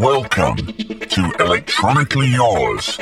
Welcome 0.00 0.56
to 0.56 1.32
Electronically 1.40 2.28
Yours 2.28 2.96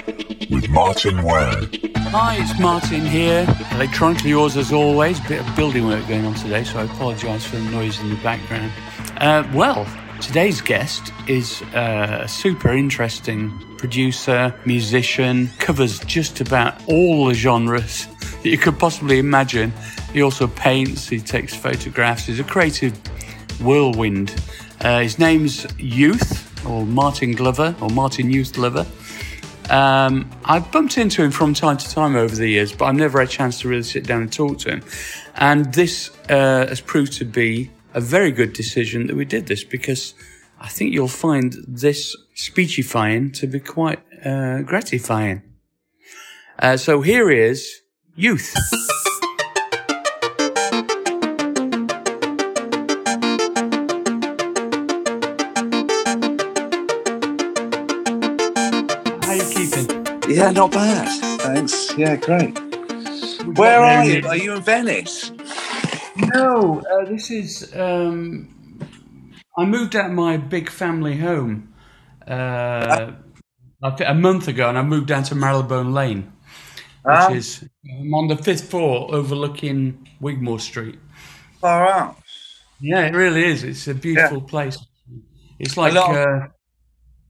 with 0.51 0.69
Martyn 0.69 1.23
Ware. 1.23 1.69
Hi, 1.95 2.39
it's 2.41 2.59
Martin 2.59 3.07
here. 3.07 3.47
Electronically 3.71 4.31
yours 4.31 4.57
as 4.57 4.73
always. 4.73 5.21
Bit 5.21 5.47
of 5.47 5.55
building 5.55 5.87
work 5.87 6.09
going 6.09 6.27
on 6.27 6.35
today, 6.35 6.65
so 6.65 6.81
I 6.81 6.87
apologise 6.87 7.47
for 7.47 7.55
the 7.55 7.71
noise 7.71 8.01
in 8.01 8.11
the 8.11 8.17
background. 8.17 8.73
Uh, 9.19 9.49
well, 9.55 9.87
today's 10.21 10.61
guest 10.61 11.13
is 11.29 11.63
uh, 11.73 12.23
a 12.23 12.29
super 12.29 12.73
interesting 12.73 13.57
producer, 13.79 14.53
musician, 14.67 15.51
covers 15.61 16.01
just 16.01 16.41
about 16.41 16.83
all 16.89 17.27
the 17.27 17.35
genres 17.35 18.09
that 18.43 18.45
you 18.51 18.59
could 18.59 18.77
possibly 18.77 19.21
imagine. 19.21 19.73
He 20.13 20.21
also 20.21 20.49
paints, 20.49 21.09
he 21.09 21.21
takes 21.21 21.55
photographs, 21.55 22.27
he's 22.27 22.41
a 22.41 22.45
creative 22.45 22.99
whirlwind. 23.61 24.35
Uh, 24.81 24.99
his 24.99 25.21
name's 25.21 25.65
Youth, 25.79 26.48
or 26.67 26.85
Martin 26.87 27.33
Glover, 27.33 27.75
or 27.81 27.91
Martin 27.91 28.31
Youth 28.31 28.55
Glover. 28.55 28.87
Um, 29.71 30.31
I've 30.45 30.71
bumped 30.73 30.97
into 30.97 31.23
him 31.23 31.31
from 31.31 31.53
time 31.53 31.77
to 31.77 31.91
time 31.91 32.17
over 32.17 32.35
the 32.35 32.49
years, 32.49 32.73
but 32.73 32.87
I've 32.87 32.95
never 32.95 33.19
had 33.19 33.29
a 33.29 33.31
chance 33.31 33.61
to 33.61 33.69
really 33.69 33.83
sit 33.83 34.07
down 34.07 34.23
and 34.23 34.33
talk 34.33 34.59
to 34.61 34.71
him. 34.71 34.83
And 35.37 35.73
this 35.75 36.11
uh, 36.31 36.67
has 36.67 36.81
proved 36.81 37.13
to 37.15 37.25
be 37.25 37.71
a 37.95 38.01
very 38.01 38.33
good 38.33 38.53
decision 38.53 39.07
that 39.09 39.17
we 39.17 39.25
did 39.25 39.47
this 39.47 39.65
because 39.65 40.15
I 40.61 40.69
think 40.69 40.95
you'll 40.95 41.09
find 41.09 41.55
this 41.67 42.17
speechifying 42.35 43.33
to 43.33 43.47
be 43.47 43.61
quite 43.61 44.01
uh, 44.25 44.63
gratifying. 44.63 45.43
Uh, 46.59 46.77
so 46.77 47.03
here 47.03 47.31
is 47.31 47.83
Youth. 48.17 48.55
Yeah, 60.29 60.51
not 60.51 60.73
bad. 60.73 61.09
Thanks. 61.41 61.97
Yeah, 61.97 62.17
great. 62.17 62.59
Where 63.57 63.81
are 63.81 64.05
you? 64.05 64.27
Are 64.27 64.37
you 64.37 64.53
in 64.55 64.63
Venice? 64.63 65.33
No, 66.35 66.81
uh, 66.81 67.05
this 67.07 67.31
is. 67.31 67.75
Um, 67.75 68.49
I 69.57 69.65
moved 69.65 69.97
out 69.97 70.07
of 70.07 70.13
my 70.13 70.37
big 70.37 70.69
family 70.71 71.17
home 71.17 71.73
uh, 72.27 73.13
I 73.83 73.97
a 74.05 74.15
month 74.15 74.49
ago, 74.49 74.69
and 74.69 74.77
I 74.79 74.83
moved 74.83 75.07
down 75.09 75.23
to 75.25 75.35
Marylebone 75.35 75.93
Lane, 75.95 76.33
which 77.03 77.15
Ah. 77.17 77.33
is 77.33 77.65
I'm 77.99 78.13
on 78.15 78.29
the 78.29 78.37
fifth 78.37 78.69
floor 78.71 79.13
overlooking 79.15 80.07
Wigmore 80.21 80.61
Street. 80.61 80.99
Far 81.61 81.89
out. 81.89 82.17
Yeah, 82.81 83.07
it 83.07 83.15
really 83.15 83.45
is. 83.45 83.65
It's 83.65 83.89
a 83.89 83.95
beautiful 83.95 84.41
place. 84.43 84.79
It's 85.59 85.77
like 85.77 85.95
uh, 85.97 86.49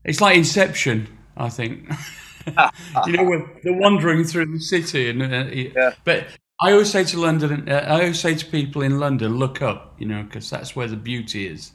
it's 0.03 0.19
like 0.21 0.37
Inception, 0.37 1.07
I 1.37 1.49
think. 1.49 1.89
you 3.07 3.13
know, 3.13 3.23
when 3.23 3.49
they're 3.63 3.73
wandering 3.73 4.23
through 4.23 4.45
the 4.47 4.59
city, 4.59 5.09
and 5.09 5.21
uh, 5.21 5.45
Yeah. 5.51 5.93
but 6.03 6.27
I 6.61 6.71
always 6.73 6.91
say 6.91 7.03
to 7.05 7.19
London, 7.19 7.69
uh, 7.69 7.73
I 7.87 8.01
always 8.01 8.19
say 8.19 8.35
to 8.35 8.45
people 8.45 8.81
in 8.81 8.99
London, 8.99 9.37
look 9.37 9.61
up, 9.61 9.95
you 9.99 10.05
know, 10.07 10.23
because 10.23 10.49
that's 10.49 10.75
where 10.75 10.87
the 10.87 10.97
beauty 10.97 11.47
is. 11.47 11.71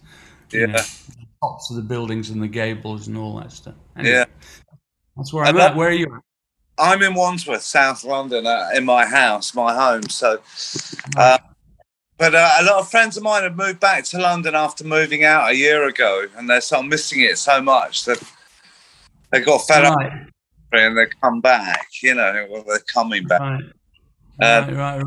Yeah. 0.53 0.67
know, 0.67 0.73
the 0.73 1.27
tops 1.43 1.71
of 1.71 1.77
the 1.77 1.83
buildings 1.83 2.31
and 2.31 2.43
the 2.43 2.49
gables 2.49 3.09
and 3.09 3.17
all 3.17 3.39
that 3.41 3.51
stuff. 3.53 3.75
Anyway, 3.97 4.13
Yeah. 4.15 4.25
that's 5.17 5.33
where 5.33 5.45
I 5.45 5.49
I'm 5.49 5.57
love- 5.57 5.71
at. 5.73 5.77
Where 5.77 5.89
are 5.89 5.93
you? 5.93 6.07
at? 6.15 6.21
I'm 6.77 7.03
in 7.03 7.15
Wandsworth, 7.15 7.63
South 7.63 8.03
London, 8.03 8.47
uh, 8.47 8.69
in 8.75 8.85
my 8.85 9.07
house, 9.07 9.55
my 9.55 9.73
home. 9.75 10.09
So, 10.09 10.41
uh, 11.17 11.39
but 12.19 12.35
uh, 12.35 12.51
a 12.61 12.65
lot 12.65 12.81
of 12.81 12.91
friends 12.91 13.17
of 13.17 13.23
mine 13.23 13.45
have 13.45 13.57
moved 13.57 13.79
back 13.81 14.03
to 14.07 14.19
London 14.19 14.55
after 14.57 14.83
moving 14.85 15.23
out 15.25 15.51
a 15.51 15.57
year 15.57 15.87
ago, 15.87 16.27
and 16.37 16.51
they're 16.51 16.61
sort 16.61 16.83
of 16.85 16.91
missing 16.91 17.21
it 17.21 17.39
so 17.39 17.63
much 17.63 18.05
that 18.07 18.21
they 19.31 19.41
got 19.41 19.59
fed 19.67 19.85
up 19.85 19.97
Right, 19.97 20.27
and 20.77 20.97
they 20.97 21.07
come 21.23 21.41
back. 21.41 21.87
You 22.03 22.15
know, 22.15 22.47
well, 22.51 22.65
they're 22.67 22.79
coming 22.93 23.27
back. 23.27 23.41
right, 23.41 23.63
Uh, 24.43 24.65
right, 24.69 24.73
right, 24.77 24.97
right. 25.03 25.07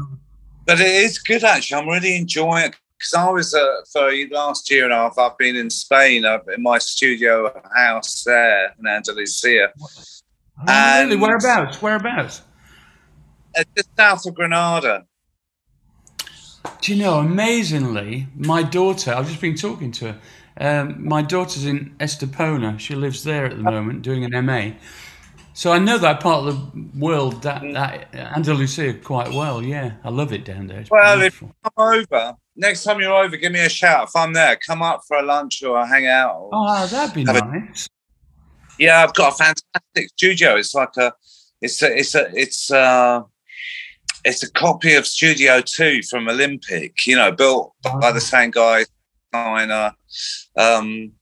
But 0.65 0.79
it 0.81 0.87
is 0.87 1.17
good 1.19 1.43
actually. 1.43 1.81
I'm 1.81 1.87
really 1.87 2.15
enjoying 2.17 2.65
it 2.65 2.75
because 2.97 3.13
I 3.13 3.29
was 3.29 3.53
uh, 3.53 3.65
for 3.91 4.11
last 4.31 4.69
year 4.71 4.83
and 4.85 4.93
a 4.93 4.97
half. 4.97 5.17
I've 5.17 5.37
been 5.37 5.55
in 5.55 5.69
Spain, 5.69 6.25
uh, 6.25 6.39
in 6.55 6.61
my 6.63 6.77
studio 6.77 7.53
house 7.75 8.23
there 8.23 8.73
in 8.79 8.87
Andalusia, 8.87 9.71
Oh, 9.79 11.03
really? 11.03 11.13
and- 11.13 11.21
Whereabouts? 11.21 11.81
Whereabouts? 11.81 12.41
uh, 13.57 13.63
just 13.75 13.89
south 13.95 14.25
of 14.25 14.33
Granada. 14.35 15.05
Do 16.81 16.93
you 16.95 17.01
know, 17.01 17.19
amazingly, 17.19 18.27
my 18.35 18.61
daughter, 18.61 19.13
I've 19.13 19.27
just 19.27 19.41
been 19.41 19.55
talking 19.55 19.91
to 19.93 20.13
her. 20.13 20.19
Um, 20.59 21.07
my 21.07 21.21
daughter's 21.21 21.65
in 21.65 21.95
Estepona. 21.99 22.79
She 22.79 22.93
lives 22.95 23.23
there 23.23 23.45
at 23.45 23.51
the 23.57 23.63
moment 23.63 24.01
doing 24.01 24.25
an 24.25 24.45
MA. 24.45 24.71
So 25.57 25.71
I 25.71 25.79
know 25.79 25.97
that 25.97 26.19
part 26.19 26.47
of 26.47 26.71
the 26.71 26.85
world, 26.99 27.41
that, 27.41 27.63
that 27.73 28.13
Andalusia, 28.13 28.93
quite 28.93 29.33
well. 29.33 29.63
Yeah, 29.63 29.93
I 30.03 30.09
love 30.11 30.31
it 30.31 30.45
down 30.45 30.67
there. 30.67 30.81
It's 30.81 30.91
Well, 30.91 31.15
if 31.23 31.39
beautiful. 31.39 31.47
you 31.47 31.71
come 31.75 31.93
over 31.95 32.35
next 32.55 32.83
time 32.83 32.99
you're 32.99 33.11
over, 33.11 33.35
give 33.37 33.51
me 33.51 33.61
a 33.65 33.69
shout. 33.69 34.09
If 34.09 34.15
I'm 34.15 34.33
there, 34.33 34.55
come 34.67 34.83
up 34.83 35.01
for 35.07 35.17
a 35.17 35.23
lunch 35.23 35.63
or 35.63 35.79
a 35.79 35.87
hang 35.87 36.05
out. 36.05 36.35
or- 36.35 36.49
Oh, 36.53 36.85
that'd 36.85 37.15
be 37.15 37.25
have 37.25 37.37
a- 37.37 37.45
nice. 37.59 37.89
Yeah, 38.77 39.03
I've 39.03 39.15
got 39.15 39.33
a 39.33 39.35
fantastic 39.35 40.09
studio. 40.15 40.57
It's 40.57 40.75
like 40.75 40.95
a, 40.97 41.11
it's 41.59 41.81
a, 41.81 41.97
it's 41.97 42.13
a, 42.13 42.29
it's 42.35 42.69
a, 42.69 43.25
it's 44.23 44.43
a 44.43 44.51
copy 44.51 44.93
of 44.93 45.07
Studio 45.07 45.61
Two 45.61 46.03
from 46.03 46.29
Olympic. 46.29 47.07
You 47.07 47.15
know, 47.15 47.31
built 47.31 47.73
by 47.99 48.11
the 48.11 48.21
same 48.21 48.51
guy, 48.51 48.85
designer. 49.33 49.93
Um, 50.55 51.13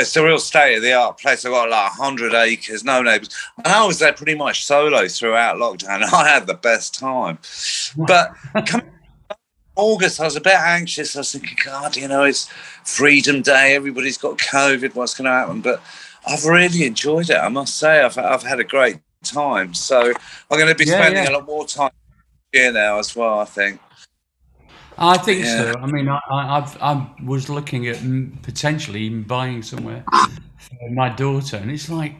it's 0.00 0.16
a 0.16 0.24
real 0.24 0.38
state 0.38 0.76
of 0.76 0.82
the 0.82 0.92
art 0.92 1.18
place. 1.18 1.44
I've 1.44 1.52
got 1.52 1.70
like 1.70 1.92
hundred 1.92 2.34
acres, 2.34 2.84
no 2.84 3.02
neighbours, 3.02 3.30
and 3.58 3.66
I 3.68 3.86
was 3.86 3.98
there 3.98 4.12
pretty 4.12 4.34
much 4.34 4.64
solo 4.64 5.08
throughout 5.08 5.56
lockdown. 5.56 6.02
I 6.12 6.28
had 6.28 6.46
the 6.46 6.54
best 6.54 6.94
time, 6.98 7.38
but 7.96 8.34
coming 8.66 8.90
August, 9.76 10.20
I 10.20 10.24
was 10.24 10.36
a 10.36 10.40
bit 10.40 10.54
anxious. 10.54 11.16
I 11.16 11.20
was 11.20 11.32
thinking, 11.32 11.56
God, 11.64 11.96
you 11.96 12.06
know, 12.06 12.24
it's 12.24 12.46
Freedom 12.84 13.40
Day. 13.42 13.74
Everybody's 13.74 14.18
got 14.18 14.38
COVID. 14.38 14.94
What's 14.94 15.14
going 15.14 15.24
to 15.26 15.30
happen? 15.32 15.60
But 15.62 15.82
I've 16.26 16.44
really 16.44 16.84
enjoyed 16.84 17.30
it. 17.30 17.36
I 17.38 17.48
must 17.48 17.78
say, 17.78 18.00
I've 18.02 18.18
I've 18.18 18.42
had 18.42 18.60
a 18.60 18.64
great 18.64 18.98
time. 19.24 19.72
So 19.74 20.12
I'm 20.50 20.58
going 20.58 20.68
to 20.68 20.74
be 20.74 20.84
Yeah, 20.84 20.98
spending 21.00 21.24
yeah. 21.24 21.30
a 21.30 21.32
lot 21.32 21.46
more 21.46 21.66
time 21.66 21.90
here 22.52 22.72
now 22.72 22.98
as 22.98 23.16
well. 23.16 23.38
I 23.40 23.44
think. 23.46 23.80
I 25.02 25.18
think 25.18 25.44
Yeah. 25.44 25.72
so. 25.72 25.78
I 25.80 25.86
mean, 25.86 26.08
I, 26.08 26.20
I, 26.30 26.58
I've, 26.58 26.80
I 26.80 27.10
was 27.24 27.48
looking 27.50 27.88
at 27.88 27.98
potentially 28.42 29.00
even 29.00 29.24
buying 29.24 29.62
somewhere 29.62 30.04
for 30.58 30.90
my 30.90 31.08
daughter, 31.08 31.56
and 31.56 31.70
it's 31.70 31.90
like, 31.90 32.14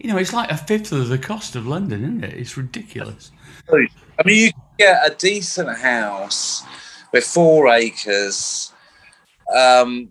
you 0.00 0.10
know, 0.10 0.16
it's 0.16 0.32
like 0.32 0.50
a 0.50 0.56
fifth 0.56 0.92
of 0.92 1.08
the 1.08 1.18
cost 1.18 1.56
of 1.56 1.66
London, 1.66 2.02
isn't 2.02 2.24
it? 2.24 2.34
It's 2.34 2.56
ridiculous. 2.56 3.32
I 3.70 3.86
mean, 4.24 4.46
you 4.46 4.50
get 4.78 5.10
a 5.10 5.14
decent 5.14 5.76
house 5.78 6.62
with 7.12 7.24
four 7.24 7.68
acres, 7.68 8.72
um, 9.54 10.08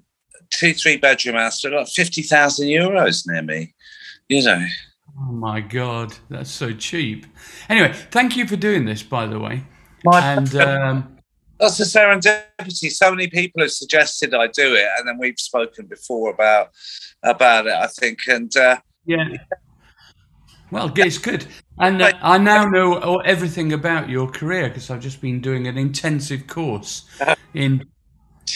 two 0.51 0.73
three 0.73 0.97
bedroom 0.97 1.35
house 1.35 1.61
for 1.61 1.71
like 1.71 1.87
fifty 1.87 2.21
thousand 2.21 2.67
euros 2.67 3.23
near 3.27 3.41
me. 3.41 3.73
You 4.29 4.43
know. 4.43 4.65
Oh 5.19 5.31
my 5.31 5.59
god, 5.59 6.15
that's 6.29 6.51
so 6.51 6.71
cheap. 6.73 7.25
Anyway, 7.69 7.93
thank 8.11 8.35
you 8.35 8.47
for 8.47 8.55
doing 8.55 8.85
this, 8.85 9.03
by 9.03 9.25
the 9.25 9.39
way. 9.39 9.63
My 10.03 10.19
And 10.33 10.55
um, 10.55 11.12
That's 11.59 11.79
a 11.79 11.83
serendipity. 11.83 12.89
So 12.91 13.11
many 13.11 13.27
people 13.27 13.61
have 13.61 13.71
suggested 13.71 14.33
I 14.33 14.47
do 14.47 14.73
it, 14.75 14.87
and 14.97 15.07
then 15.07 15.17
we've 15.17 15.39
spoken 15.39 15.85
before 15.85 16.31
about 16.31 16.69
about 17.23 17.67
it. 17.67 17.73
I 17.73 17.87
think, 17.87 18.19
and 18.27 18.55
uh, 18.57 18.77
yeah, 19.05 19.29
well, 20.73 20.91
it's 20.95 21.19
good. 21.19 21.45
And 21.77 22.01
uh, 22.01 22.11
I 22.21 22.39
now 22.39 22.65
know 22.65 23.17
everything 23.19 23.73
about 23.73 24.09
your 24.09 24.27
career 24.27 24.69
because 24.69 24.89
I've 24.89 25.01
just 25.01 25.21
been 25.21 25.39
doing 25.39 25.67
an 25.67 25.77
intensive 25.77 26.47
course 26.47 27.07
in 27.53 27.85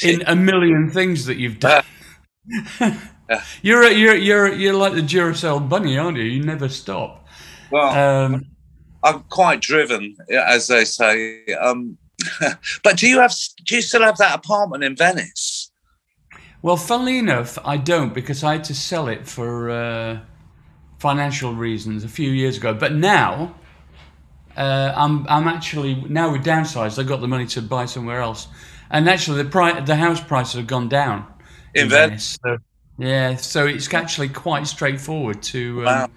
in 0.04 0.24
a 0.26 0.36
million 0.36 0.90
things 0.90 1.26
that 1.26 1.38
you've 1.38 1.60
done. 1.60 1.84
you're 3.62 3.84
a, 3.84 3.92
you're 3.92 4.16
you're 4.16 4.52
you're 4.52 4.74
like 4.74 4.94
the 4.94 5.02
Duracell 5.02 5.70
bunny, 5.70 5.98
aren't 5.98 6.18
you? 6.18 6.24
You 6.24 6.44
never 6.44 6.70
stop. 6.70 7.28
well, 7.70 8.26
Um, 8.26 8.46
I'm 9.04 9.22
quite 9.30 9.62
driven, 9.62 10.16
as 10.32 10.68
they 10.68 10.86
say. 10.86 11.46
Um, 11.54 12.00
but 12.84 12.98
do 12.98 13.08
you 13.08 13.20
have? 13.20 13.34
Do 13.66 13.76
you 13.76 13.82
still 13.82 14.02
have 14.04 14.18
that 14.18 14.36
apartment 14.36 14.84
in 14.84 14.96
Venice? 14.96 15.72
well, 16.62 16.78
funnily 16.78 17.18
enough, 17.18 17.58
I 17.64 17.78
don't 17.78 18.14
because 18.14 18.44
I 18.44 18.54
had 18.54 18.64
to 18.66 18.76
sell 18.76 19.08
it 19.08 19.28
for 19.28 19.70
uh, 19.70 20.20
financial 21.00 21.54
reasons 21.54 22.04
a 22.04 22.08
few 22.10 22.32
years 22.32 22.58
ago. 22.58 22.74
But 22.74 22.94
now, 22.94 23.56
uh, 24.56 24.94
I'm 24.96 25.26
I'm 25.30 25.48
actually 25.48 25.96
now 26.10 26.32
we 26.32 26.40
downsized. 26.40 27.00
I 27.00 27.04
got 27.04 27.22
the 27.22 27.28
money 27.28 27.46
to 27.48 27.62
buy 27.62 27.86
somewhere 27.86 28.22
else, 28.22 28.48
and 28.90 29.08
actually 29.08 29.44
the 29.44 29.50
price 29.50 29.86
the 29.86 29.96
house 29.96 30.20
prices 30.22 30.56
have 30.56 30.68
gone 30.68 30.90
down 30.90 31.26
In 31.76 31.90
Venice? 31.90 32.38
So, 32.44 32.58
yeah, 32.98 33.36
so 33.36 33.68
it's 33.68 33.94
actually 33.94 34.30
quite 34.30 34.66
straightforward 34.68 35.42
to 35.44 35.80
um, 35.80 35.86
Wow. 35.86 36.10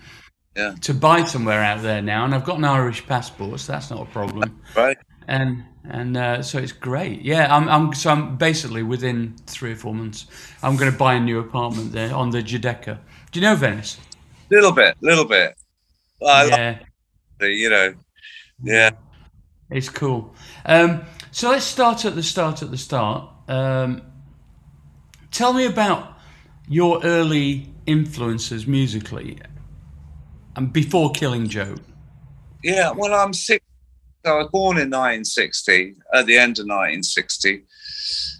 Yeah. 0.57 0.75
to 0.81 0.95
buy 0.95 1.25
somewhere 1.25 1.63
out 1.63 1.83
there 1.83 2.03
now, 2.03 2.25
and 2.25 2.35
I've 2.35 2.45
got 2.45 2.59
an 2.59 2.65
Irish 2.65 3.07
passport, 3.07 3.61
so 3.61 3.73
that's 3.73 3.91
not 3.91 4.03
a 4.03 4.11
problem. 4.11 4.61
Right. 4.75 4.97
and 5.29 5.65
and 5.91 6.17
uh, 6.17 6.43
so 6.43 6.59
it's 6.59 6.73
great. 6.73 7.23
Yeah, 7.23 7.55
I'm, 7.55 7.69
I'm 7.69 7.95
so 7.95 8.11
I'm 8.11 8.37
basically 8.37 8.83
within 8.83 9.35
three 9.47 9.73
or 9.73 9.77
four 9.77 9.95
months, 9.95 10.27
I'm 10.63 10.77
going 10.77 10.91
to 10.91 10.97
buy 10.97 11.15
a 11.15 11.21
new 11.21 11.39
apartment 11.39 11.93
there 11.93 12.15
on 12.15 12.31
the 12.31 12.43
Giudecca. 12.43 12.99
Do 13.31 13.41
you 13.41 13.47
know 13.47 13.55
Venice? 13.55 13.99
A 14.51 14.55
little 14.55 14.73
bit, 14.73 14.97
little 15.01 15.25
bit. 15.25 15.55
I 16.27 16.45
yeah, 16.47 16.79
it, 17.41 17.47
you 17.47 17.71
know. 17.71 17.95
Yeah. 18.63 18.91
it's 19.71 19.89
cool. 19.89 20.35
Um, 20.67 21.03
so 21.31 21.51
let's 21.51 21.65
start 21.65 22.05
at 22.05 22.15
the 22.15 22.23
start. 22.23 22.63
At 22.63 22.71
the 22.71 22.79
start, 22.79 23.31
um, 23.49 24.03
tell 25.31 25.53
me 25.53 25.65
about 25.65 26.19
your 26.69 27.03
early 27.05 27.73
influences 27.87 28.67
musically, 28.67 29.39
and 30.57 30.73
before 30.73 31.11
Killing 31.13 31.49
Joke. 31.49 31.81
Yeah, 32.63 32.91
well, 32.91 33.15
I'm 33.15 33.33
six. 33.33 33.65
I 34.25 34.33
was 34.35 34.49
born 34.53 34.77
in 34.77 34.91
1960, 34.91 35.95
at 36.15 36.27
the 36.27 36.37
end 36.37 36.59
of 36.59 36.67
1960. 36.67 37.65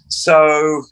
So 0.07 0.83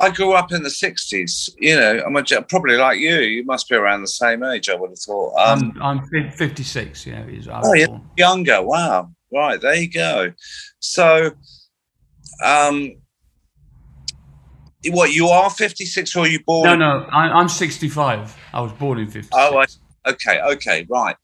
I 0.00 0.10
grew 0.10 0.32
up 0.34 0.52
in 0.52 0.62
the 0.62 0.68
60s. 0.68 1.50
You 1.58 1.76
know, 1.76 2.02
I'm 2.06 2.16
a, 2.16 2.42
probably 2.42 2.76
like 2.76 3.00
you. 3.00 3.16
You 3.16 3.44
must 3.44 3.68
be 3.68 3.74
around 3.74 4.02
the 4.02 4.08
same 4.08 4.44
age, 4.44 4.68
I 4.68 4.76
would 4.76 4.90
have 4.90 4.98
thought. 4.98 5.34
Um, 5.36 5.76
I'm 5.82 6.00
I'm 6.00 6.30
56. 6.30 7.06
Yeah, 7.06 7.24
is- 7.26 7.48
I 7.48 7.60
oh, 7.64 7.72
yeah, 7.72 7.98
younger. 8.16 8.62
Wow. 8.62 9.10
Right, 9.32 9.60
there 9.60 9.74
you 9.74 9.90
go. 9.90 10.32
So, 10.78 11.32
um, 12.42 12.92
what, 14.86 15.12
you 15.12 15.28
are 15.28 15.50
56 15.50 16.16
or 16.16 16.26
you 16.26 16.42
born? 16.44 16.64
No, 16.64 16.76
no, 16.76 17.06
I, 17.10 17.28
I'm 17.28 17.48
65. 17.48 18.36
I 18.54 18.60
was 18.60 18.72
born 18.72 18.98
in 18.98 19.06
56. 19.06 19.28
Oh, 19.34 19.58
I, 19.58 19.66
okay, 20.10 20.40
okay, 20.40 20.86
right. 20.88 21.16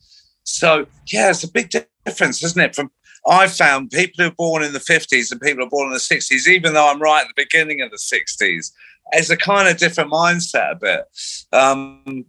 So 0.45 0.87
yeah, 1.11 1.31
it's 1.31 1.43
a 1.45 1.51
big 1.51 1.71
difference, 2.05 2.45
isn't 2.45 2.61
it? 2.61 2.77
From 2.77 2.91
I 3.27 3.49
found 3.49 3.91
people 3.91 4.25
who 4.25 4.31
are 4.31 4.35
born 4.35 4.63
in 4.63 4.73
the 4.73 4.81
fifties 4.81 5.33
and 5.33 5.41
people 5.41 5.61
who 5.63 5.67
are 5.67 5.71
born 5.71 5.89
in 5.89 5.95
the 5.95 6.01
sixties, 6.01 6.49
even 6.49 6.75
though 6.75 6.91
I'm 6.91 7.01
right 7.01 7.23
at 7.23 7.29
the 7.29 7.43
beginning 7.43 7.81
of 7.81 7.91
the 7.91 7.99
sixties, 7.99 8.73
it's 9.13 9.31
a 9.31 9.37
kind 9.37 9.69
of 9.69 9.79
different 9.79 10.11
mindset 10.11 10.73
a 10.73 10.75
bit. 10.75 11.05
Um, 11.53 12.25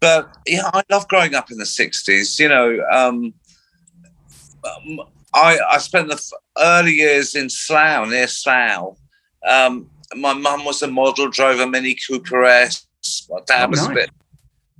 but 0.00 0.36
yeah, 0.46 0.70
I 0.72 0.82
love 0.90 1.08
growing 1.08 1.34
up 1.34 1.50
in 1.50 1.58
the 1.58 1.66
sixties. 1.66 2.38
You 2.38 2.48
know, 2.48 2.84
um, 2.92 3.34
um, 4.64 5.00
I 5.34 5.58
I 5.70 5.78
spent 5.78 6.08
the 6.08 6.32
early 6.58 6.92
years 6.92 7.34
in 7.34 7.48
Slough 7.48 8.08
near 8.08 8.28
Slough. 8.28 8.96
Um, 9.48 9.88
my 10.14 10.34
mum 10.34 10.64
was 10.64 10.82
a 10.82 10.86
model, 10.88 11.28
drove 11.28 11.60
a 11.60 11.66
Mini 11.66 11.96
Cooper 12.06 12.44
S. 12.44 12.86
My 13.30 13.38
dad 13.46 13.66
Oh, 13.66 13.68
was 13.70 13.86
a 13.86 13.90
bit 13.90 14.10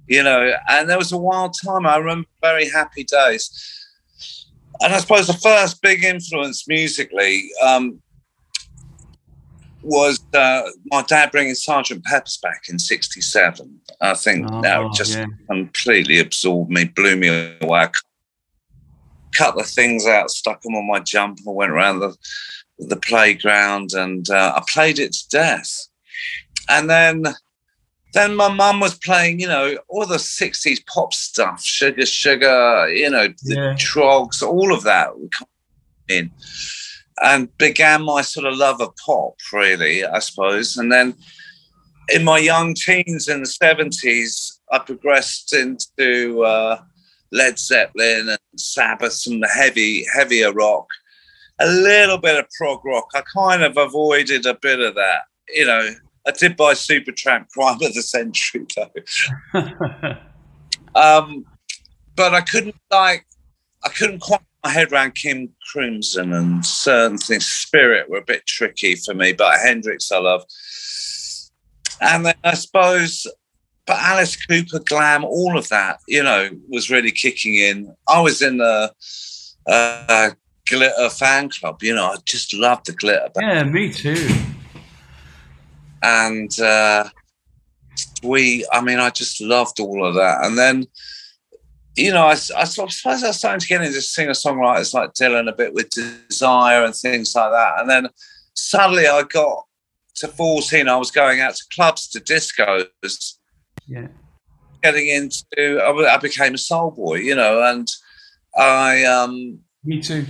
you 0.09 0.23
know, 0.23 0.53
and 0.69 0.89
there 0.89 0.99
was 0.99 1.13
a 1.13 1.17
wild 1.17 1.55
time. 1.65 1.87
I 1.87 1.97
remember 1.97 2.29
very 2.41 2.69
happy 2.69 3.05
days. 3.05 3.86
And 4.83 4.93
I 4.95 4.99
suppose 4.99 5.27
the 5.27 5.33
first 5.35 5.81
big 5.83 6.05
influence 6.05 6.67
musically 6.69 7.49
um, 7.65 8.01
was 9.83 10.21
uh, 10.35 10.63
my 10.87 11.03
dad 11.03 11.31
bringing 11.31 11.55
Sergeant 11.55 12.05
Pepper's 12.05 12.39
back 12.39 12.65
in 12.69 12.79
'67. 12.79 13.81
I 14.01 14.15
think 14.15 14.47
Oh, 14.51 14.63
that 14.63 14.93
just 14.95 15.17
yeah. 15.17 15.27
completely 15.49 16.19
absorbed 16.19 16.71
me, 16.71 16.85
blew 16.85 17.17
me 17.17 17.29
away. 17.61 17.81
I 17.81 17.91
cut 19.37 19.57
the 19.57 19.65
things 19.65 20.07
out, 20.07 20.31
stuck 20.31 20.61
them 20.63 20.75
on 20.75 20.87
my 20.87 21.01
jumper, 21.01 21.51
went 21.51 21.73
around 21.73 22.01
the 22.01 22.17
the 22.79 22.97
playground, 22.97 23.93
and 23.95 24.29
uh, 24.29 24.53
I 24.57 24.63
played 24.69 24.99
it 24.99 25.13
to 25.15 25.29
death. 25.31 25.89
And 26.69 26.91
then 26.91 27.25
then 28.17 28.35
my 28.35 28.49
mum 28.49 28.81
was 28.81 28.97
playing, 28.99 29.41
you 29.41 29.49
know, 29.49 29.77
all 29.89 30.07
the 30.07 30.19
60s 30.19 30.85
pop 30.87 31.13
stuff, 31.13 31.63
Sugar 31.63 32.07
Sugar, 32.07 32.89
you 32.89 33.11
know, 33.11 33.29
the 33.43 33.55
Yeah. 33.55 33.75
Troggs, 33.75 34.43
all 34.43 34.73
of 34.73 34.83
that 34.85 35.11
in. 36.09 36.31
And 37.23 37.57
began 37.59 38.03
my 38.03 38.23
sort 38.23 38.47
of 38.47 38.57
love 38.57 38.81
of 38.81 38.95
pop, 39.05 39.35
really, 39.53 40.05
I 40.05 40.19
suppose. 40.19 40.77
And 40.77 40.93
then 40.93 41.15
in 42.09 42.25
my 42.25 42.39
young 42.39 42.75
teens 42.75 43.29
in 43.29 43.41
the 43.41 43.49
70s, 43.49 44.59
I 44.71 44.79
progressed 44.79 45.53
into 45.53 46.43
uh, 46.43 46.81
Led 47.33 47.59
Zeppelin 47.59 48.29
and 48.29 48.39
Sabbath 48.57 49.27
and 49.27 49.43
the 49.43 49.49
heavy, 49.49 50.05
heavier 50.15 50.53
rock, 50.53 50.87
a 51.59 51.67
little 51.67 52.19
bit 52.19 52.39
of 52.39 52.47
prog 52.59 52.85
rock. 52.85 53.09
I 53.15 53.23
kind 53.35 53.63
of 53.63 53.77
avoided 53.77 54.47
a 54.47 54.55
bit 54.55 54.81
of 54.81 54.95
that, 54.95 55.23
you 55.49 55.67
know. 55.67 55.91
I 56.27 56.33
did 56.33 56.57
buy 56.57 56.75
Supertramp 56.75 57.49
Crime 57.53 57.79
of 57.83 57.95
the 57.95 58.03
Century 58.03 58.67
though. 58.75 60.13
Um, 60.95 61.45
but 62.15 62.33
I 62.33 62.41
couldn't 62.41 62.77
like 62.91 63.27
I 63.85 63.91
couldn't 63.91 64.21
quite 64.21 64.41
my 64.65 64.71
head 64.71 64.91
around 64.91 65.15
King 65.15 65.51
Crimson 65.71 66.33
and 66.33 66.65
certain 66.65 67.19
things. 67.19 67.45
Spirit 67.45 68.09
were 68.09 68.17
a 68.17 68.25
bit 68.25 68.47
tricky 68.47 68.97
for 68.97 69.13
me, 69.13 69.35
but 69.35 69.61
Hendrix 69.61 70.11
I 70.11 70.21
love. 70.21 70.45
And 72.01 72.25
then 72.25 72.35
I 72.43 72.55
suppose 72.55 73.27
but 73.87 73.99
Alice 73.99 74.37
Cooper, 74.45 74.81
glam, 74.81 75.25
all 75.25 75.57
of 75.57 75.69
that, 75.69 76.01
you 76.09 76.23
know, 76.23 76.51
was 76.69 76.91
really 76.91 77.13
kicking 77.13 77.55
in. 77.55 77.95
I 78.09 78.21
was 78.21 78.43
in 78.43 78.59
the 78.59 78.93
uh, 79.67 80.31
glitter 80.69 81.09
fan 81.11 81.49
club, 81.51 81.83
you 81.83 81.95
know, 81.95 82.07
I 82.07 82.17
just 82.25 82.53
loved 82.53 82.87
the 82.87 82.93
glitter 82.93 83.31
yeah, 83.41 83.63
me 83.63 83.93
too. 83.93 84.29
And 86.03 86.59
uh, 86.61 87.09
we 88.23 88.67
i 88.73 88.81
mean 88.81 88.99
i 88.99 89.11
just 89.11 89.41
loved 89.41 89.81
all 89.81 90.05
of 90.07 90.15
that 90.15 90.45
and 90.45 90.59
then 90.59 90.87
you 91.97 92.13
know 92.13 92.27
i, 92.27 92.33
I 92.33 92.35
suppose 92.65 93.01
i 93.07 93.11
was 93.11 93.37
starting 93.39 93.61
to 93.61 93.67
get 93.67 93.83
into 93.83 94.01
singer 94.03 94.33
songwriters 94.33 94.93
like 94.93 95.15
dylan 95.15 95.49
a 95.49 95.55
bit 95.55 95.73
with 95.73 95.89
desire 95.91 96.85
and 96.85 96.95
things 96.95 97.35
like 97.35 97.51
that 97.53 97.81
and 97.81 97.89
then 97.89 98.09
suddenly 98.55 99.07
i 99.07 99.23
got 99.23 99.65
to 100.17 100.29
14 100.29 100.89
i 100.89 100.97
was 100.97 101.11
going 101.11 101.41
out 101.41 101.55
to 101.55 101.65
clubs 101.75 102.09
to 102.09 102.21
discos 102.21 103.39
Yeah. 103.87 104.09
getting 104.83 105.09
into 105.09 105.81
i, 105.83 106.15
I 106.15 106.19
became 106.19 106.55
a 106.55 106.59
soul 106.59 106.91
boy 106.91 107.17
you 107.17 107.35
know 107.35 107.63
and 107.63 107.89
i 108.59 109.05
um 109.05 109.61
Me 109.85 110.01
too. 110.03 110.27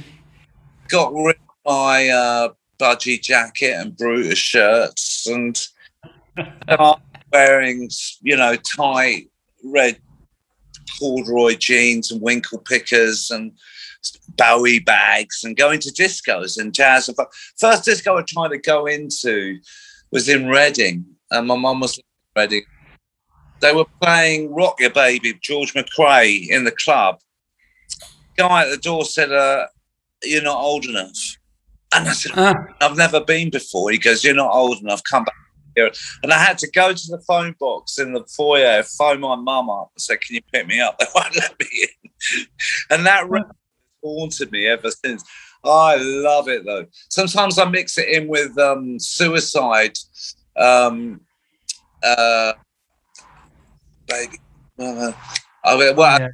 got 0.88 1.12
rid 1.12 1.36
of 1.36 1.72
my 1.72 2.08
uh, 2.08 2.48
budgie 2.78 3.20
jacket 3.20 3.72
and 3.72 3.96
Brutus 3.96 4.38
shirts 4.38 5.26
and 5.26 5.66
wearing, 7.32 7.90
you 8.22 8.36
know, 8.36 8.56
tight 8.56 9.30
red 9.64 9.98
corduroy 10.98 11.54
jeans 11.56 12.10
and 12.10 12.22
winkle 12.22 12.58
pickers 12.58 13.30
and 13.30 13.52
Bowie 14.36 14.78
bags 14.78 15.42
and 15.44 15.56
going 15.56 15.80
to 15.80 15.90
discos 15.90 16.58
and 16.58 16.74
jazz. 16.74 17.08
and 17.08 17.16
First 17.56 17.84
disco 17.84 18.18
I 18.18 18.22
tried 18.22 18.48
to 18.48 18.58
go 18.58 18.86
into 18.86 19.58
was 20.12 20.28
in 20.28 20.46
Reading, 20.46 21.04
and 21.30 21.46
my 21.46 21.56
mum 21.56 21.80
was 21.80 21.98
in 21.98 22.04
Reading. 22.36 22.64
They 23.60 23.74
were 23.74 23.86
playing 24.00 24.54
Rock 24.54 24.80
Your 24.80 24.90
Baby, 24.90 25.38
George 25.42 25.72
McCrae 25.74 26.48
in 26.48 26.64
the 26.64 26.70
club. 26.70 27.20
Guy 28.36 28.64
at 28.64 28.70
the 28.70 28.76
door 28.76 29.04
said, 29.04 29.32
uh, 29.32 29.66
You're 30.22 30.42
not 30.42 30.60
old 30.60 30.84
enough. 30.84 31.38
And 31.94 32.08
I 32.08 32.12
said, 32.12 32.32
Ah, 32.34 32.54
I've 32.80 32.96
never 32.96 33.20
been 33.20 33.50
before. 33.50 33.90
He 33.90 33.98
goes, 33.98 34.24
You're 34.24 34.34
not 34.34 34.52
old 34.52 34.80
enough. 34.80 35.02
Come 35.04 35.24
back 35.24 35.34
here. 35.74 35.90
And 36.22 36.32
I 36.32 36.38
had 36.38 36.58
to 36.58 36.70
go 36.70 36.92
to 36.92 37.06
the 37.08 37.22
phone 37.26 37.54
box 37.58 37.98
in 37.98 38.12
the 38.12 38.24
foyer, 38.24 38.82
phone 38.82 39.20
my 39.20 39.36
mum 39.36 39.70
up 39.70 39.90
and 39.94 40.00
say, 40.00 40.16
Can 40.16 40.36
you 40.36 40.42
pick 40.52 40.66
me 40.66 40.80
up? 40.80 40.98
They 41.00 41.06
won't 41.14 41.36
let 41.36 41.58
me 41.58 41.66
in. 41.82 42.46
And 42.90 43.06
that 43.06 43.28
really 43.28 43.46
haunted 44.02 44.50
me 44.52 44.66
ever 44.66 44.90
since. 44.90 45.24
I 45.64 45.96
love 45.96 46.48
it 46.48 46.64
though. 46.64 46.86
Sometimes 47.08 47.58
I 47.58 47.68
mix 47.68 47.98
it 47.98 48.08
in 48.08 48.28
with 48.28 48.56
um, 48.58 48.98
suicide. 48.98 49.96
Um, 50.56 51.20
uh, 52.02 52.52
baby. 54.06 54.38
Uh, 54.78 55.12
I 55.64 55.92
well, 55.92 56.20
yeah. 56.20 56.28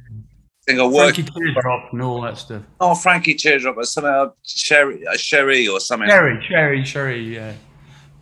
I 0.67 0.71
think 0.71 0.79
I 0.79 0.85
work. 0.85 1.15
Frankie 1.15 1.23
Teardrop 1.31 1.91
and 1.91 2.01
all 2.01 2.21
that 2.21 2.37
stuff. 2.37 2.63
Oh, 2.79 2.95
Frankie 2.95 3.33
Teardrop 3.35 3.75
or 3.77 3.83
something, 3.83 4.09
uh, 4.11 4.29
Sherry, 4.43 5.05
uh, 5.05 5.17
Sherry 5.17 5.67
or 5.67 5.79
something. 5.81 6.07
Sherry, 6.09 6.45
Sherry, 6.47 6.85
Sherry, 6.85 7.35
Yeah. 7.35 7.53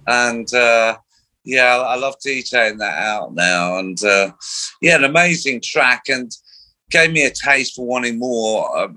and 0.08 0.52
uh, 0.54 0.98
yeah, 1.44 1.78
I 1.78 1.96
love 1.96 2.16
DJing 2.26 2.80
that 2.80 2.98
out 2.98 3.36
now. 3.36 3.78
And 3.78 4.04
uh, 4.04 4.32
yeah, 4.82 4.96
an 4.96 5.04
amazing 5.04 5.62
track, 5.62 6.04
and 6.10 6.32
gave 6.90 7.12
me 7.12 7.26
a 7.26 7.32
taste 7.32 7.76
for 7.76 7.86
wanting 7.86 8.18
more. 8.18 8.90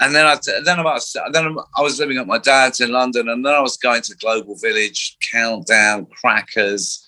And 0.00 0.14
then 0.14 0.26
I 0.26 0.36
then 0.64 0.80
I 0.80 0.82
was 0.82 1.16
then 1.32 1.56
I 1.76 1.82
was 1.82 2.00
living 2.00 2.18
at 2.18 2.26
my 2.26 2.38
dad's 2.38 2.80
in 2.80 2.90
London, 2.90 3.28
and 3.28 3.44
then 3.46 3.52
I 3.54 3.60
was 3.60 3.76
going 3.76 4.02
to 4.02 4.16
Global 4.16 4.56
Village, 4.56 5.16
Countdown, 5.30 6.06
Crackers, 6.06 7.06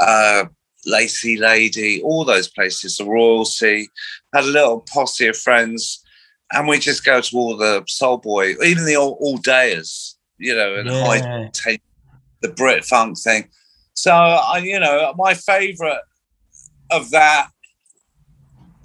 uh, 0.00 0.44
Lacy 0.86 1.36
Lady, 1.36 2.00
all 2.02 2.24
those 2.24 2.48
places, 2.48 2.96
the 2.96 3.04
Royalty. 3.04 3.88
Had 4.34 4.44
a 4.44 4.48
little 4.48 4.80
posse 4.92 5.26
of 5.26 5.36
friends, 5.36 6.02
and 6.52 6.68
we 6.68 6.78
just 6.78 7.04
go 7.04 7.20
to 7.20 7.36
all 7.36 7.56
the 7.56 7.84
Soul 7.88 8.18
Boy, 8.18 8.54
even 8.64 8.84
the 8.84 8.96
all, 8.96 9.18
all 9.20 9.38
dayers, 9.38 10.14
you 10.38 10.54
know, 10.54 10.76
and 10.76 10.88
high 10.88 11.16
Yeah. 11.16 11.48
take 11.52 11.82
the 12.42 12.48
Brit 12.50 12.84
funk 12.84 13.18
thing. 13.18 13.48
So 13.94 14.12
I, 14.12 14.58
you 14.58 14.78
know, 14.78 15.12
my 15.16 15.34
favourite 15.34 16.00
of 16.90 17.10
that 17.10 17.48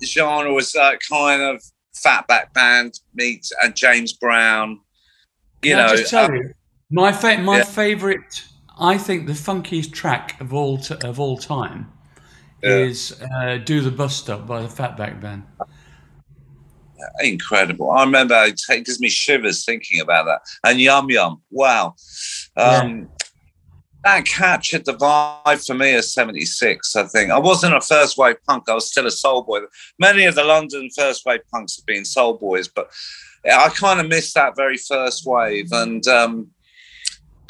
genre 0.04 0.54
was 0.54 0.72
that 0.72 1.00
kind 1.08 1.42
of 1.42 1.62
Fatback 2.04 2.54
Band 2.54 3.00
meets 3.14 3.52
and 3.62 3.76
James 3.76 4.14
Brown, 4.14 4.80
you 5.62 5.76
Can 5.76 5.80
I 5.80 5.88
know, 5.88 5.96
just 5.98 6.10
tell 6.10 6.32
uh, 6.32 6.34
you, 6.34 6.54
my 6.90 7.12
fa- 7.12 7.38
my 7.40 7.58
yeah. 7.58 7.64
favorite, 7.64 8.44
I 8.82 8.98
think 8.98 9.28
the 9.28 9.34
funkiest 9.34 9.94
track 9.94 10.42
of 10.42 10.54
all 10.54 10.78
t- 10.80 10.96
of 11.04 11.20
all 11.20 11.38
time 11.38 11.92
Yeah. 12.64 12.78
is 12.78 13.16
uh, 13.22 13.58
"Do 13.64 13.82
the 13.82 13.92
Bus 13.92 14.16
Stop" 14.16 14.48
by 14.48 14.62
the 14.62 14.68
Fatback 14.68 15.22
Band. 15.22 15.44
incredible. 17.22 17.90
I 17.92 18.04
remember 18.04 18.36
it 18.46 18.62
gives 18.68 19.00
me 19.00 19.10
shivers 19.10 19.66
thinking 19.66 20.00
about 20.02 20.26
that. 20.26 20.42
And 20.64 20.80
Yum 20.80 21.10
Yum, 21.10 21.42
wow. 21.50 21.96
Um, 22.58 23.10
That 24.04 24.26
captured 24.26 24.86
the 24.86 24.94
vibe 24.94 25.66
for 25.66 25.74
me 25.76 25.94
as 25.94 26.12
76, 26.14 26.96
I 26.96 27.04
think. 27.04 27.32
I 27.32 27.38
wasn't 27.40 27.76
a 27.76 27.82
first 27.82 28.18
wave 28.18 28.38
punk, 28.48 28.68
I 28.70 28.74
was 28.76 28.90
still 28.90 29.06
a 29.08 29.12
soul 29.12 29.44
boy. 29.44 29.62
Many 30.00 30.26
of 30.26 30.34
the 30.36 30.44
London 30.44 30.90
first 30.96 31.24
wave 31.26 31.42
punks 31.52 31.76
have 31.78 31.86
been 31.86 32.04
soul 32.06 32.34
boys, 32.34 32.68
but 32.68 32.90
I 33.46 33.70
kind 33.70 34.00
of 34.00 34.08
missed 34.08 34.34
that 34.36 34.56
very 34.56 34.78
first 34.78 35.24
wave 35.26 35.72
and 35.72 36.08
um, 36.08 36.52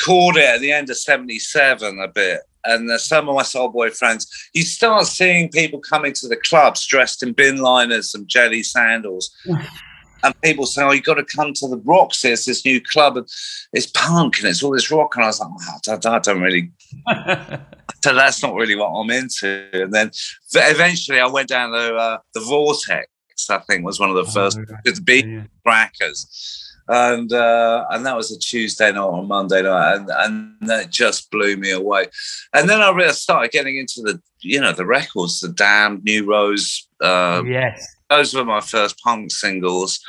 caught 0.03 0.37
it 0.37 0.43
at 0.43 0.61
the 0.61 0.71
end 0.71 0.89
of 0.89 0.97
77 0.97 1.99
a 1.99 2.07
bit. 2.07 2.41
And 2.63 2.89
some 2.99 3.27
of 3.27 3.35
my 3.35 3.43
soul 3.43 3.69
boy 3.69 3.89
friends, 3.89 4.27
you 4.53 4.63
start 4.63 5.07
seeing 5.07 5.49
people 5.49 5.79
coming 5.79 6.13
to 6.13 6.27
the 6.27 6.35
clubs 6.35 6.85
dressed 6.85 7.23
in 7.23 7.33
bin 7.33 7.57
liners 7.57 8.13
and 8.13 8.27
jelly 8.27 8.61
sandals. 8.61 9.35
and 10.23 10.41
people 10.41 10.65
say, 10.65 10.83
"Oh, 10.83 10.91
you 10.91 11.01
got 11.01 11.15
to 11.15 11.25
come 11.25 11.53
to 11.53 11.67
the 11.67 11.81
Roxy. 11.83 12.29
It's 12.29 12.45
this 12.45 12.65
new 12.65 12.79
club, 12.81 13.17
and 13.17 13.27
it's 13.73 13.87
punk, 13.87 14.39
and 14.39 14.47
it's 14.47 14.61
all 14.61 14.71
this 14.71 14.91
rock." 14.91 15.15
And 15.15 15.23
I 15.23 15.27
was 15.27 15.39
like, 15.39 15.49
oh, 15.51 15.73
I, 15.73 15.77
don't, 15.97 16.05
I 16.05 16.19
don't 16.19 16.41
really. 16.41 16.71
So 18.03 18.15
that's 18.15 18.41
not 18.41 18.55
really 18.55 18.75
what 18.75 18.87
I'm 18.87 19.11
into. 19.11 19.69
And 19.73 19.93
then 19.93 20.09
eventually, 20.53 21.19
I 21.19 21.27
went 21.27 21.49
down 21.49 21.71
to 21.71 21.93
uh, 21.95 22.17
the 22.33 22.39
Vortex. 22.39 23.07
I 23.47 23.59
think 23.59 23.85
was 23.85 23.99
one 23.99 24.09
of 24.09 24.15
the 24.15 24.31
first 24.31 24.57
Oh, 24.57 24.75
with 24.85 24.95
the 24.95 25.01
big 25.01 25.27
yeah. 25.27 25.43
crackers. 25.63 26.70
And 26.93 27.31
uh, 27.31 27.85
and 27.89 28.05
that 28.05 28.17
was 28.17 28.31
a 28.31 28.37
Tuesday 28.37 28.91
night 28.91 29.01
or 29.01 29.23
Monday 29.23 29.61
night, 29.61 29.95
and, 29.95 30.09
and 30.09 30.69
that 30.69 30.89
just 30.89 31.31
blew 31.31 31.55
me 31.55 31.71
away. 31.71 32.07
And 32.53 32.69
then 32.69 32.81
I 32.81 32.89
really 32.91 33.13
started 33.13 33.51
getting 33.51 33.77
into 33.77 34.01
the 34.01 34.21
you 34.41 34.59
know 34.59 34.73
the 34.73 34.85
records, 34.85 35.39
the 35.39 35.47
Damned, 35.49 36.03
New 36.03 36.25
Rose, 36.29 36.87
uh, 37.01 37.43
yes. 37.45 37.95
those 38.09 38.33
were 38.33 38.43
my 38.43 38.59
first 38.59 38.99
punk 38.99 39.31
singles 39.31 39.99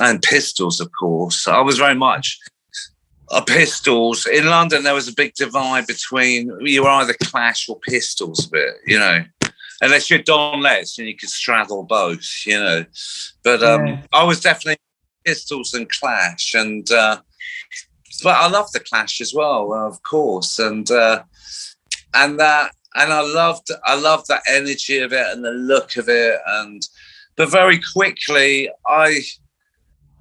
and 0.00 0.22
pistols 0.22 0.80
of 0.80 0.90
course 0.98 1.48
i 1.48 1.60
was 1.60 1.78
very 1.78 1.94
much 1.94 2.38
a 3.30 3.42
pistols 3.42 4.26
in 4.26 4.46
london 4.46 4.82
there 4.84 4.94
was 4.94 5.08
a 5.08 5.14
big 5.14 5.34
divide 5.34 5.86
between 5.86 6.50
you 6.60 6.82
were 6.82 6.88
either 6.88 7.14
clash 7.24 7.68
or 7.68 7.78
pistols 7.80 8.46
a 8.46 8.50
bit 8.50 8.74
you 8.86 8.98
know 8.98 9.24
unless 9.80 10.08
you're 10.08 10.18
don 10.20 10.60
letts 10.60 10.98
and 10.98 11.08
you 11.08 11.16
could 11.16 11.28
straddle 11.28 11.84
both 11.84 12.26
you 12.46 12.58
know 12.58 12.84
but 13.42 13.62
um 13.62 13.86
Yeah. 13.86 14.02
i 14.12 14.24
was 14.24 14.40
definitely 14.40 14.78
pistols 15.28 15.74
and 15.74 15.90
clash 15.90 16.54
and 16.54 16.90
uh 16.90 17.18
but 18.22 18.36
i 18.36 18.48
love 18.48 18.70
the 18.72 18.80
clash 18.80 19.20
as 19.20 19.32
well 19.34 19.72
of 19.72 20.02
course 20.02 20.58
and 20.58 20.90
uh 20.90 21.22
and 22.14 22.38
that 22.40 22.70
and 22.94 23.12
i 23.12 23.20
loved 23.20 23.68
i 23.84 23.94
loved 23.98 24.26
that 24.28 24.42
energy 24.48 24.98
of 24.98 25.12
it 25.12 25.26
and 25.32 25.44
the 25.44 25.50
look 25.50 25.96
of 25.96 26.08
it 26.08 26.38
and 26.46 26.82
but 27.38 27.50
very 27.50 27.80
quickly 27.92 28.68
I 28.86 29.20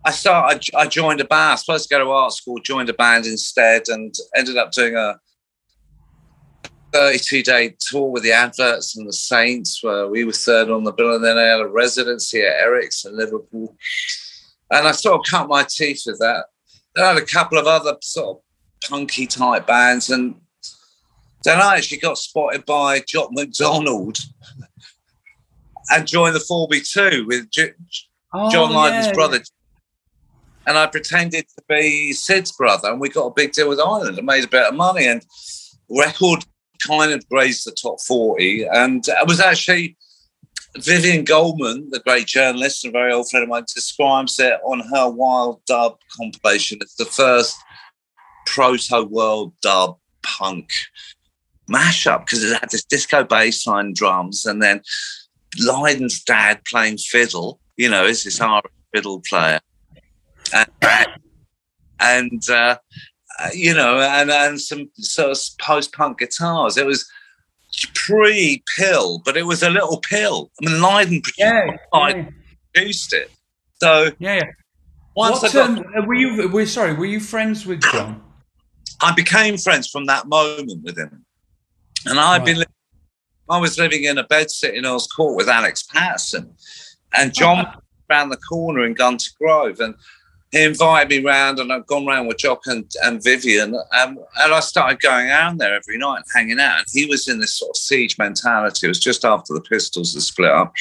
I 0.05 0.11
started 0.11 0.63
I 0.73 0.87
joined 0.87 1.19
a 1.19 1.25
band. 1.25 1.49
I 1.49 1.51
was 1.53 1.65
supposed 1.65 1.89
to 1.89 1.95
go 1.95 2.05
to 2.05 2.11
art 2.11 2.31
school, 2.31 2.59
joined 2.59 2.89
a 2.89 2.93
band 2.93 3.25
instead, 3.25 3.89
and 3.89 4.13
ended 4.35 4.55
up 4.55 4.71
doing 4.71 4.95
a 4.95 5.19
32 6.93 7.43
day 7.43 7.75
tour 7.79 8.09
with 8.09 8.23
the 8.23 8.31
Adverts 8.31 8.95
and 8.95 9.07
the 9.07 9.13
Saints, 9.13 9.83
where 9.83 10.07
we 10.07 10.23
were 10.23 10.31
third 10.31 10.69
on 10.69 10.83
the 10.83 10.93
bill, 10.93 11.15
and 11.15 11.25
then 11.25 11.37
I 11.37 11.47
had 11.47 11.59
a 11.59 11.67
residency 11.67 12.41
at 12.41 12.61
Eric's 12.61 13.03
in 13.03 13.17
Liverpool. 13.17 13.75
And 14.71 14.87
I 14.87 14.91
sort 14.91 15.19
of 15.19 15.25
cut 15.29 15.47
my 15.47 15.65
teeth 15.67 16.03
with 16.05 16.19
that. 16.19 16.45
Then 16.95 17.05
I 17.05 17.07
had 17.09 17.17
a 17.17 17.25
couple 17.25 17.57
of 17.57 17.67
other 17.67 17.95
sort 18.01 18.37
of 18.37 18.89
punky 18.89 19.27
type 19.27 19.65
bands, 19.67 20.09
and 20.09 20.35
then 21.43 21.59
I 21.59 21.77
actually 21.77 21.99
got 21.99 22.17
spotted 22.17 22.65
by 22.65 22.99
Jock 23.07 23.29
McDonald 23.31 24.17
and 25.89 26.07
joined 26.07 26.35
the 26.35 26.39
4B2 26.39 27.25
with 27.27 27.49
J- 27.49 27.73
Oh, 28.33 28.51
John 28.51 28.73
Lydon's 28.73 29.07
yeah. 29.07 29.13
brother. 29.13 29.39
And 30.65 30.77
I 30.77 30.85
pretended 30.87 31.47
to 31.47 31.63
be 31.69 32.11
Sid's 32.11 32.51
brother, 32.51 32.89
and 32.91 32.99
we 32.99 33.07
got 33.07 33.27
a 33.27 33.33
big 33.33 33.53
deal 33.53 33.69
with 33.69 33.79
Island 33.79 34.17
and 34.17 34.27
made 34.27 34.43
a 34.43 34.49
bit 34.49 34.67
of 34.67 34.75
money. 34.75 35.07
And 35.07 35.25
record 35.89 36.43
kind 36.85 37.13
of 37.13 37.27
grazed 37.29 37.65
the 37.65 37.71
top 37.71 38.01
40. 38.01 38.65
And 38.65 39.07
it 39.07 39.27
was 39.27 39.39
actually 39.39 39.95
Vivien 40.75 41.23
Goldman, 41.23 41.89
the 41.89 41.99
great 41.99 42.27
journalist 42.27 42.83
and 42.83 42.93
very 42.93 43.11
old 43.11 43.29
friend 43.29 43.43
of 43.43 43.49
mine, 43.49 43.63
describes 43.73 44.39
it 44.39 44.59
on 44.63 44.79
her 44.79 45.09
Wild 45.09 45.61
Dub 45.65 45.97
compilation 46.15 46.79
as 46.83 46.93
the 46.95 47.05
first 47.05 47.57
proto 48.45 49.03
world 49.03 49.53
dub 49.61 49.97
punk 50.23 50.69
mashup 51.69 52.21
because 52.21 52.43
it 52.43 52.59
had 52.59 52.69
this 52.69 52.83
disco 52.83 53.23
bass 53.23 53.67
line 53.67 53.93
drums 53.93 54.45
and 54.45 54.61
then 54.61 54.81
Lydon's 55.59 56.23
dad 56.23 56.61
playing 56.65 56.97
fiddle, 56.97 57.59
you 57.75 57.89
know, 57.89 58.05
is 58.05 58.23
this 58.23 58.39
Irish 58.39 58.63
fiddle 58.93 59.21
player. 59.27 59.59
And, 60.53 60.69
and 61.99 62.49
uh, 62.49 62.77
you 63.53 63.73
know, 63.73 63.99
and, 63.99 64.31
and 64.31 64.61
some 64.61 64.89
sort 64.95 65.31
of 65.31 65.39
post 65.59 65.93
punk 65.93 66.19
guitars. 66.19 66.77
It 66.77 66.85
was 66.85 67.09
pre 67.93 68.63
PiL, 68.75 69.21
but 69.25 69.37
it 69.37 69.43
was 69.43 69.63
a 69.63 69.69
little 69.69 69.99
PiL. 69.99 70.51
I 70.61 70.69
mean, 70.69 70.81
Lydon 70.81 71.21
produced, 71.21 71.39
Yeah, 71.39 71.77
yeah, 71.93 72.29
produced 72.73 73.13
it. 73.13 73.31
So 73.79 74.11
yeah. 74.19 74.35
yeah. 74.35 74.43
once 75.15 75.41
What, 75.41 75.55
I 75.55 75.67
got 75.75 75.95
um, 75.95 76.07
were 76.07 76.15
you? 76.15 76.49
Were, 76.49 76.65
sorry, 76.65 76.93
were 76.93 77.05
you 77.05 77.19
friends 77.19 77.65
with 77.65 77.81
John? 77.81 78.23
I 79.01 79.13
became 79.13 79.57
friends 79.57 79.87
from 79.87 80.05
that 80.05 80.27
moment 80.27 80.83
with 80.83 80.97
him. 80.97 81.23
And 82.05 82.19
I've 82.19 82.45
been, 82.45 82.59
li- 82.59 82.65
I 83.49 83.59
was 83.59 83.77
living 83.77 84.05
in 84.05 84.17
a 84.17 84.23
bed 84.23 84.49
sitting 84.49 84.77
in 84.77 84.85
Earl's 84.85 85.07
Court 85.07 85.35
with 85.35 85.49
Alex 85.49 85.83
Paterson, 85.83 86.53
and 87.15 87.33
John 87.33 87.65
around 88.09 88.29
the 88.29 88.37
corner 88.37 88.85
in 88.85 88.93
Gunter 88.93 89.31
Grove, 89.39 89.79
and 89.79 89.93
he 90.51 90.63
invited 90.63 91.09
me 91.09 91.25
round, 91.25 91.59
and 91.59 91.71
I've 91.73 91.87
gone 91.87 92.05
round 92.05 92.27
with 92.27 92.37
Jock 92.37 92.61
and, 92.67 92.89
and 93.03 93.21
Vivien, 93.21 93.75
um, 93.75 94.17
and 94.39 94.53
I 94.53 94.59
started 94.61 95.01
going 95.01 95.27
around 95.27 95.57
there 95.57 95.75
every 95.75 95.97
night 95.97 96.17
and 96.17 96.25
hanging 96.33 96.59
out. 96.59 96.79
And 96.79 96.87
he 96.91 97.05
was 97.05 97.27
in 97.27 97.39
this 97.39 97.55
sort 97.55 97.71
of 97.71 97.77
siege 97.77 98.17
mentality. 98.17 98.87
It 98.87 98.89
was 98.89 98.99
just 98.99 99.25
after 99.25 99.53
the 99.53 99.61
Pistols 99.61 100.13
had 100.13 100.23
split 100.23 100.51
up. 100.51 100.73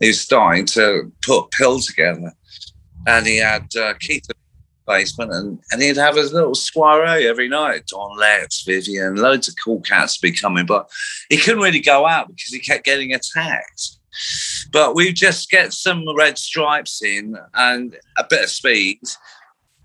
He 0.00 0.08
was 0.08 0.20
starting 0.20 0.64
to 0.66 1.12
put 1.22 1.50
PiL 1.50 1.80
together, 1.80 2.32
and 3.06 3.26
he 3.26 3.36
had 3.36 3.68
uh, 3.76 3.94
Keith 4.00 4.24
in 4.30 4.36
the 4.36 4.92
basement 4.92 5.32
and, 5.32 5.60
and 5.70 5.82
he'd 5.82 5.96
have 5.96 6.16
his 6.16 6.32
little 6.32 6.54
soiree 6.54 7.28
every 7.28 7.48
night. 7.48 7.86
Don 7.86 8.16
Letts, 8.18 8.62
Vivian, 8.62 9.16
loads 9.16 9.48
of 9.48 9.54
cool 9.62 9.80
cats 9.80 10.18
be 10.18 10.32
coming, 10.32 10.66
but 10.66 10.90
he 11.28 11.36
couldn't 11.36 11.62
really 11.62 11.80
go 11.80 12.06
out 12.06 12.28
because 12.28 12.52
he 12.52 12.58
kept 12.58 12.84
getting 12.84 13.12
attacked. 13.12 13.98
But 14.70 14.94
we 14.94 15.12
just 15.12 15.50
get 15.50 15.72
some 15.72 16.04
red 16.16 16.38
stripes 16.38 17.02
in 17.02 17.36
and 17.54 17.96
a 18.16 18.24
bit 18.28 18.44
of 18.44 18.50
speed 18.50 19.00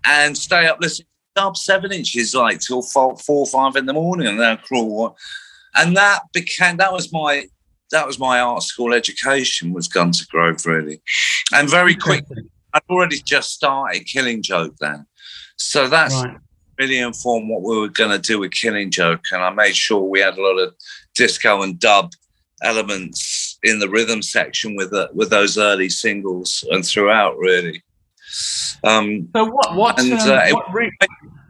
and 0.04 0.36
stay 0.36 0.66
up 0.66 0.80
listening 0.80 1.08
dub 1.38 1.56
seven 1.56 1.92
inches 1.92 2.34
like 2.34 2.58
till 2.58 2.82
four, 2.82 3.46
five 3.46 3.76
in 3.76 3.86
the 3.86 3.92
morning 3.92 4.26
and 4.26 4.40
then 4.40 4.56
crawl. 4.58 5.16
And 5.76 5.96
that 5.96 6.22
became 6.32 6.78
that 6.78 6.92
was 6.92 7.12
my 7.12 7.46
that 7.92 8.06
was 8.06 8.18
my 8.18 8.40
art 8.40 8.64
school 8.64 8.92
education 8.92 9.72
was 9.72 9.86
Gunter 9.86 10.24
Grove 10.30 10.66
really. 10.66 11.00
And 11.54 11.70
very 11.70 11.94
quickly 11.94 12.42
I'd 12.74 12.82
already 12.90 13.20
just 13.24 13.52
started 13.52 14.04
Killing 14.06 14.42
Joke 14.42 14.74
then. 14.80 15.06
So 15.56 15.88
that's 15.88 16.14
Right. 16.14 16.38
really 16.78 16.98
informed 16.98 17.48
what 17.48 17.62
we 17.62 17.78
were 17.78 17.88
going 17.88 18.10
to 18.10 18.18
do 18.18 18.40
with 18.40 18.50
Killing 18.50 18.90
Joke. 18.90 19.22
And 19.32 19.42
I 19.42 19.50
made 19.50 19.76
sure 19.76 20.02
we 20.02 20.20
had 20.20 20.36
a 20.36 20.42
lot 20.42 20.58
of 20.58 20.74
disco 21.14 21.62
and 21.62 21.78
dub 21.78 22.12
elements 22.62 23.37
in 23.62 23.78
the 23.78 23.88
rhythm 23.88 24.22
section 24.22 24.76
with 24.76 24.90
the, 24.90 25.10
with 25.12 25.30
those 25.30 25.58
early 25.58 25.88
singles 25.88 26.64
and 26.70 26.84
throughout, 26.84 27.36
really. 27.38 27.82
Um, 28.84 29.28
So 29.34 29.44
what? 29.46 29.74
What? 29.74 30.00
And, 30.00 30.12
um, 30.12 30.18
uh, 30.30 30.48
what 30.50 30.72
re- 30.72 30.92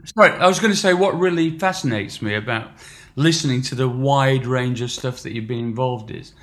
sorry, 0.04 0.30
I 0.32 0.46
was 0.46 0.60
going 0.60 0.72
to 0.72 0.78
say 0.78 0.94
what 0.94 1.18
really 1.18 1.58
fascinates 1.58 2.22
me 2.22 2.34
about 2.34 2.70
listening 3.16 3.62
to 3.62 3.74
the 3.74 3.88
wide 3.88 4.46
range 4.46 4.80
of 4.80 4.90
stuff 4.90 5.22
that 5.22 5.32
you've 5.32 5.48
been 5.48 5.58
involved 5.58 6.10
is 6.10 6.34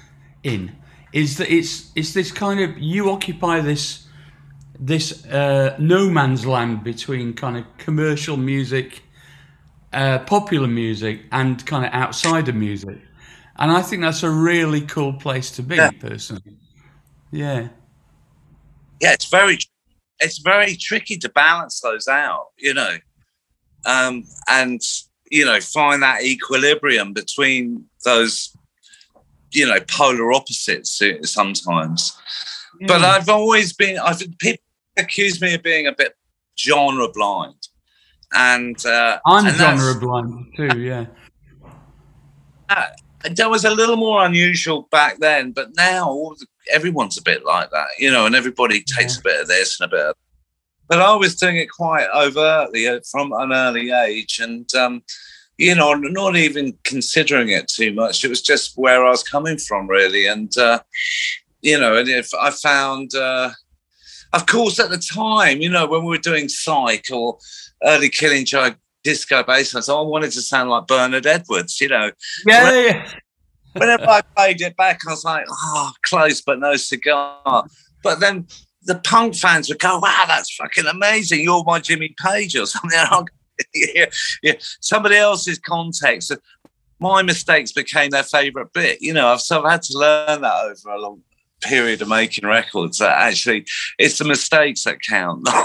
in 0.44 0.76
is 1.14 1.38
that 1.38 1.50
it's 1.50 1.92
it's 1.96 2.14
this 2.14 2.32
kind 2.32 2.60
of 2.60 2.78
you 2.78 3.10
occupy 3.10 3.62
this 3.62 4.06
this 4.78 5.26
uh, 5.28 5.76
no 5.80 6.10
man's 6.10 6.46
land 6.46 6.84
between 6.84 7.34
kind 7.34 7.58
of 7.58 7.64
commercial 7.78 8.36
music, 8.36 9.04
uh, 9.94 10.20
popular 10.20 10.68
music, 10.68 11.22
and 11.32 11.66
kind 11.66 11.86
of 11.86 11.94
outsider 11.94 12.52
music, 12.52 12.98
and 13.58 13.72
I 13.72 13.82
think 13.82 14.02
that's 14.02 14.24
a 14.24 14.30
really 14.30 14.82
cool 14.82 15.14
place 15.14 15.52
to 15.52 15.64
be, 15.64 15.76
Yeah. 15.76 15.92
personally. 15.92 16.58
Yeah. 17.32 17.70
yeah, 19.02 19.14
it's 19.14 19.26
very, 19.26 19.58
it's 20.20 20.40
very 20.40 20.76
tricky 20.76 21.18
to 21.18 21.30
balance 21.30 21.82
those 21.82 22.08
out, 22.08 22.48
you 22.58 22.74
know, 22.74 22.98
um, 23.86 24.24
and 24.50 24.82
you 25.32 25.44
know, 25.44 25.60
find 25.60 26.04
that 26.04 26.24
equilibrium 26.24 27.12
between 27.12 27.84
those, 28.04 28.56
you 29.52 29.66
know, 29.66 29.80
polar 29.88 30.32
opposites 30.34 31.02
uh, 31.02 31.22
sometimes. 31.24 32.16
But 32.88 33.04
I've 33.04 33.28
always 33.30 33.74
been. 33.74 33.98
I've 33.98 34.22
people 34.40 34.64
accuse 34.98 35.42
me 35.42 35.56
of 35.56 35.64
being 35.64 35.88
a 35.88 35.94
bit 35.94 36.16
genre 36.60 37.10
blind, 37.12 37.68
and 38.34 38.78
uh, 38.86 39.20
I'm 39.26 39.48
and 39.48 39.56
genre 39.56 40.00
blind 40.00 40.54
too. 40.56 40.80
Yeah. 40.80 41.06
that 43.30 43.50
was 43.50 43.66
a 43.66 43.70
little 43.70 43.98
more 43.98 44.26
unusual 44.26 44.88
back 44.92 45.20
then, 45.20 45.52
but 45.52 45.76
now 45.76 46.34
the- 46.40 46.48
everyone's 46.72 47.18
a 47.18 47.22
bit 47.22 47.46
like 47.46 47.70
that, 47.72 47.88
you 48.00 48.12
know, 48.12 48.26
and 48.26 48.36
everybody 48.36 48.84
takes 48.84 49.18
a 49.18 49.22
bit 49.22 49.42
of 49.42 49.48
this 49.48 49.80
and 49.80 49.92
a 49.92 49.96
bit 49.96 50.06
of. 50.06 50.16
But 50.88 51.02
I 51.02 51.16
was 51.16 51.36
doing 51.36 51.58
it 51.58 51.70
quite 51.70 52.08
overtly 52.14 52.88
from 53.12 53.34
an 53.34 53.52
early 53.52 53.92
age, 53.92 54.40
and 54.40 54.72
um, 54.76 55.04
you 55.58 55.74
know, 55.74 55.94
not 55.94 56.36
even 56.36 56.78
considering 56.84 57.50
it 57.50 57.68
too 57.68 57.94
much. 57.94 58.24
It 58.24 58.30
was 58.30 58.42
just 58.42 58.74
where 58.76 59.06
I 59.06 59.10
was 59.10 59.24
coming 59.24 59.58
from, 59.58 59.88
really, 59.88 60.28
and 60.28 60.56
uh, 60.58 60.80
you 61.62 61.80
know, 61.80 61.96
and 61.96 62.08
if 62.08 62.34
I 62.34 62.52
found, 62.52 63.16
uh, 63.16 63.52
of 64.34 64.46
course, 64.46 64.80
at 64.80 64.92
the 64.92 64.98
time, 64.98 65.62
you 65.62 65.70
know, 65.70 65.88
when 65.88 66.04
we 66.04 66.10
were 66.10 66.18
doing 66.18 66.50
Psych 66.50 67.08
or 67.12 67.40
early 67.84 68.10
Killing 68.10 68.46
Joke 68.46 68.78
disco 69.06 69.44
bass, 69.44 69.74
I 69.76 69.94
oh, 69.94 70.04
wanted 70.04 70.32
to 70.32 70.42
sound 70.42 70.70
like 70.70 70.88
Bernard 70.88 71.26
Edwards, 71.26 71.80
you 71.80 71.88
know 71.88 72.12
Yeah. 72.46 72.72
yeah. 72.74 73.12
whenever 73.74 74.10
I 74.10 74.22
played 74.36 74.60
it 74.62 74.76
back, 74.76 75.00
I 75.08 75.12
was 75.12 75.24
like, 75.24 75.46
oh, 75.50 75.92
close 76.02 76.42
but 76.42 76.60
no 76.60 76.76
cigar. 76.76 77.66
But 78.04 78.20
then 78.20 78.48
the 78.84 78.96
punk 78.96 79.36
fans 79.36 79.70
would 79.70 79.80
go, 79.80 80.00
wow, 80.00 80.26
that's 80.28 80.54
fucking 80.56 80.88
amazing. 80.88 81.42
You're 81.42 81.64
my 81.64 81.80
Jimmy 81.80 82.14
Page 82.20 82.56
or 82.58 82.66
something. 82.66 83.00
And 83.12 83.30
yeah, 83.74 84.08
yeah. 84.44 84.56
Somebody 84.82 85.16
else's 85.16 85.60
context. 85.60 86.30
My 87.00 87.22
mistakes 87.22 87.72
became 87.72 88.10
their 88.10 88.24
favourite 88.24 88.74
bit. 88.74 89.02
You 89.02 89.14
know, 89.14 89.28
I've 89.28 89.40
sort 89.40 89.64
of 89.64 89.72
had 89.72 89.82
to 89.84 89.98
learn 89.98 90.42
that 90.42 90.66
over 90.66 90.90
a 90.90 91.00
long 91.00 91.22
period 91.66 92.02
of 92.02 92.08
making 92.08 92.48
records 92.48 93.00
that 93.00 93.12
actually 93.18 93.66
it's 93.98 94.18
the 94.18 94.26
mistakes 94.26 94.84
that 94.84 95.02
count. 95.02 95.48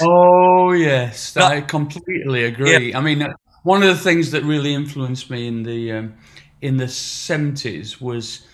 Oh 0.00 0.72
yes. 0.72 1.36
I 1.54 1.60
completely 1.62 2.44
agree. 2.44 2.94
I 2.94 3.00
mean, 3.00 3.26
one 3.62 3.82
of 3.82 3.88
the 3.88 4.02
things 4.02 4.30
that 4.32 4.42
really 4.44 4.74
influenced 4.74 5.30
me 5.30 5.46
in 5.48 5.62
the 5.62 5.92
um, 5.92 6.14
in 6.60 6.76
the 6.76 6.88
seventies 6.88 8.00
was 8.00 8.46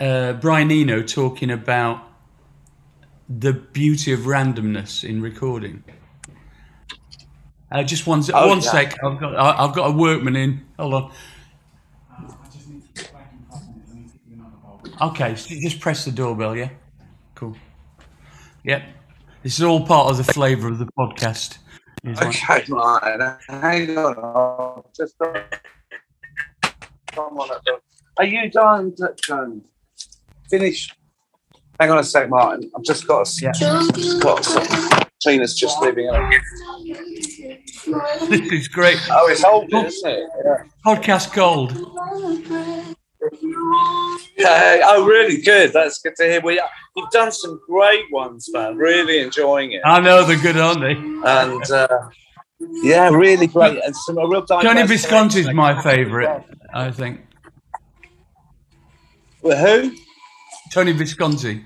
uh, 0.00 0.32
Brian 0.34 0.70
Eno 0.70 1.02
talking 1.02 1.50
about 1.50 2.00
the 3.28 3.52
beauty 3.52 4.12
of 4.12 4.20
randomness 4.20 5.04
in 5.04 5.20
recording. 5.20 5.84
Uh, 7.70 7.82
just 7.82 8.06
one, 8.06 8.22
Oh, 8.32 8.48
one 8.48 8.60
yeah. 8.62 8.70
sec. 8.70 9.04
I've 9.04 9.20
got 9.20 9.36
I've 9.36 9.74
got 9.74 9.90
a 9.90 9.92
workman 9.92 10.36
in. 10.36 10.64
Hold 10.78 10.94
on. 10.94 11.12
Okay, 15.00 15.34
so 15.36 15.54
you 15.54 15.60
just 15.62 15.80
press 15.80 16.04
the 16.04 16.10
doorbell. 16.10 16.56
Yeah, 16.56 16.70
cool. 17.34 17.56
Yep, 18.64 18.82
this 19.42 19.58
is 19.58 19.62
all 19.64 19.86
part 19.86 20.10
of 20.10 20.16
the 20.16 20.24
flavour 20.32 20.68
of 20.68 20.78
the 20.78 20.88
podcast. 20.98 21.58
It's 22.04 22.20
like- 22.20 22.28
okay, 22.28 22.64
right. 22.72 23.36
Hang 23.48 23.96
on. 23.98 24.16
I'll 24.18 24.90
just 24.96 25.14
come 27.12 27.38
on. 27.38 27.50
Are 28.18 28.24
you 28.24 28.50
done, 28.50 28.94
Jones? 29.24 29.64
Finish. 30.50 30.94
Hang 31.78 31.90
on 31.90 31.98
a 31.98 32.04
sec, 32.04 32.28
Martin. 32.28 32.70
I've 32.76 32.84
just 32.84 33.06
got 33.06 33.28
a 33.28 33.42
Yeah. 33.42 33.52
just 33.52 34.22
got 34.22 34.44
some. 34.44 34.66
Tina's 35.20 35.54
just 35.54 35.80
leaving 35.80 36.08
out. 36.08 36.32
this 38.28 38.52
is 38.52 38.68
great. 38.68 38.98
Oh, 39.10 39.28
it's 39.30 39.44
older, 39.44 39.86
isn't 39.86 40.10
it? 40.10 40.28
Yeah. 40.44 40.62
Podcast 40.84 41.32
gold. 41.34 42.94
Oh, 43.20 45.04
really 45.06 45.40
good. 45.42 45.72
That's 45.72 45.98
good 46.00 46.14
to 46.16 46.24
hear. 46.24 46.40
We, 46.40 46.60
you've 46.96 47.10
done 47.10 47.32
some 47.32 47.60
great 47.66 48.04
ones, 48.12 48.48
man. 48.52 48.76
Really 48.76 49.18
enjoying 49.20 49.72
it. 49.72 49.82
I 49.84 50.00
know 50.00 50.24
they're 50.24 50.38
good, 50.40 50.56
aren't 50.56 50.80
they? 50.80 50.92
And 50.92 51.70
uh, 51.70 51.88
yeah, 52.82 53.08
really 53.10 53.46
great. 53.46 53.80
And 53.84 53.94
some 53.94 54.18
a 54.18 54.26
real 54.26 54.44
Tony 54.44 54.62
diverse 54.62 54.88
Visconti's 54.88 55.52
my 55.52 55.80
favourite, 55.82 56.44
I 56.72 56.90
think. 56.90 57.20
With 59.42 59.58
who? 59.58 59.94
Tony 60.72 60.92
Visconti 60.92 61.64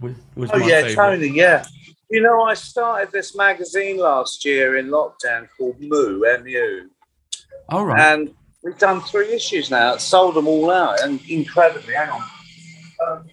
was, 0.00 0.14
was 0.34 0.50
Oh 0.52 0.56
yeah, 0.58 0.82
favourite. 0.82 0.94
Tony. 0.94 1.28
Yeah. 1.28 1.64
You 2.10 2.22
know, 2.22 2.42
I 2.42 2.54
started 2.54 3.12
this 3.12 3.36
magazine 3.36 3.98
last 3.98 4.44
year 4.44 4.78
in 4.78 4.88
lockdown 4.88 5.46
called 5.56 5.76
Moo, 5.78 6.22
M-U, 6.22 6.90
All 7.68 7.84
right. 7.84 8.00
and 8.00 8.34
we've 8.62 8.78
done 8.78 9.00
three 9.00 9.32
issues 9.32 9.70
now. 9.70 9.94
It's 9.94 10.04
sold 10.04 10.34
them 10.34 10.48
all 10.48 10.70
out, 10.70 11.00
and 11.02 11.20
incredibly, 11.28 11.94
hang 11.94 12.10
on. 12.10 12.22
Um, 13.06 13.26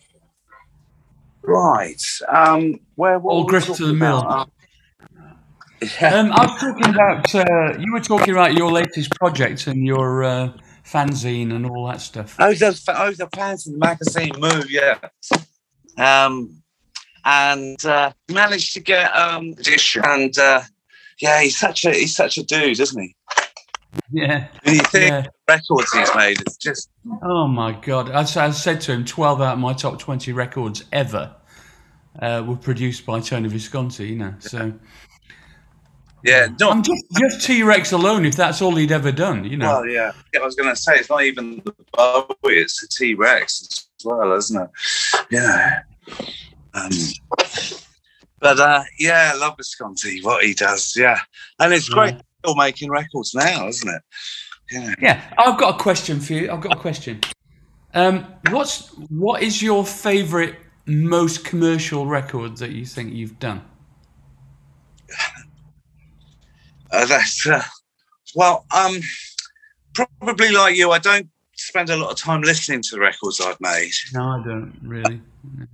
right. 1.43 2.01
Um, 2.27 2.79
where 2.95 3.19
what 3.19 3.31
All 3.31 3.39
were 3.39 3.45
we 3.45 3.49
grist 3.49 3.75
to 3.75 3.87
the 3.87 3.93
mill. 3.93 4.23
yeah. 4.27 4.45
Um, 6.01 6.31
I 6.31 6.45
was 6.47 6.59
talking 6.59 6.89
about, 6.89 7.35
uh, 7.35 7.77
you 7.77 7.91
were 7.93 7.99
talking 7.99 8.31
about 8.31 8.55
your 8.55 8.71
latest 8.71 9.11
project 9.11 9.67
and 9.67 9.85
your 9.85 10.23
uh, 10.23 10.53
fanzine 10.83 11.53
and 11.53 11.65
all 11.65 11.85
that 11.87 12.01
stuff. 12.01 12.35
Oh, 12.39 12.53
the, 12.53 12.79
oh, 12.97 13.11
the 13.11 13.27
fans 13.35 13.67
in 13.67 13.73
the 13.73 13.79
magazine 13.79 14.31
move, 14.39 14.71
yeah. 14.71 14.97
Um, 15.97 16.63
and 17.25 17.83
uh, 17.85 18.13
managed 18.31 18.73
to 18.73 18.79
get 18.79 19.15
um, 19.15 19.53
dish, 19.55 19.97
and 19.97 20.35
uh, 20.39 20.61
yeah, 21.19 21.41
he's 21.41 21.57
such 21.57 21.85
a 21.85 21.91
he's 21.91 22.15
such 22.15 22.37
a 22.37 22.43
dude, 22.43 22.79
isn't 22.79 23.01
he? 23.01 23.15
Yeah. 24.11 24.47
When 24.63 24.75
you 24.75 24.81
think 24.81 25.11
yeah. 25.11 25.25
records 25.47 25.91
he's 25.91 26.15
made, 26.15 26.41
it's 26.41 26.57
just 26.57 26.89
Oh 27.23 27.47
my 27.47 27.73
God. 27.73 28.09
As 28.09 28.35
I 28.37 28.51
said 28.51 28.81
to 28.81 28.93
him, 28.93 29.05
12 29.05 29.41
out 29.41 29.53
of 29.53 29.59
my 29.59 29.73
top 29.73 29.99
20 29.99 30.31
records 30.33 30.85
ever 30.91 31.35
uh, 32.19 32.43
were 32.45 32.55
produced 32.55 33.05
by 33.05 33.19
Tony 33.19 33.49
Visconti, 33.49 34.07
you 34.07 34.15
know. 34.15 34.33
So 34.39 34.73
yeah. 36.25 36.47
No, 36.59 36.71
I'm 36.71 36.81
just, 36.81 37.05
just 37.19 37.45
T 37.45 37.61
Rex 37.61 37.91
alone, 37.91 38.25
if 38.25 38.35
that's 38.35 38.61
all 38.61 38.75
he'd 38.75 38.91
ever 38.91 39.11
done, 39.11 39.45
you 39.45 39.57
know. 39.57 39.67
well, 39.67 39.85
yeah. 39.85 40.11
yeah. 40.33 40.39
I 40.39 40.43
was 40.45 40.55
going 40.55 40.69
to 40.69 40.75
say 40.75 40.95
it's 40.95 41.09
not 41.09 41.23
even 41.23 41.61
the 41.63 41.73
Bowie; 41.93 42.57
it's 42.57 42.81
the 42.81 42.87
T 42.87 43.13
Rex 43.13 43.87
as 43.99 44.05
well, 44.05 44.33
isn't 44.33 44.59
it? 44.59 44.69
Yeah. 45.29 45.83
Um, 46.73 46.89
but 48.39 48.59
uh, 48.59 48.83
yeah, 48.99 49.31
I 49.33 49.37
love 49.37 49.55
Visconti, 49.57 50.21
what 50.23 50.43
he 50.43 50.55
does. 50.55 50.95
Yeah, 50.97 51.19
and 51.59 51.73
it's 51.73 51.89
great 51.89 52.15
Yeah. 52.15 52.21
Still 52.45 52.55
making 52.55 52.89
records 52.89 53.33
now, 53.33 53.67
isn't 53.67 53.89
it? 53.89 54.01
Yeah. 54.71 54.93
Yeah, 55.01 55.21
I've 55.37 55.59
got 55.59 55.75
a 55.75 55.77
question 55.77 56.19
for 56.19 56.33
you. 56.33 56.51
I've 56.51 56.61
got 56.61 56.73
a 56.73 56.79
question. 56.79 57.21
Um, 57.93 58.25
what's 58.49 58.89
what 59.09 59.41
is 59.41 59.61
your 59.61 59.85
favourite, 59.85 60.55
most 60.85 61.45
commercial 61.45 62.07
record 62.07 62.57
that 62.57 62.71
you 62.71 62.85
think 62.85 63.13
you've 63.13 63.39
done? 63.39 63.61
Uh, 66.91 67.05
that's 67.05 67.47
uh, 67.47 67.63
well, 68.35 68.65
um, 68.75 68.97
probably 69.93 70.51
like 70.51 70.75
you. 70.75 70.91
I 70.91 70.99
don't 70.99 71.29
spend 71.55 71.89
a 71.89 71.95
lot 71.95 72.11
of 72.11 72.17
time 72.17 72.41
listening 72.41 72.81
to 72.81 72.95
the 72.95 72.99
records 72.99 73.39
I've 73.39 73.59
made. 73.61 73.91
No, 74.13 74.23
I 74.23 74.43
don't 74.43 74.77
really. 74.81 75.21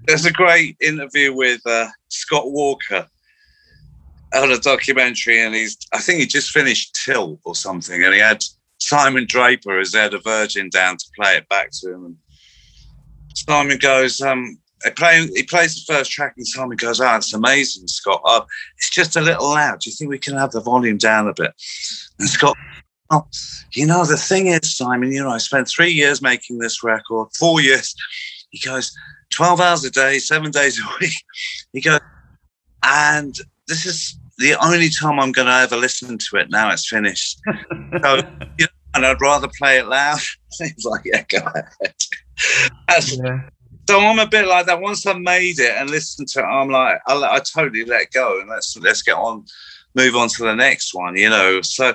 There's 0.06 0.26
a 0.26 0.32
great 0.32 0.78
interview 0.82 1.34
with 1.34 1.62
uh, 1.66 1.88
Scott 2.10 2.52
Walker 2.52 3.08
on 4.34 4.52
a 4.52 4.58
documentary, 4.58 5.41
and 5.41 5.54
he's 5.56 5.78
I 5.94 6.00
think 6.00 6.20
he 6.20 6.26
just 6.26 6.52
finished 6.52 6.96
Tilt 7.04 7.39
or 7.44 7.56
something, 7.56 8.04
and 8.04 8.13
he 8.13 8.20
had 8.20 8.44
Simon 8.80 9.26
Draper 9.28 9.80
as 9.80 9.94
of 9.94 10.24
Virgin 10.24 10.70
down 10.70 10.98
to 10.98 11.06
play 11.17 11.38
it 11.38 11.48
back 11.50 11.72
to 11.72 11.94
him. 11.94 12.06
And 12.06 12.17
Simon 13.34 13.78
goes, 13.78 14.22
um, 14.22 14.58
play, 14.96 15.28
he 15.36 15.44
plays 15.44 15.76
the 15.76 15.94
first 15.94 16.12
track, 16.12 16.34
and 16.38 16.48
Simon 16.48 16.78
goes, 16.78 17.00
"Ah, 17.00 17.17
it's 17.17 17.34
amazing, 17.34 17.88
Scott. 17.88 18.22
Uh, 18.26 18.41
it's 18.78 18.89
just 18.89 19.15
a 19.15 19.22
little 19.22 19.50
loud. 19.50 19.82
Do 19.82 19.89
you 19.89 19.96
think 19.96 20.10
we 20.10 20.17
can 20.17 20.36
have 20.38 20.52
the 20.52 20.62
volume 20.62 20.98
down 20.98 21.28
a 21.28 21.34
bit?" 21.34 21.54
And 22.20 22.30
Scott, 22.30 22.58
oh, 23.12 23.28
you 23.74 23.86
know, 23.86 24.06
the 24.06 24.17
thing 24.17 24.48
is, 24.48 24.76
Simon, 24.76 25.12
you 25.12 25.24
know, 25.24 25.30
I 25.30 25.38
spent 25.38 25.67
three 25.67 25.91
years 25.91 26.22
making 26.22 26.58
this 26.58 26.84
record, 26.84 27.30
four 27.38 27.62
years. 27.62 27.94
He 28.50 28.60
goes, 28.60 28.91
12 29.32 29.62
hours 29.62 29.84
a 29.86 29.91
day, 29.91 30.20
seven 30.20 30.52
days 30.52 30.80
a 30.80 30.84
week. 31.00 31.13
He 31.74 31.82
goes, 31.82 32.00
and 32.84 33.36
this 33.67 33.86
is 33.86 34.17
the 34.42 34.56
only 34.64 34.90
time 34.90 35.20
I'm 35.20 35.32
going 35.32 35.48
to 35.48 35.54
ever 35.54 35.78
listen 35.78 36.18
to 36.18 36.38
it 36.38 36.50
now 36.50 36.72
it's 36.72 36.88
finished. 36.88 37.40
so, 38.04 38.16
you 38.58 38.66
know, 38.66 38.68
and 38.94 39.06
I'd 39.06 39.22
rather 39.22 39.48
play 39.58 39.78
it 39.78 39.88
loud. 39.88 40.20
He's 40.58 40.86
like, 40.86 41.02
yeah, 41.06 41.24
go 41.30 41.38
ahead. 41.38 41.96
Yeah. 42.90 43.50
so 43.88 44.00
I'm 44.00 44.20
a 44.20 44.28
bit 44.28 44.48
like 44.48 44.66
that. 44.66 44.82
Once 44.82 45.06
I 45.06 45.14
made 45.14 45.60
it 45.60 45.76
and 45.78 45.90
listened 45.90 46.28
to 46.30 46.40
it, 46.40 46.44
I'm 46.44 46.70
like, 46.70 47.00
I, 47.08 47.16
I 47.16 47.40
totally 47.40 47.86
let 47.86 48.12
go 48.12 48.40
and 48.40 48.50
let's 48.50 48.76
let's 48.78 49.02
get 49.02 49.16
on, 49.16 49.46
move 49.96 50.16
on 50.16 50.28
to 50.30 50.44
the 50.44 50.56
next 50.56 50.94
one. 50.94 51.16
You 51.16 51.30
know, 51.30 51.62
so 51.62 51.94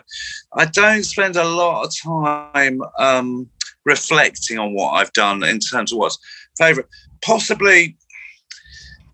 I 0.54 0.64
don't 0.66 1.04
spend 1.04 1.36
a 1.36 1.44
lot 1.44 1.84
of 1.84 1.92
time 2.02 2.80
um, 2.98 3.48
reflecting 3.84 4.58
on 4.58 4.72
what 4.72 4.92
I've 4.92 5.12
done 5.12 5.42
in 5.44 5.58
terms 5.58 5.92
of 5.92 5.98
what's 5.98 6.18
favorite. 6.56 6.86
Possibly, 7.22 7.96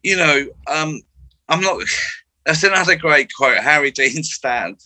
you 0.02 0.16
know, 0.16 0.46
um, 0.68 1.00
I'm 1.48 1.60
not. 1.60 1.82
That's 2.46 2.62
another 2.62 2.96
great 2.96 3.30
quote. 3.34 3.58
Harry 3.58 3.90
Dean 3.90 4.22
Stanton. 4.22 4.76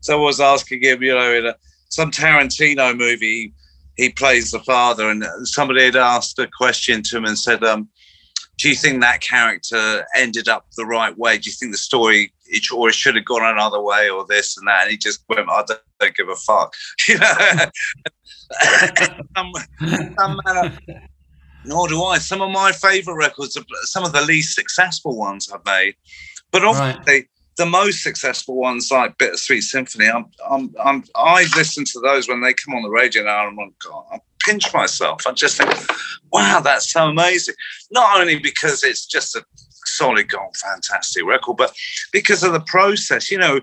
So 0.00 0.20
I 0.20 0.24
was 0.24 0.40
asking 0.40 0.82
him, 0.82 1.02
you 1.02 1.14
know, 1.14 1.34
in 1.34 1.46
a, 1.46 1.56
some 1.88 2.10
Tarantino 2.10 2.96
movie, 2.96 3.52
he 3.96 4.10
plays 4.10 4.50
the 4.50 4.60
father, 4.60 5.08
and 5.08 5.24
somebody 5.46 5.84
had 5.84 5.96
asked 5.96 6.38
a 6.38 6.48
question 6.58 7.02
to 7.02 7.16
him 7.16 7.24
and 7.24 7.38
said, 7.38 7.64
um, 7.64 7.88
"Do 8.58 8.68
you 8.68 8.74
think 8.74 9.00
that 9.00 9.22
character 9.22 10.06
ended 10.14 10.48
up 10.48 10.66
the 10.76 10.84
right 10.84 11.16
way? 11.16 11.38
Do 11.38 11.48
you 11.48 11.56
think 11.58 11.72
the 11.72 11.78
story 11.78 12.32
it, 12.48 12.70
or 12.72 12.88
it 12.88 12.94
should 12.94 13.16
have 13.16 13.24
gone 13.24 13.44
another 13.44 13.80
way, 13.80 14.08
or 14.08 14.26
this 14.26 14.56
and 14.56 14.66
that. 14.68 14.82
And 14.82 14.90
he 14.90 14.96
just 14.96 15.24
went, 15.28 15.48
I 15.48 15.64
don't, 15.66 15.80
don't 16.00 16.14
give 16.14 16.28
a 16.28 16.36
fuck. 16.36 16.74
You 17.08 17.18
know, 17.18 17.36
some, 19.36 20.40
uh, 20.46 20.70
nor 21.64 21.88
do 21.88 22.02
I. 22.02 22.18
Some 22.18 22.42
of 22.42 22.50
my 22.50 22.70
favorite 22.70 23.16
records 23.16 23.58
some 23.82 24.04
of 24.04 24.12
the 24.12 24.22
least 24.22 24.54
successful 24.54 25.16
ones 25.16 25.50
I've 25.52 25.64
made, 25.64 25.96
but 26.52 26.64
obviously. 26.64 27.12
Right. 27.12 27.28
The 27.58 27.64
most 27.64 28.02
successful 28.02 28.56
ones, 28.56 28.90
like 28.90 29.16
Bittersweet 29.16 29.62
Symphony, 29.62 30.10
I'm, 30.10 30.26
I'm, 30.46 30.74
I'm, 30.78 31.04
I 31.14 31.46
listen 31.56 31.86
to 31.86 32.00
those 32.00 32.28
when 32.28 32.42
they 32.42 32.52
come 32.52 32.74
on 32.74 32.82
the 32.82 32.90
radio 32.90 33.24
now, 33.24 33.48
and 33.48 33.48
I'm 33.48 33.56
like, 33.56 33.78
God, 33.78 34.04
I 34.12 34.20
pinch 34.44 34.74
myself. 34.74 35.26
I 35.26 35.32
just 35.32 35.56
think, 35.56 35.70
wow, 36.30 36.60
that's 36.62 36.92
so 36.92 37.08
amazing. 37.08 37.54
Not 37.90 38.20
only 38.20 38.38
because 38.38 38.84
it's 38.84 39.06
just 39.06 39.36
a 39.36 39.44
solid 39.86 40.28
gold, 40.28 40.54
fantastic 40.56 41.24
record, 41.24 41.56
but 41.56 41.74
because 42.12 42.42
of 42.42 42.52
the 42.52 42.60
process. 42.60 43.30
You 43.30 43.38
know, 43.38 43.60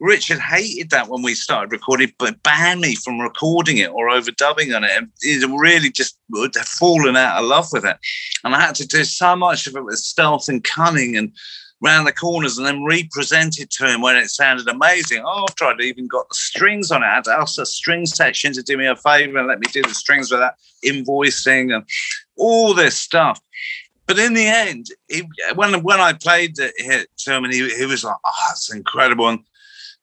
Richard 0.00 0.40
hated 0.40 0.90
that 0.90 1.08
when 1.08 1.22
we 1.22 1.34
started 1.34 1.72
recording, 1.72 2.12
but 2.18 2.42
banned 2.42 2.80
me 2.80 2.96
from 2.96 3.20
recording 3.20 3.78
it 3.78 3.90
or 3.90 4.08
overdubbing 4.08 4.74
on 4.74 4.84
it. 4.84 4.90
And 4.94 5.08
he 5.22 5.42
really 5.44 5.90
just 5.90 6.18
would 6.30 6.54
have 6.56 6.68
fallen 6.68 7.16
out 7.16 7.40
of 7.42 7.48
love 7.48 7.68
with 7.72 7.84
it. 7.84 7.96
And 8.44 8.54
I 8.54 8.60
had 8.60 8.74
to 8.76 8.86
do 8.86 9.04
so 9.04 9.36
much 9.36 9.66
of 9.66 9.76
it 9.76 9.84
with 9.84 9.98
stealth 9.98 10.48
and 10.48 10.64
cunning 10.64 11.16
and 11.16 11.32
round 11.82 12.06
the 12.06 12.12
corners 12.12 12.56
and 12.56 12.66
then 12.66 12.84
represent 12.84 13.58
it 13.58 13.70
to 13.70 13.86
him 13.86 14.00
when 14.00 14.16
it 14.16 14.28
sounded 14.28 14.68
amazing. 14.68 15.22
After 15.26 15.66
I'd 15.66 15.80
even 15.80 16.06
got 16.06 16.28
the 16.28 16.34
strings 16.34 16.90
on 16.90 17.02
it, 17.02 17.06
I 17.06 17.16
had 17.16 17.24
to 17.24 17.32
ask 17.32 17.56
the 17.56 17.66
string 17.66 18.06
section 18.06 18.52
to 18.54 18.62
do 18.62 18.78
me 18.78 18.86
a 18.86 18.96
favor 18.96 19.38
and 19.38 19.48
let 19.48 19.60
me 19.60 19.66
do 19.72 19.82
the 19.82 19.94
strings 19.94 20.30
with 20.30 20.40
that 20.40 20.56
invoicing 20.84 21.74
and 21.74 21.84
all 22.36 22.74
this 22.74 22.96
stuff. 22.96 23.40
But 24.06 24.18
in 24.18 24.34
the 24.34 24.46
end, 24.46 24.86
he, 25.08 25.28
when 25.56 25.82
when 25.82 26.00
I 26.00 26.12
played 26.12 26.54
it 26.58 27.08
to 27.18 27.34
him, 27.34 27.44
and 27.44 27.52
he, 27.52 27.68
he 27.76 27.86
was 27.86 28.04
like, 28.04 28.16
"Oh, 28.24 28.48
it's 28.52 28.72
incredible," 28.72 29.28
and 29.28 29.40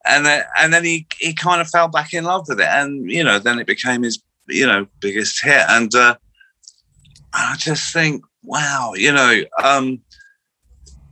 and 0.06 0.26
then, 0.26 0.44
and 0.60 0.74
then 0.74 0.84
he 0.84 1.08
he 1.20 1.34
kind 1.34 1.62
of 1.62 1.70
fell 1.70 1.88
back 1.88 2.14
in 2.14 2.26
love 2.26 2.46
with 2.50 2.60
it, 2.60 2.68
and 2.68 3.10
you 3.10 3.24
know, 3.24 3.40
then 3.40 3.60
it 3.60 3.68
became 3.68 4.04
his 4.04 4.22
you 4.50 4.68
know 4.68 4.88
biggest 5.00 5.42
hit, 5.42 5.64
and 5.70 5.96
uh, 5.96 6.18
I 7.34 7.56
just 7.58 7.94
think, 7.94 8.26
wow, 8.44 8.92
you 8.96 9.14
know, 9.14 9.42
um, 9.64 10.02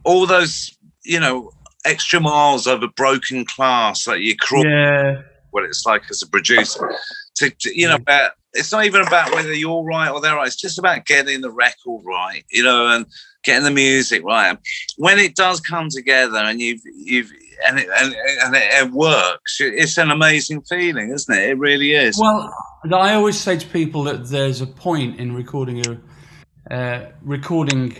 all 0.04 0.26
those 0.26 0.78
you 1.04 1.20
know 1.20 1.52
extra 1.86 2.20
miles 2.20 2.68
over 2.68 2.88
broken 2.88 3.46
glass 3.56 4.06
that 4.06 4.22
you 4.22 4.36
crawl. 4.36 4.66
Yeah. 4.66 5.22
What 5.52 5.66
it's 5.66 5.86
like 5.86 6.04
as 6.10 6.22
a 6.22 6.28
producer, 6.30 6.94
to, 7.36 7.50
to 7.50 7.78
you 7.78 7.86
know, 7.86 7.96
about, 7.96 8.32
it's 8.54 8.72
not 8.72 8.86
even 8.86 9.02
about 9.02 9.34
whether 9.34 9.54
you're 9.54 9.84
right 9.84 10.10
or 10.10 10.22
they're 10.22 10.36
right. 10.36 10.48
It's 10.48 10.56
just 10.56 10.80
about 10.80 11.06
getting 11.06 11.42
the 11.42 11.52
record 11.52 12.04
right, 12.06 12.46
you 12.50 12.64
know, 12.64 12.88
and 12.88 13.06
getting 13.44 13.66
the 13.66 13.72
music 13.72 14.24
right. 14.24 14.58
When 14.98 15.20
it 15.20 15.36
does 15.36 15.60
come 15.60 15.90
together 15.90 16.38
and 16.38 16.62
you've 16.62 16.82
you've 16.96 17.32
and 17.68 17.80
it, 17.80 17.90
and, 17.98 18.16
and 18.44 18.56
it, 18.56 18.64
it, 18.74 18.92
works. 18.92 19.60
It's 19.60 19.98
an 19.98 20.10
amazing 20.10 20.62
feeling, 20.62 21.12
isn't 21.12 21.34
it? 21.34 21.50
It 21.50 21.58
really 21.58 21.94
is. 21.94 22.18
Well, 22.18 22.54
I 22.92 23.14
always 23.14 23.38
say 23.38 23.58
to 23.58 23.68
people 23.68 24.04
that 24.06 24.28
there's 24.28 24.62
a 24.62 24.68
point 24.68 25.20
in 25.20 25.36
recording 25.36 25.84
a 25.86 26.74
uh, 26.74 27.12
recording 27.22 27.98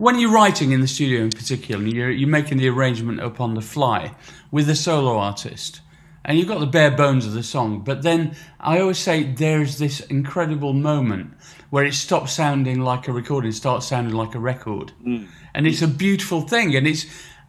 when 0.00 0.18
you're 0.18 0.32
writing 0.32 0.72
in 0.72 0.80
the 0.80 0.88
studio, 0.88 1.20
in 1.20 1.30
particular, 1.30 1.84
you're 1.84 2.10
you're 2.10 2.28
making 2.28 2.56
the 2.56 2.68
arrangement 2.68 3.20
up 3.20 3.38
on 3.38 3.54
the 3.54 3.60
fly 3.60 4.14
with 4.50 4.68
a 4.70 4.74
solo 4.74 5.18
artist. 5.18 5.82
And 6.24 6.38
you've 6.38 6.48
got 6.48 6.60
the 6.60 6.66
bare 6.66 6.90
bones 6.90 7.24
of 7.24 7.32
the 7.32 7.42
song, 7.42 7.80
but 7.80 8.02
then 8.02 8.36
I 8.60 8.80
always 8.80 8.98
say 8.98 9.22
there's 9.22 9.78
this 9.78 10.00
incredible 10.00 10.74
moment 10.74 11.32
where 11.70 11.84
it 11.84 11.94
stops 11.94 12.32
sounding 12.32 12.80
like 12.80 13.08
a 13.08 13.12
recording, 13.12 13.52
starts 13.52 13.86
sounding 13.86 14.12
like 14.12 14.34
a 14.34 14.38
record, 14.38 14.92
mm. 15.02 15.26
and 15.54 15.66
it's 15.66 15.80
a 15.80 15.88
beautiful 15.88 16.42
thing. 16.42 16.76
And 16.76 16.86
it's 16.86 17.06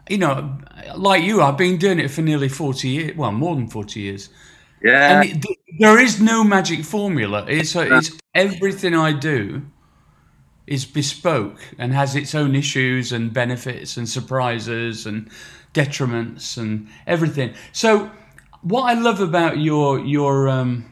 you 0.10 0.18
know, 0.18 0.58
like 0.98 1.24
you, 1.24 1.42
I've 1.42 1.58
been 1.58 1.78
doing 1.78 2.00
it 2.00 2.12
for 2.12 2.22
nearly 2.22 2.50
40 2.50 2.88
years, 2.88 3.18
well, 3.18 3.32
more 3.32 3.56
than 3.56 3.68
40 3.68 4.00
years. 4.00 4.30
Yeah. 4.84 5.22
And 5.22 5.30
it, 5.30 5.46
there 5.80 6.00
is 6.00 6.20
no 6.20 6.44
magic 6.44 6.84
formula. 6.84 7.46
It's, 7.48 7.76
it's 7.76 8.18
everything 8.34 8.96
I 8.96 9.14
do 9.14 9.62
is 10.68 10.86
bespoke 10.86 11.60
and 11.78 11.94
has 11.94 12.16
its 12.16 12.34
own 12.36 12.56
issues 12.56 13.12
and 13.12 13.34
benefits 13.34 13.98
and 13.98 14.08
surprises 14.08 15.06
and 15.06 15.30
detriments 15.74 16.58
and 16.58 16.88
everything. 17.08 17.54
So, 17.72 18.12
what 18.62 18.84
I 18.84 18.94
love 18.94 19.20
about 19.20 19.58
your 19.58 20.00
your 20.00 20.50
um, 20.50 20.92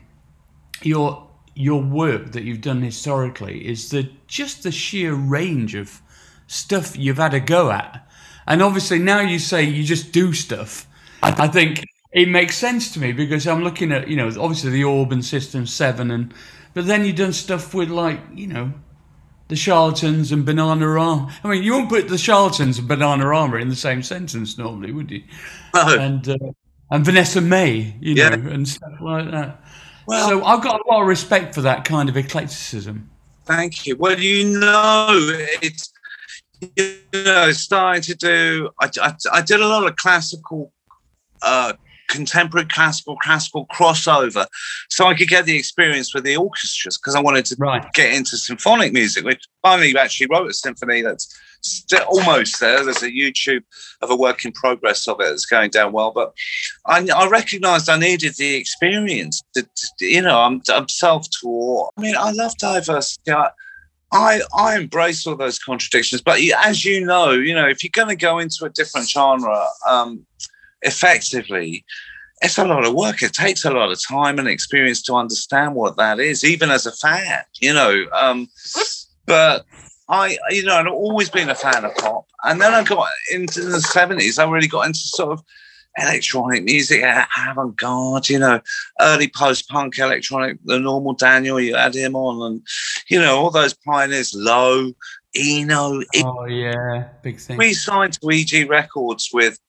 your 0.81 1.27
your 1.55 1.81
work 1.81 2.31
that 2.31 2.43
you've 2.43 2.61
done 2.61 2.81
historically 2.81 3.67
is 3.67 3.89
the 3.89 4.09
just 4.27 4.63
the 4.63 4.71
sheer 4.71 5.13
range 5.13 5.75
of 5.75 6.01
stuff 6.47 6.97
you've 6.97 7.17
had 7.17 7.33
a 7.33 7.39
go 7.39 7.69
at 7.69 8.09
and 8.49 8.63
obviously 8.63 8.97
now 8.97 9.19
you 9.19 9.37
say 9.37 9.63
you 9.63 9.83
just 9.83 10.11
do 10.11 10.33
stuff. 10.33 10.87
I, 11.21 11.47
think 11.47 11.85
it 12.11 12.27
makes 12.27 12.57
sense 12.57 12.91
to 12.93 12.99
me 12.99 13.11
because 13.11 13.47
I'm 13.47 13.63
looking 13.63 13.91
at, 13.91 14.07
you 14.07 14.15
know, 14.15 14.27
obviously 14.27 14.71
the 14.71 14.83
Orb 14.83 15.11
and 15.11 15.23
System 15.23 15.67
7 15.67 16.09
and, 16.09 16.33
but 16.73 16.87
then 16.87 17.05
you've 17.05 17.17
done 17.17 17.33
stuff 17.33 17.75
with 17.75 17.89
like, 17.89 18.19
you 18.33 18.47
know, 18.47 18.73
the 19.49 19.55
charlatans 19.55 20.31
and 20.31 20.45
banana 20.45 20.85
Bananarama. 20.85 21.31
I 21.43 21.49
mean, 21.49 21.63
you 21.63 21.73
won't 21.73 21.89
put 21.89 22.07
the 22.07 22.17
charlatans 22.17 22.79
and 22.79 22.87
banana 22.87 23.23
Bananarama 23.23 23.61
in 23.61 23.67
the 23.67 23.75
same 23.75 24.01
sentence 24.01 24.57
normally, 24.57 24.93
would 24.93 25.11
you? 25.11 25.23
No. 25.75 25.99
And, 25.99 26.29
uh, 26.29 26.37
and 26.91 27.03
Vanessa 27.03 27.41
Mae, 27.41 27.95
you 27.99 28.15
know, 28.15 28.31
and 28.31 28.67
stuff 28.67 28.93
like 29.01 29.29
that. 29.31 29.63
Well, 30.07 30.29
so 30.29 30.43
I've 30.43 30.63
got 30.63 30.79
a 30.79 30.89
lot 30.89 31.01
of 31.01 31.07
respect 31.07 31.53
for 31.53 31.61
that 31.61 31.83
kind 31.85 32.09
of 32.09 32.15
eclecticism. 32.15 33.09
Thank 33.45 33.85
you. 33.85 33.95
Well, 33.95 34.19
you 34.19 34.59
know, 34.59 35.07
it's 35.61 35.91
you 36.75 36.99
know, 37.13 37.51
starting 37.51 38.01
to 38.03 38.15
do. 38.15 38.69
I, 38.79 38.89
I, 39.01 39.13
I 39.33 39.41
did 39.41 39.61
a 39.61 39.67
lot 39.67 39.87
of 39.87 39.95
classical, 39.95 40.71
uh, 41.41 41.73
contemporary 42.09 42.67
classical, 42.67 43.15
classical 43.17 43.65
crossover, 43.67 44.45
so 44.89 45.07
I 45.07 45.13
could 45.13 45.29
get 45.29 45.45
the 45.45 45.57
experience 45.57 46.13
with 46.13 46.25
the 46.25 46.35
orchestras 46.35 46.97
because 46.97 47.15
I 47.15 47.21
wanted 47.21 47.45
to 47.45 47.55
right. 47.59 47.85
get 47.93 48.13
into 48.13 48.37
symphonic 48.37 48.91
music. 48.91 49.23
Which 49.23 49.43
finally 49.61 49.97
actually 49.97 50.27
wrote 50.31 50.49
a 50.49 50.53
symphony 50.53 51.01
that's 51.01 51.33
still 51.61 52.03
almost 52.07 52.59
there. 52.59 52.83
There's 52.83 53.03
a 53.03 53.11
YouTube 53.11 53.63
of 54.01 54.09
a 54.09 54.15
work 54.15 54.45
in 54.45 54.51
progress 54.51 55.07
of 55.07 55.19
it 55.19 55.25
that's 55.25 55.45
going 55.45 55.69
down 55.71 55.91
well, 55.91 56.11
but 56.11 56.33
I, 56.85 57.07
I 57.15 57.27
recognised 57.27 57.89
I 57.89 57.97
needed 57.97 58.35
the 58.37 58.55
experience. 58.55 59.41
To, 59.55 59.63
to, 59.63 60.05
you 60.05 60.21
know, 60.21 60.39
I'm, 60.39 60.61
I'm 60.69 60.87
self-taught. 60.87 61.91
I 61.97 62.01
mean, 62.01 62.15
I 62.17 62.31
love 62.31 62.57
diversity. 62.57 63.31
I, 63.31 63.49
I 64.11 64.41
I 64.57 64.77
embrace 64.77 65.27
all 65.27 65.35
those 65.35 65.59
contradictions, 65.59 66.21
but 66.21 66.39
as 66.65 66.83
you 66.83 67.05
know, 67.05 67.31
you 67.31 67.53
know, 67.53 67.67
if 67.67 67.83
you're 67.83 67.91
going 67.93 68.07
to 68.07 68.15
go 68.15 68.39
into 68.39 68.65
a 68.65 68.69
different 68.69 69.07
genre, 69.07 69.67
um, 69.87 70.25
effectively, 70.81 71.85
it's 72.41 72.57
a 72.57 72.65
lot 72.65 72.85
of 72.85 72.93
work. 72.93 73.21
It 73.21 73.33
takes 73.33 73.65
a 73.65 73.71
lot 73.71 73.91
of 73.91 73.99
time 74.07 74.39
and 74.39 74.47
experience 74.47 75.01
to 75.03 75.15
understand 75.15 75.75
what 75.75 75.97
that 75.97 76.19
is, 76.19 76.43
even 76.43 76.69
as 76.69 76.85
a 76.85 76.91
fan, 76.93 77.41
you 77.59 77.73
know. 77.73 78.05
Um, 78.13 78.47
but 79.25 79.65
I, 80.07 80.37
you 80.49 80.63
know, 80.63 80.75
I've 80.75 80.87
always 80.87 81.29
been 81.29 81.49
a 81.49 81.55
fan 81.55 81.83
of 81.83 81.93
pop, 81.95 82.25
and 82.43 82.61
then 82.61 82.73
I 82.73 82.83
got 82.83 83.07
into 83.31 83.61
the 83.61 83.81
seventies. 83.81 84.39
I 84.39 84.49
really 84.49 84.67
got 84.67 84.87
into 84.87 84.99
sort 84.99 85.31
of 85.31 85.43
electronic 85.97 86.63
music, 86.63 87.03
avant 87.03 87.75
garde, 87.75 88.29
you 88.29 88.39
know, 88.39 88.61
early 89.01 89.27
post 89.27 89.67
punk 89.69 89.97
electronic, 89.97 90.57
the 90.63 90.79
normal 90.79 91.13
Daniel, 91.13 91.59
you 91.59 91.75
had 91.75 91.95
him 91.95 92.15
on, 92.15 92.51
and, 92.51 92.61
you 93.09 93.19
know, 93.19 93.37
all 93.37 93.51
those 93.51 93.73
pioneers, 93.73 94.33
Low, 94.33 94.91
Eno. 95.35 96.01
Oh, 96.23 96.45
yeah, 96.45 97.09
big 97.21 97.39
thing. 97.39 97.57
We 97.57 97.73
signed 97.73 98.13
to 98.13 98.29
EG 98.29 98.69
Records 98.69 99.29
with 99.33 99.59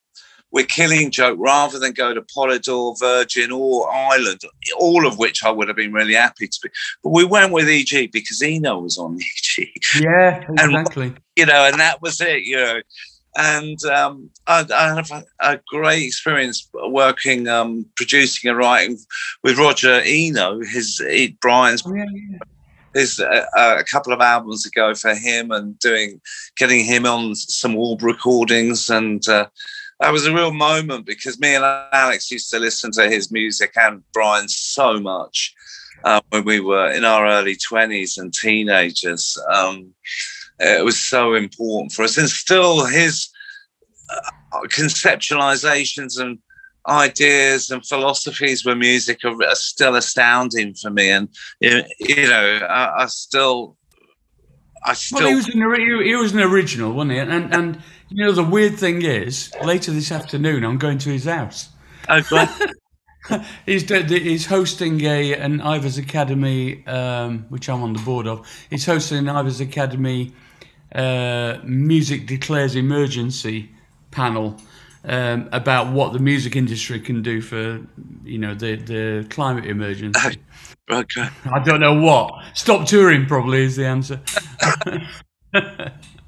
with 0.52 0.68
Killing 0.68 1.10
Joke 1.10 1.38
rather 1.40 1.78
than 1.78 1.92
go 1.92 2.12
to 2.14 2.22
Polydor, 2.22 2.98
Virgin, 2.98 3.52
or 3.52 3.92
Island, 3.92 4.40
all 4.78 5.06
of 5.06 5.18
which 5.18 5.44
I 5.44 5.50
would 5.50 5.68
have 5.68 5.76
been 5.76 5.92
really 5.92 6.14
happy 6.14 6.48
to 6.48 6.58
be. 6.62 6.70
But 7.02 7.10
we 7.10 7.24
went 7.24 7.52
with 7.52 7.68
EG 7.68 8.10
because 8.12 8.42
Eno 8.42 8.80
was 8.80 8.98
on 8.98 9.18
EG. 9.58 9.68
Yeah, 10.00 10.44
exactly. 10.48 11.06
And, 11.08 11.20
you 11.36 11.46
know, 11.46 11.64
and 11.66 11.78
that 11.80 12.02
was 12.02 12.20
it, 12.20 12.42
you 12.42 12.56
know 12.56 12.80
and 13.36 13.82
um, 13.84 14.30
I, 14.46 14.66
I, 14.74 14.94
have 14.94 15.10
a, 15.10 15.24
a, 15.40 15.60
great 15.68 16.02
experience 16.02 16.68
working, 16.88 17.46
um, 17.48 17.86
producing 17.96 18.50
and 18.50 18.58
writing 18.58 18.98
with 19.42 19.58
Roger 19.58 20.00
Eno, 20.04 20.60
his 20.60 21.00
Brian's. 21.40 21.82
Oh, 21.86 21.94
yeah, 21.94 22.04
yeah. 22.12 22.38
His 22.92 23.20
uh, 23.20 23.46
uh, 23.56 23.76
a 23.78 23.84
couple 23.84 24.12
of 24.12 24.20
albums 24.20 24.66
ago 24.66 24.96
for 24.96 25.14
him, 25.14 25.52
and 25.52 25.78
doing 25.78 26.20
getting 26.56 26.84
him 26.84 27.06
on 27.06 27.36
some 27.36 27.76
Orb 27.76 28.02
recordings, 28.02 28.90
and 28.90 29.26
uh, 29.28 29.46
that 30.00 30.12
was 30.12 30.26
a 30.26 30.34
real 30.34 30.52
moment 30.52 31.04
because 31.04 31.38
me 31.38 31.54
and 31.54 31.64
Alex 31.92 32.30
used 32.30 32.50
to 32.50 32.58
listen 32.58 32.90
to 32.92 33.08
his 33.08 33.30
music 33.30 33.72
and 33.76 34.02
Brian 34.12 34.48
so 34.48 34.98
much 34.98 35.54
uh, 36.04 36.20
when 36.30 36.44
we 36.44 36.60
were 36.60 36.90
in 36.90 37.04
our 37.04 37.26
early 37.26 37.54
twenties 37.54 38.16
and 38.16 38.32
teenagers. 38.32 39.36
Um, 39.52 39.92
it 40.58 40.84
was 40.84 40.98
so 40.98 41.34
important 41.34 41.92
for 41.92 42.02
us. 42.02 42.16
And 42.16 42.28
still, 42.28 42.86
his 42.86 43.28
uh, 44.10 44.60
conceptualizations 44.68 46.20
and 46.20 46.38
ideas 46.88 47.70
and 47.70 47.84
philosophies 47.84 48.64
with 48.64 48.78
music 48.78 49.24
are, 49.24 49.42
are, 49.42 49.54
still 49.54 49.96
astounding 49.96 50.74
for 50.74 50.90
me. 50.90 51.10
And, 51.10 51.28
you 51.60 52.26
know, 52.28 52.60
I, 52.68 53.02
I 53.02 53.06
still. 53.06 53.76
I 54.84 54.94
still. 54.94 55.20
Well, 55.20 55.28
he 55.28 55.34
was, 55.34 55.48
an, 55.48 56.04
he 56.04 56.16
was 56.16 56.32
an 56.32 56.40
original, 56.40 56.92
wasn't 56.92 57.12
he? 57.12 57.18
And, 57.18 57.54
and 57.54 57.82
You 58.10 58.26
know, 58.26 58.32
the 58.32 58.44
weird 58.44 58.76
thing 58.76 59.02
is, 59.02 59.52
later 59.64 59.92
this 59.92 60.10
afternoon, 60.10 60.64
I'm 60.64 60.78
going 60.78 60.98
to 60.98 61.10
his 61.10 61.24
house. 61.24 61.68
Oh, 62.08 62.20
great. 62.22 62.48
He's 63.66 63.88
he's 63.88 64.46
hosting 64.46 65.00
a 65.02 65.34
an 65.34 65.60
Ivors 65.60 65.98
Academy, 65.98 66.84
um, 66.86 67.44
which 67.50 67.68
I'm 67.68 67.82
on 67.82 67.92
the 67.92 68.00
board 68.00 68.26
of. 68.26 68.48
He's 68.70 68.86
hosting 68.86 69.18
an 69.18 69.28
Ivors 69.28 69.60
Academy 69.60 70.32
uh, 70.94 71.58
music 71.62 72.26
declares 72.26 72.74
emergency 72.74 73.70
panel 74.10 74.56
um, 75.04 75.48
about 75.52 75.92
what 75.92 76.12
the 76.12 76.18
music 76.18 76.56
industry 76.56 76.98
can 76.98 77.22
do 77.22 77.40
for 77.40 77.80
you 78.24 78.38
know 78.38 78.54
the 78.54 78.76
the 78.76 79.26
climate 79.30 79.66
emergency. 79.66 80.38
okay. 80.90 81.28
I 81.44 81.60
don't 81.62 81.80
know 81.80 82.00
what. 82.00 82.32
Stop 82.54 82.86
touring 82.88 83.26
probably 83.26 83.64
is 83.64 83.76
the 83.76 83.86
answer. 83.86 84.20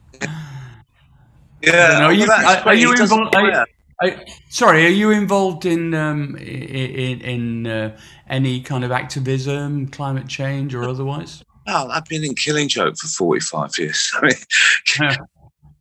Yeah. 1.63 2.05
Are 2.05 2.13
you, 2.13 2.27
well, 2.27 2.69
are, 2.69 2.75
you 2.75 2.93
He 2.93 3.03
involved? 3.03 3.35
Are, 3.35 3.67
are- 4.03 4.25
sorry, 4.49 4.85
are 4.85 4.91
you 4.91 5.11
involved 5.11 5.65
in 5.65 5.95
um, 5.95 6.37
in, 6.37 7.21
in 7.21 7.67
uh, 7.67 7.97
any 8.29 8.61
kind 8.61 8.85
of 8.85 8.91
activism, 8.91 9.89
climate 9.89 10.27
change, 10.29 10.75
or 10.75 10.85
otherwise? 10.85 11.45
Oh, 11.69 11.89
I've 11.89 12.07
been 12.07 12.25
in 12.25 12.35
Killing 12.35 12.69
Joke 12.69 12.97
for 12.97 13.07
45 13.07 13.79
years. 13.79 14.13
I 14.21 14.27
mean, 14.27 15.17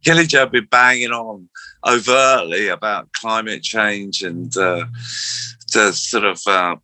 Killing 0.04 0.28
Joke 0.28 0.52
been 0.52 0.68
banging 0.70 1.12
on 1.12 1.50
overtly 1.88 2.68
about 2.68 3.12
climate 3.14 3.64
change 3.64 4.22
and 4.22 4.56
uh, 4.58 4.86
the 5.74 5.92
sort 5.92 6.26
of 6.26 6.40
uh, 6.46 6.76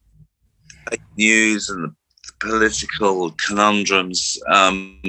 news 1.17 1.69
and 1.69 1.83
the 1.83 1.95
political 2.39 3.32
conundrums. 3.32 4.38
Um, 4.52 5.00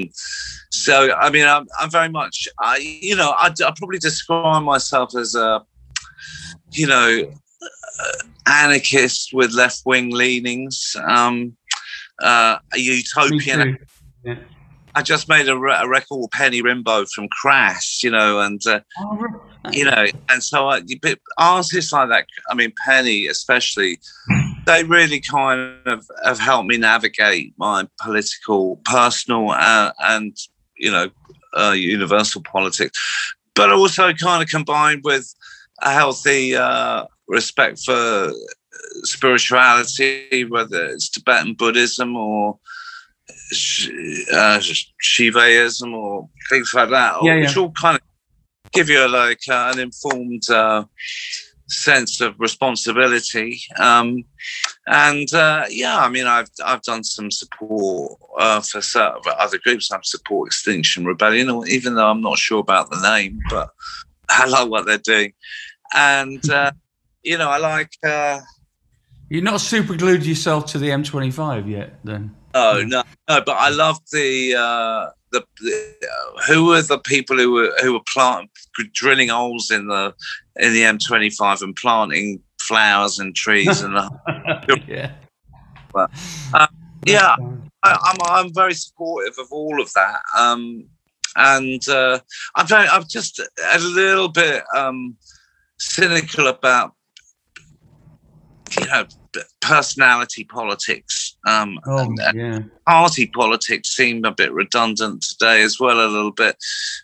so, 0.71 1.13
I 1.13 1.29
mean, 1.29 1.45
I'm, 1.45 1.67
I'm 1.79 1.89
very 1.89 2.09
much, 2.09 2.47
I, 2.59 2.77
you 2.77 3.15
know, 3.15 3.31
I, 3.37 3.47
I 3.47 3.73
probably 3.77 3.99
describe 3.99 4.63
myself 4.63 5.15
as 5.15 5.35
a, 5.35 5.63
you 6.71 6.87
know, 6.87 7.31
uh, 8.01 8.23
anarchist 8.45 9.31
with 9.33 9.53
left 9.53 9.81
wing 9.85 10.11
leanings. 10.11 10.95
Um, 11.07 11.55
uh, 12.21 12.57
a 12.73 12.77
utopian. 12.77 13.77
Yeah. 14.23 14.35
I 14.95 15.01
just 15.01 15.29
made 15.29 15.47
a, 15.47 15.57
re- 15.57 15.77
a 15.79 15.87
record 15.87 16.17
with 16.17 16.31
Penny 16.31 16.61
Rimbaud 16.61 17.09
from 17.11 17.27
Crass, 17.29 18.03
you 18.03 18.09
know, 18.09 18.39
and 18.39 18.59
uh, 18.67 18.81
Oh, 18.99 19.27
you 19.71 19.85
know, 19.85 20.05
and 20.29 20.43
so 20.43 20.67
I, 20.67 20.81
artists 21.37 21.93
like 21.93 22.09
that, 22.09 22.25
I 22.49 22.55
mean, 22.55 22.73
Penny 22.85 23.27
especially, 23.27 23.99
they 24.65 24.83
really 24.83 25.19
kind 25.19 25.75
of 25.85 26.07
have 26.23 26.39
helped 26.39 26.67
me 26.67 26.77
navigate 26.77 27.53
my 27.57 27.87
political, 28.01 28.77
personal, 28.85 29.51
uh, 29.51 29.91
and 29.99 30.35
you 30.77 30.91
know, 30.91 31.09
uh, 31.57 31.71
universal 31.71 32.41
politics, 32.41 32.97
but 33.55 33.71
also 33.71 34.13
kind 34.13 34.43
of 34.43 34.49
combined 34.49 35.01
with 35.03 35.33
a 35.81 35.91
healthy 35.91 36.55
uh, 36.55 37.05
respect 37.27 37.79
for 37.83 38.31
spirituality, 39.03 40.45
whether 40.45 40.85
it's 40.87 41.09
Tibetan 41.09 41.53
Buddhism 41.53 42.15
or 42.15 42.59
uh, 44.33 44.59
Shivaism 45.03 45.93
or 45.93 46.29
things 46.49 46.73
like 46.73 46.89
that, 46.89 47.15
Yeah, 47.23 47.39
which 47.39 47.55
yeah. 47.55 47.61
all 47.61 47.71
kind 47.71 47.95
of 47.97 48.01
give 48.71 48.89
you 48.89 49.05
a, 49.05 49.07
like 49.07 49.41
uh, 49.49 49.71
an 49.73 49.79
informed 49.79 50.49
uh, 50.49 50.83
sense 51.69 52.19
of 52.19 52.39
responsibility. 52.39 53.61
Um, 53.77 54.25
and 54.87 55.31
uh, 55.33 55.65
yeah, 55.69 55.97
I 55.97 56.09
mean, 56.09 56.25
I've 56.25 56.49
I've 56.65 56.81
done 56.81 57.03
some 57.03 57.31
support 57.31 58.19
uh, 58.37 58.61
for 58.61 58.81
certain 58.81 59.21
other 59.37 59.59
groups. 59.59 59.91
I've 59.91 60.05
support 60.05 60.47
Extinction 60.47 61.05
Rebellion, 61.05 61.63
even 61.67 61.95
though 61.95 62.09
I'm 62.09 62.21
not 62.21 62.37
sure 62.37 62.59
about 62.59 62.89
the 62.89 63.01
name, 63.01 63.39
but 63.49 63.69
I 64.29 64.47
love 64.47 64.69
what 64.69 64.85
they're 64.85 64.97
doing. 64.97 65.33
And 65.95 66.47
uh, 66.49 66.71
you 67.23 67.37
know, 67.37 67.49
I 67.49 67.57
like. 67.57 67.91
Uh, 68.03 68.41
You're 69.29 69.43
not 69.43 69.61
super 69.61 69.95
glued 69.95 70.25
yourself 70.25 70.65
to 70.67 70.77
the 70.77 70.89
M25 70.89 71.69
yet, 71.69 71.99
then? 72.03 72.35
Oh 72.53 72.83
no, 72.85 73.03
no! 73.27 73.41
But 73.45 73.57
I 73.57 73.69
love 73.69 73.99
the 74.11 74.55
uh, 74.55 75.11
the, 75.31 75.43
the 75.61 75.95
uh, 76.03 76.41
who 76.47 76.65
were 76.65 76.81
the 76.81 76.97
people 76.99 77.37
who 77.37 77.51
were 77.51 77.71
who 77.81 77.93
were 77.93 78.03
plant 78.11 78.49
drilling 78.93 79.29
holes 79.29 79.71
in 79.71 79.87
the 79.87 80.13
in 80.57 80.73
the 80.73 80.81
M25 80.81 81.61
and 81.61 81.75
planting 81.75 82.41
flowers 82.61 83.19
and 83.19 83.35
trees 83.35 83.81
and 83.81 83.97
uh, 83.97 84.09
yeah. 84.87 85.11
yeah, 87.05 87.35
I, 87.83 87.97
I'm 88.03 88.17
I'm 88.47 88.53
very 88.53 88.73
supportive 88.73 89.37
of 89.39 89.47
all 89.51 89.81
of 89.81 89.91
that. 89.93 90.21
Um, 90.37 90.85
and 91.35 91.87
uh, 91.87 92.19
I'm 92.55 92.67
very 92.67 92.87
I'm 92.87 93.05
just 93.07 93.39
a 93.39 93.79
little 93.79 94.29
bit 94.29 94.63
um, 94.75 95.15
cynical 95.77 96.47
about 96.47 96.93
you 98.79 98.85
know 98.87 99.05
personality 99.61 100.43
politics. 100.43 101.37
Um, 101.47 101.79
Oh, 101.85 101.97
and- 101.99 102.19
and 102.19 102.37
yeah. 102.39 102.59
party 102.87 103.27
politics 103.27 103.89
seem 103.95 104.25
a 104.25 104.31
bit 104.31 104.51
redundant 104.51 105.21
today 105.23 105.61
as 105.61 105.79
well, 105.79 105.99
a 106.05 106.09
little 106.09 106.31
bit. 106.31 106.57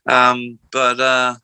Um, 0.10 0.60
but 0.72 1.00
uh, 1.00 1.36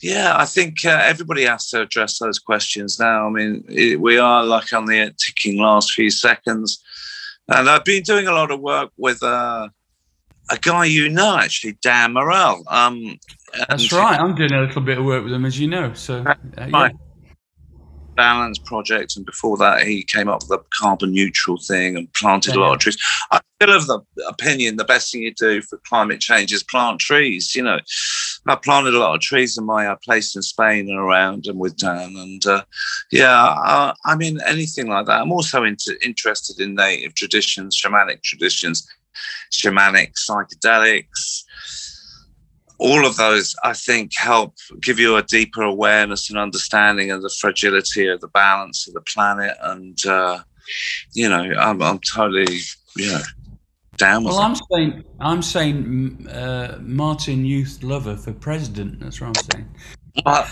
yeah, 0.00 0.34
I 0.36 0.44
think 0.44 0.84
uh, 0.84 1.00
everybody 1.04 1.44
has 1.44 1.68
to 1.70 1.82
address 1.82 2.18
those 2.18 2.38
questions 2.38 2.98
now. 3.00 3.26
I 3.26 3.30
mean, 3.30 3.64
it, 3.68 4.00
we 4.00 4.18
are 4.18 4.44
like 4.44 4.72
on 4.72 4.86
the 4.86 5.14
ticking 5.18 5.60
last 5.60 5.92
few 5.92 6.10
seconds. 6.10 6.82
And 7.48 7.68
I've 7.68 7.84
been 7.84 8.02
doing 8.02 8.26
a 8.26 8.32
lot 8.32 8.50
of 8.50 8.60
work 8.60 8.90
with 8.96 9.22
uh, 9.22 9.68
a 10.50 10.58
guy 10.58 10.84
you 10.84 11.08
know, 11.08 11.36
actually, 11.36 11.78
Dan 11.82 12.12
Morell. 12.12 12.62
Um, 12.68 13.18
That's 13.68 13.92
right. 13.92 14.20
I'm 14.20 14.34
doing 14.34 14.52
a 14.52 14.60
little 14.60 14.82
bit 14.82 14.98
of 14.98 15.04
work 15.04 15.24
with 15.24 15.32
him, 15.32 15.44
as 15.44 15.58
you 15.58 15.66
know. 15.66 15.92
So, 15.94 16.24
uh, 16.26 16.34
yeah. 16.58 16.90
Balance 18.16 18.58
Project, 18.58 19.16
and 19.16 19.24
before 19.24 19.56
that, 19.58 19.86
he 19.86 20.02
came 20.02 20.28
up 20.28 20.40
with 20.40 20.48
the 20.48 20.58
carbon 20.74 21.12
neutral 21.12 21.56
thing 21.56 21.96
and 21.96 22.12
planted 22.14 22.56
a 22.56 22.60
lot 22.60 22.74
of 22.74 22.80
trees. 22.80 22.98
I'm 23.30 23.40
still 23.62 23.76
of 23.76 23.86
the 23.86 24.00
opinion 24.28 24.76
the 24.76 24.84
best 24.84 25.12
thing 25.12 25.22
you 25.22 25.32
do 25.32 25.62
for 25.62 25.78
climate 25.88 26.20
change 26.20 26.52
is 26.52 26.64
plant 26.64 27.00
trees. 27.00 27.54
You 27.54 27.62
know, 27.62 27.78
I 28.46 28.56
planted 28.56 28.94
a 28.94 28.98
lot 28.98 29.14
of 29.14 29.20
trees 29.20 29.58
in 29.58 29.64
my 29.64 29.86
uh, 29.86 29.96
place 29.96 30.34
in 30.36 30.42
Spain 30.42 30.88
and 30.88 30.98
around 30.98 31.46
and 31.46 31.58
with 31.58 31.76
Dan, 31.76 32.14
and 32.16 32.46
uh, 32.46 32.62
yeah, 33.10 33.44
uh, 33.44 33.94
I 34.04 34.16
mean 34.16 34.38
anything 34.46 34.88
like 34.88 35.06
that. 35.06 35.20
I'm 35.20 35.32
also 35.32 35.64
into, 35.64 35.96
interested 36.02 36.60
in 36.60 36.74
native 36.74 37.14
traditions, 37.14 37.80
shamanic 37.80 38.22
traditions, 38.22 38.88
shamanic 39.52 40.12
psychedelics 40.14 41.44
all 42.78 43.04
of 43.04 43.16
those, 43.16 43.54
I 43.64 43.72
think, 43.72 44.12
help 44.16 44.54
give 44.80 44.98
you 44.98 45.16
a 45.16 45.22
deeper 45.22 45.62
awareness 45.62 46.30
and 46.30 46.38
understanding 46.38 47.10
of 47.10 47.22
the 47.22 47.34
fragility 47.40 48.06
of 48.06 48.20
the 48.20 48.28
balance 48.28 48.86
of 48.86 48.94
the 48.94 49.00
planet. 49.00 49.56
And, 49.62 49.98
uh, 50.06 50.38
you 51.12 51.28
know, 51.28 51.52
I'm, 51.58 51.82
I'm 51.82 51.98
totally, 51.98 52.60
you 52.96 53.10
know, 53.10 53.20
down 53.98 54.24
Well. 54.24 54.38
I'm 54.38 54.56
saying 54.72 55.04
I'm 55.20 55.42
saying 55.42 56.26
uh, 56.28 56.78
Martin 56.80 57.44
Youth 57.44 57.78
Glover 57.80 58.16
for 58.16 58.32
president. 58.32 59.00
That's 59.00 59.20
what 59.20 59.28
I'm 59.28 59.34
saying. 59.52 59.68
But 60.24 60.48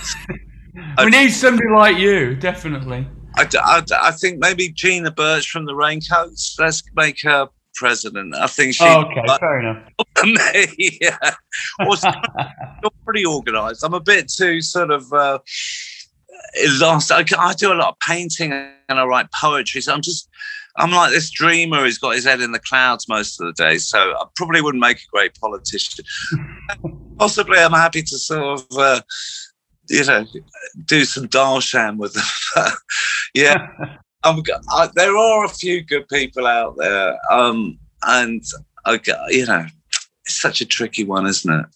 we 1.04 1.10
need 1.10 1.30
somebody 1.30 1.68
like 1.70 1.96
you, 1.96 2.34
definitely. 2.36 3.06
I, 3.36 3.48
I, 3.58 3.82
I 4.00 4.10
think 4.12 4.38
maybe 4.38 4.70
Gina 4.70 5.10
Birch 5.10 5.50
from 5.50 5.66
the 5.66 5.74
Raincoats, 5.74 6.56
let's 6.58 6.82
make 6.94 7.20
her 7.22 7.48
president. 7.74 8.34
I 8.34 8.46
think 8.46 8.74
she. 8.74 8.84
Oh, 8.84 9.04
okay, 9.04 9.22
fair 9.38 9.60
enough. 9.60 9.82
me. 10.24 10.98
yeah. 11.00 11.16
Also, 11.80 12.08
you're 12.82 12.90
pretty 13.04 13.24
organised. 13.26 13.84
I'm 13.84 13.94
a 13.94 14.00
bit 14.00 14.28
too 14.28 14.60
sort 14.60 14.90
of 14.90 15.12
uh, 15.12 15.38
lost. 16.80 17.12
I, 17.12 17.24
I 17.38 17.54
do 17.54 17.72
a 17.72 17.74
lot 17.74 17.90
of 17.90 17.98
painting 18.00 18.52
and 18.52 18.98
I 18.98 19.04
write 19.04 19.28
poetry, 19.32 19.80
so 19.80 19.92
I'm 19.92 20.02
just. 20.02 20.28
I'm 20.78 20.90
like 20.90 21.10
this 21.10 21.30
dreamer 21.30 21.80
who's 21.80 21.98
got 21.98 22.14
his 22.14 22.24
head 22.24 22.40
in 22.40 22.52
the 22.52 22.58
clouds 22.58 23.08
most 23.08 23.40
of 23.40 23.46
the 23.46 23.52
day, 23.52 23.78
so 23.78 23.98
I 23.98 24.24
probably 24.36 24.60
wouldn't 24.60 24.80
make 24.80 24.98
a 24.98 25.10
great 25.12 25.34
politician. 25.40 26.04
Possibly, 27.18 27.58
I'm 27.58 27.72
happy 27.72 28.02
to 28.02 28.18
sort 28.18 28.60
of, 28.60 28.66
uh, 28.76 29.00
you 29.88 30.04
know, 30.04 30.26
do 30.84 31.04
some 31.04 31.28
Darsham 31.28 31.96
with 31.96 32.14
them. 32.14 32.72
yeah, 33.34 33.68
I'm, 34.24 34.42
I, 34.70 34.90
there 34.94 35.16
are 35.16 35.44
a 35.44 35.48
few 35.48 35.82
good 35.82 36.08
people 36.08 36.46
out 36.46 36.76
there, 36.76 37.16
um, 37.30 37.78
and 38.02 38.42
I, 38.84 39.00
you 39.28 39.46
know, 39.46 39.66
it's 40.26 40.40
such 40.40 40.60
a 40.60 40.66
tricky 40.66 41.04
one, 41.04 41.26
isn't 41.26 41.52
it? 41.60 41.66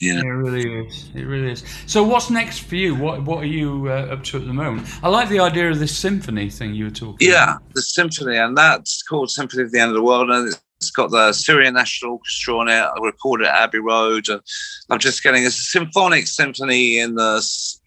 Yeah. 0.00 0.20
It 0.20 0.26
really 0.26 0.86
is. 0.86 1.10
It 1.14 1.24
really 1.24 1.52
is. 1.52 1.64
So, 1.86 2.02
what's 2.02 2.30
next 2.30 2.60
for 2.60 2.76
you? 2.76 2.94
What 2.94 3.22
What 3.24 3.42
are 3.42 3.46
you 3.46 3.88
uh, 3.88 4.08
up 4.12 4.22
to 4.24 4.38
at 4.38 4.46
the 4.46 4.52
moment? 4.52 4.88
I 5.02 5.08
like 5.08 5.28
the 5.28 5.40
idea 5.40 5.70
of 5.70 5.78
this 5.78 5.96
symphony 5.96 6.48
thing 6.50 6.74
you 6.74 6.84
were 6.84 6.90
talking. 6.90 7.28
yeah, 7.28 7.56
the 7.74 7.82
symphony, 7.82 8.36
and 8.36 8.56
that's 8.56 9.02
called 9.02 9.30
Symphony 9.30 9.62
of 9.64 9.72
the 9.72 9.78
End 9.80 9.90
of 9.90 9.96
the 9.96 10.02
World, 10.02 10.30
and 10.30 10.54
it's 10.78 10.90
got 10.90 11.10
the 11.10 11.32
Syrian 11.32 11.74
National 11.74 12.12
Orchestra 12.12 12.56
on 12.58 12.68
it. 12.68 12.72
I 12.80 12.94
recorded 13.02 13.46
at 13.48 13.54
Abbey 13.54 13.78
Road. 13.80 14.28
and 14.28 14.40
I'm 14.88 14.98
just 14.98 15.22
getting 15.22 15.44
a 15.44 15.50
symphonic 15.50 16.26
symphony 16.26 16.98
in 16.98 17.16
the 17.16 17.36
s- 17.36 17.80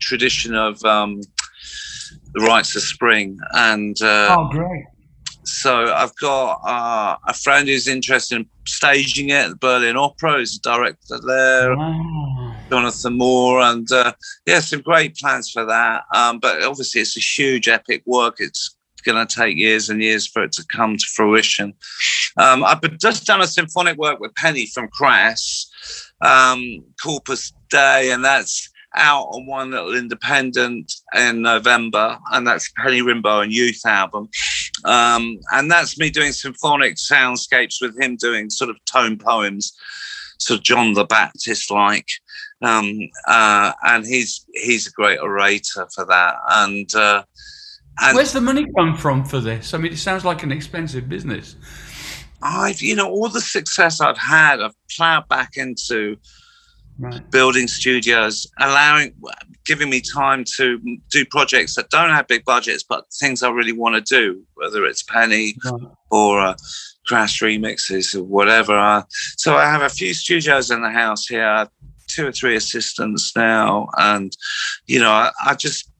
tradition 0.00 0.54
of 0.54 0.82
um, 0.84 1.20
the 2.34 2.40
Rites 2.40 2.74
of 2.74 2.82
Spring, 2.82 3.38
and 3.52 3.96
uh, 4.02 4.36
Oh, 4.38 4.48
great. 4.50 4.84
So 5.46 5.94
I've 5.94 6.14
got 6.16 6.60
uh, 6.66 7.16
a 7.26 7.34
friend 7.34 7.68
who's 7.68 7.86
interested 7.86 8.36
in 8.36 8.46
staging 8.66 9.30
it 9.30 9.44
at 9.44 9.50
the 9.50 9.56
Berlin 9.56 9.96
Opera. 9.96 10.40
He's 10.40 10.56
a 10.56 10.60
director 10.60 11.20
there. 11.24 11.76
Wow. 11.76 12.56
Jonathan 12.68 13.16
Moore, 13.16 13.60
and 13.60 13.90
uh, 13.92 14.12
yeah, 14.44 14.58
some 14.58 14.80
great 14.80 15.16
plans 15.16 15.50
for 15.50 15.64
that. 15.64 16.02
Um, 16.14 16.40
but 16.40 16.64
obviously, 16.64 17.00
it's 17.00 17.16
a 17.16 17.20
huge, 17.20 17.68
epic 17.68 18.02
work. 18.06 18.36
It's 18.38 18.76
going 19.04 19.24
to 19.24 19.34
take 19.34 19.56
years 19.56 19.88
and 19.88 20.02
years 20.02 20.26
for 20.26 20.42
it 20.42 20.52
to 20.52 20.64
come 20.66 20.96
to 20.96 21.06
fruition. 21.14 21.72
Um, 22.38 22.64
I've 22.64 22.82
just 22.98 23.24
done 23.24 23.40
a 23.40 23.46
symphonic 23.46 23.96
work 23.98 24.18
with 24.18 24.34
Penny 24.34 24.66
from 24.66 24.88
Crass, 24.88 25.70
um, 26.22 26.60
Corpus 27.02 27.52
Day, 27.70 28.10
and 28.10 28.24
that's 28.24 28.68
out 28.96 29.26
on 29.26 29.46
one 29.46 29.70
little 29.70 29.94
independent 29.94 30.92
in 31.14 31.42
November, 31.42 32.18
and 32.32 32.46
that's 32.46 32.72
Penny 32.76 33.00
Rimbaud 33.00 33.44
and 33.44 33.52
Youth 33.52 33.82
album. 33.86 34.28
Um, 34.86 35.38
and 35.52 35.70
that's 35.70 35.98
me 35.98 36.10
doing 36.10 36.32
symphonic 36.32 36.96
soundscapes 36.96 37.80
with 37.80 38.00
him 38.00 38.16
doing 38.16 38.50
sort 38.50 38.70
of 38.70 38.76
tone 38.84 39.18
poems, 39.18 39.76
sort 40.38 40.58
of 40.58 40.64
John 40.64 40.94
the 40.94 41.04
Baptist 41.04 41.70
like. 41.70 42.08
Um, 42.62 42.98
uh, 43.26 43.72
and 43.84 44.06
he's 44.06 44.46
he's 44.54 44.86
a 44.86 44.92
great 44.92 45.18
orator 45.18 45.86
for 45.94 46.06
that. 46.06 46.36
And, 46.48 46.94
uh, 46.94 47.22
and 48.00 48.16
where's 48.16 48.32
the 48.32 48.40
money 48.40 48.66
come 48.76 48.96
from 48.96 49.24
for 49.24 49.40
this? 49.40 49.74
I 49.74 49.78
mean, 49.78 49.92
it 49.92 49.98
sounds 49.98 50.24
like 50.24 50.42
an 50.42 50.52
expensive 50.52 51.08
business. 51.08 51.56
I've, 52.42 52.80
you 52.80 52.94
know, 52.94 53.08
all 53.08 53.28
the 53.28 53.40
success 53.40 54.00
I've 54.00 54.18
had, 54.18 54.60
I've 54.60 54.74
plowed 54.94 55.28
back 55.28 55.56
into 55.56 56.16
right. 56.98 57.30
building 57.30 57.68
studios, 57.68 58.46
allowing, 58.60 59.14
giving 59.64 59.90
me 59.90 60.00
time 60.00 60.44
to 60.56 60.80
do 61.10 61.24
projects 61.26 61.74
that 61.74 61.90
don't 61.90 62.10
have 62.10 62.26
big 62.26 62.44
budgets, 62.44 62.82
but 62.82 63.04
things 63.20 63.42
I 63.42 63.50
really 63.50 63.72
want 63.72 63.94
to 63.94 64.00
do, 64.00 64.42
whether 64.54 64.84
it's 64.84 65.02
Penny 65.02 65.54
right. 65.64 65.90
or 66.10 66.40
uh, 66.40 66.54
Crass 67.06 67.40
remixes 67.40 68.14
or 68.14 68.24
whatever. 68.24 68.76
Uh, 68.78 69.02
so 69.36 69.56
I 69.56 69.64
have 69.64 69.82
a 69.82 69.88
few 69.88 70.14
studios 70.14 70.70
in 70.70 70.82
the 70.82 70.90
house 70.90 71.26
here, 71.26 71.68
two 72.08 72.26
or 72.26 72.32
three 72.32 72.56
assistants 72.56 73.34
now, 73.36 73.88
and 73.98 74.36
you 74.86 75.00
know, 75.00 75.10
I, 75.10 75.30
I 75.44 75.54
just 75.54 75.90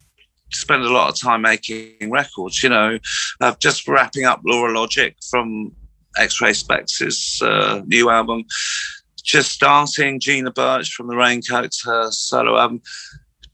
spend 0.53 0.83
a 0.83 0.93
lot 0.93 1.09
of 1.09 1.21
time 1.21 1.43
making 1.43 2.11
records. 2.11 2.63
You 2.63 2.71
know, 2.71 2.99
uh, 3.41 3.55
just 3.59 3.87
wrapping 3.89 4.25
up 4.25 4.41
Lora 4.45 4.73
Logic 4.73 5.15
from 5.31 5.73
X-Ray 6.19 6.53
Spex' 6.53 7.43
uh, 7.43 7.83
new 7.87 8.11
album 8.11 8.45
just 9.27 9.51
starting. 9.51 10.19
Gina 10.21 10.51
Birch 10.51 10.95
from 10.95 11.09
the 11.09 11.17
Raincoats, 11.17 11.85
her 11.85 12.11
solo 12.11 12.59
album. 12.59 12.81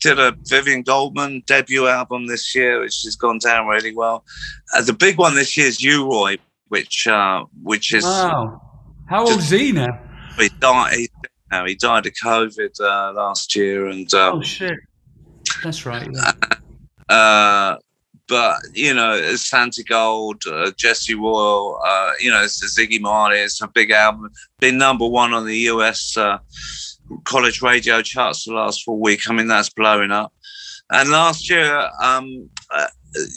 Did 0.01 0.19
a 0.19 0.37
Vivien 0.49 0.83
Goldman 0.83 1.43
debut 1.47 1.87
album 1.87 2.27
this 2.27 2.55
year, 2.55 2.81
which 2.81 3.03
has 3.05 3.17
gone 3.17 3.39
down 3.39 3.69
really 3.69 3.95
well. 3.95 4.25
Uh, 4.75 4.83
the 4.83 4.93
big 4.93 5.17
one 5.17 5.37
this 5.37 5.57
year 5.57 5.67
is 5.67 5.81
U-Roy, 5.81 6.39
which 6.69 7.07
uh, 7.07 7.45
which 7.63 7.95
is 7.95 8.05
wow. 8.05 8.61
How 9.09 9.21
old 9.21 9.39
is 9.39 9.51
he 9.51 9.73
now? 9.73 10.01
He 10.39 10.49
died. 10.61 10.95
He, 10.95 11.11
now 11.53 11.67
he 11.67 11.77
died 11.77 12.07
of 12.07 12.15
COVID 12.15 12.81
uh, 12.81 13.13
last 13.13 13.55
year, 13.55 13.87
and 13.87 14.13
uh, 14.13 14.33
oh 14.35 14.43
shit, 14.43 14.75
that's 15.63 15.87
right. 15.87 16.09
Yeah. 16.13 16.33
Uh, 17.09 17.77
but 18.29 18.59
you 18.75 18.95
know, 18.95 19.21
Santigold, 19.35 20.47
uh, 20.47 20.73
Jesse 20.77 21.15
Royal, 21.15 21.81
uh, 21.85 22.13
you 22.21 22.31
know, 22.31 22.43
it's 22.43 22.79
Ziggy 22.79 23.01
Marley. 23.01 23.39
It's 23.39 23.61
a 23.61 23.69
big 23.69 23.91
album. 23.91 24.31
Been 24.61 24.79
number 24.79 25.07
one 25.07 25.35
on 25.35 25.47
the 25.47 25.59
US 25.59 26.17
uh, 26.17 26.39
college 27.25 27.63
radio 27.63 28.03
charts 28.03 28.45
the 28.45 28.55
last 28.55 28.85
four 28.85 28.99
weeks. 28.99 29.29
I 29.29 29.35
mean, 29.35 29.49
that's 29.49 29.71
blowing 29.71 30.11
up. 30.11 30.33
And 30.91 31.11
last 31.11 31.49
year, 31.49 31.89
um, 32.03 32.49
uh, 32.71 32.87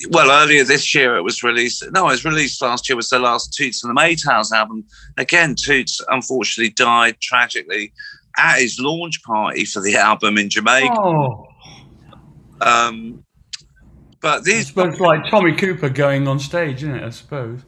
well, 0.09 0.31
earlier 0.31 0.63
this 0.63 0.95
year, 0.95 1.15
it 1.17 1.21
was 1.21 1.43
released. 1.43 1.83
No, 1.91 2.07
it 2.07 2.11
was 2.11 2.25
released 2.25 2.61
last 2.61 2.87
year. 2.87 2.95
It 2.95 2.97
Was 2.97 3.09
the 3.09 3.19
last 3.19 3.53
Toots 3.53 3.83
and 3.83 3.95
the 3.95 3.99
Maytals 3.99 4.51
album. 4.51 4.85
Again, 5.17 5.55
Toots 5.55 6.01
unfortunately 6.09 6.71
died 6.71 7.19
tragically 7.21 7.93
at 8.37 8.59
his 8.59 8.79
launch 8.79 9.21
party 9.23 9.65
for 9.65 9.81
the 9.81 9.95
album 9.97 10.37
in 10.37 10.49
Jamaica. 10.49 10.93
Oh. 10.97 11.47
Um, 12.61 13.24
but 14.25 14.43
these. 14.43 14.75
I 14.75 14.85
like 14.85 15.29
Tommy 15.29 15.55
Cooper 15.55 15.87
going 15.87 16.27
on 16.27 16.39
stage, 16.39 16.77
isn't 16.77 16.95
it? 16.95 17.03
I 17.03 17.11
suppose. 17.11 17.61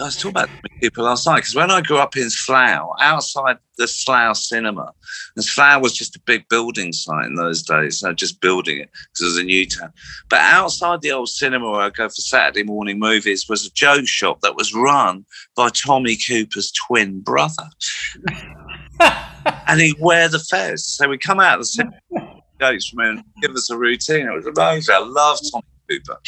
I 0.00 0.04
was 0.04 0.16
talking 0.16 0.32
about 0.32 0.48
people 0.80 1.04
last 1.04 1.26
night 1.26 1.36
because 1.36 1.54
when 1.54 1.70
I 1.70 1.80
grew 1.80 1.98
up 1.98 2.16
in 2.16 2.28
Slough, 2.28 2.90
outside 3.00 3.58
the 3.76 3.86
Slough 3.86 4.36
cinema, 4.36 4.92
and 5.36 5.44
Slough 5.44 5.80
was 5.80 5.92
just 5.92 6.16
a 6.16 6.20
big 6.20 6.48
building 6.48 6.92
site 6.92 7.26
in 7.26 7.36
those 7.36 7.62
days, 7.62 8.00
so 8.00 8.12
just 8.12 8.40
building 8.40 8.80
it 8.80 8.90
because 8.90 9.20
it 9.20 9.24
was 9.26 9.38
a 9.38 9.44
new 9.44 9.64
town. 9.64 9.92
But 10.28 10.40
outside 10.40 11.02
the 11.02 11.12
old 11.12 11.28
cinema 11.28 11.70
where 11.70 11.82
I 11.82 11.90
go 11.90 12.08
for 12.08 12.20
Saturday 12.20 12.64
morning 12.64 12.98
movies 12.98 13.48
was 13.48 13.64
a 13.64 13.70
joke 13.70 14.08
shop 14.08 14.40
that 14.40 14.56
was 14.56 14.74
run 14.74 15.24
by 15.54 15.68
Tommy 15.68 16.16
Cooper's 16.16 16.72
twin 16.72 17.20
brother. 17.20 17.68
and 19.68 19.80
he'd 19.80 20.00
wear 20.00 20.28
the 20.28 20.40
fez. 20.40 20.84
So 20.84 21.08
we 21.08 21.16
come 21.16 21.38
out 21.38 21.54
of 21.54 21.60
the 21.60 21.66
cinema 21.66 21.96
jokes 22.60 22.88
from 22.88 23.04
him, 23.04 23.24
give 23.40 23.52
us 23.52 23.70
a 23.70 23.76
routine. 23.76 24.26
It 24.26 24.34
was 24.34 24.46
amazing. 24.46 24.94
I 24.94 24.98
love 24.98 25.38
Tommy 25.50 25.64
Cooper. 25.88 26.18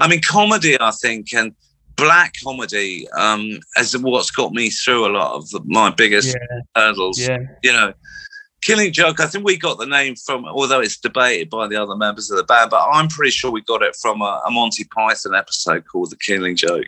I 0.00 0.08
mean, 0.08 0.20
comedy, 0.22 0.76
I 0.80 0.90
think, 0.90 1.32
and 1.34 1.54
black 1.96 2.34
comedy 2.42 3.08
um, 3.16 3.58
is 3.78 3.96
what's 3.98 4.30
got 4.30 4.52
me 4.52 4.70
through 4.70 5.06
a 5.06 5.12
lot 5.12 5.34
of 5.34 5.48
the, 5.50 5.60
my 5.64 5.90
biggest 5.90 6.34
yeah. 6.34 6.60
hurdles. 6.74 7.20
Yeah. 7.20 7.38
You 7.62 7.72
know, 7.72 7.94
Killing 8.62 8.92
Joke, 8.92 9.20
I 9.20 9.26
think 9.26 9.44
we 9.44 9.58
got 9.58 9.78
the 9.78 9.86
name 9.86 10.16
from, 10.16 10.46
although 10.46 10.80
it's 10.80 10.96
debated 10.96 11.50
by 11.50 11.68
the 11.68 11.76
other 11.76 11.94
members 11.96 12.30
of 12.30 12.38
the 12.38 12.44
band, 12.44 12.70
but 12.70 12.88
I'm 12.90 13.08
pretty 13.08 13.30
sure 13.30 13.50
we 13.50 13.60
got 13.60 13.82
it 13.82 13.94
from 13.94 14.22
a, 14.22 14.42
a 14.46 14.50
Monty 14.50 14.84
Python 14.84 15.34
episode 15.34 15.84
called 15.86 16.10
The 16.10 16.16
Killing 16.16 16.56
Joke. 16.56 16.86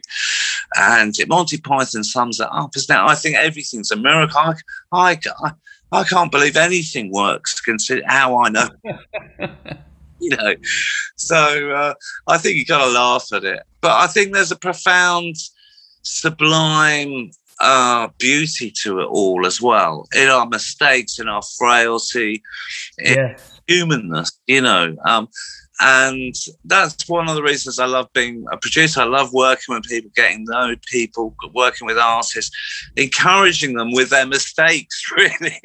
And 0.76 1.14
Monty 1.28 1.58
Python 1.58 2.02
sums 2.02 2.40
it 2.40 2.48
up, 2.50 2.74
isn't 2.76 2.94
it? 2.94 2.98
I 2.98 3.14
think 3.14 3.36
everything's 3.36 3.90
a 3.90 3.96
miracle. 3.96 4.38
I, 4.38 4.54
I, 4.90 5.18
I 5.44 5.52
I 5.92 6.04
can't 6.04 6.32
believe 6.32 6.56
anything 6.56 7.12
works. 7.12 7.60
Consider 7.60 8.02
how 8.06 8.38
I 8.38 8.48
know. 8.48 8.68
you 10.20 10.30
know, 10.30 10.54
so 11.16 11.70
uh, 11.70 11.94
I 12.26 12.38
think 12.38 12.56
you 12.56 12.64
got 12.64 12.84
to 12.84 12.90
laugh 12.90 13.28
at 13.32 13.44
it. 13.44 13.62
But 13.80 13.92
I 13.92 14.06
think 14.06 14.32
there's 14.32 14.52
a 14.52 14.56
profound, 14.56 15.36
sublime 16.02 17.30
uh, 17.60 18.08
beauty 18.18 18.70
to 18.82 19.00
it 19.00 19.06
all 19.06 19.46
as 19.46 19.60
well. 19.60 20.06
In 20.14 20.28
our 20.28 20.46
mistakes, 20.46 21.18
in 21.18 21.28
our 21.28 21.42
frailty, 21.58 22.42
in 22.98 23.14
yeah. 23.14 23.36
humanness. 23.66 24.32
You 24.46 24.62
know, 24.62 24.96
um, 25.04 25.28
and 25.80 26.34
that's 26.64 27.08
one 27.08 27.28
of 27.28 27.34
the 27.34 27.42
reasons 27.42 27.78
I 27.78 27.86
love 27.86 28.10
being 28.12 28.44
a 28.50 28.56
producer. 28.56 29.02
I 29.02 29.04
love 29.04 29.32
working 29.32 29.74
with 29.74 29.84
people, 29.84 30.10
getting 30.14 30.46
to 30.46 30.52
know 30.52 30.74
people, 30.90 31.34
working 31.54 31.86
with 31.86 31.98
artists, 31.98 32.56
encouraging 32.96 33.74
them 33.74 33.92
with 33.92 34.10
their 34.10 34.26
mistakes, 34.26 35.04
really. 35.16 35.60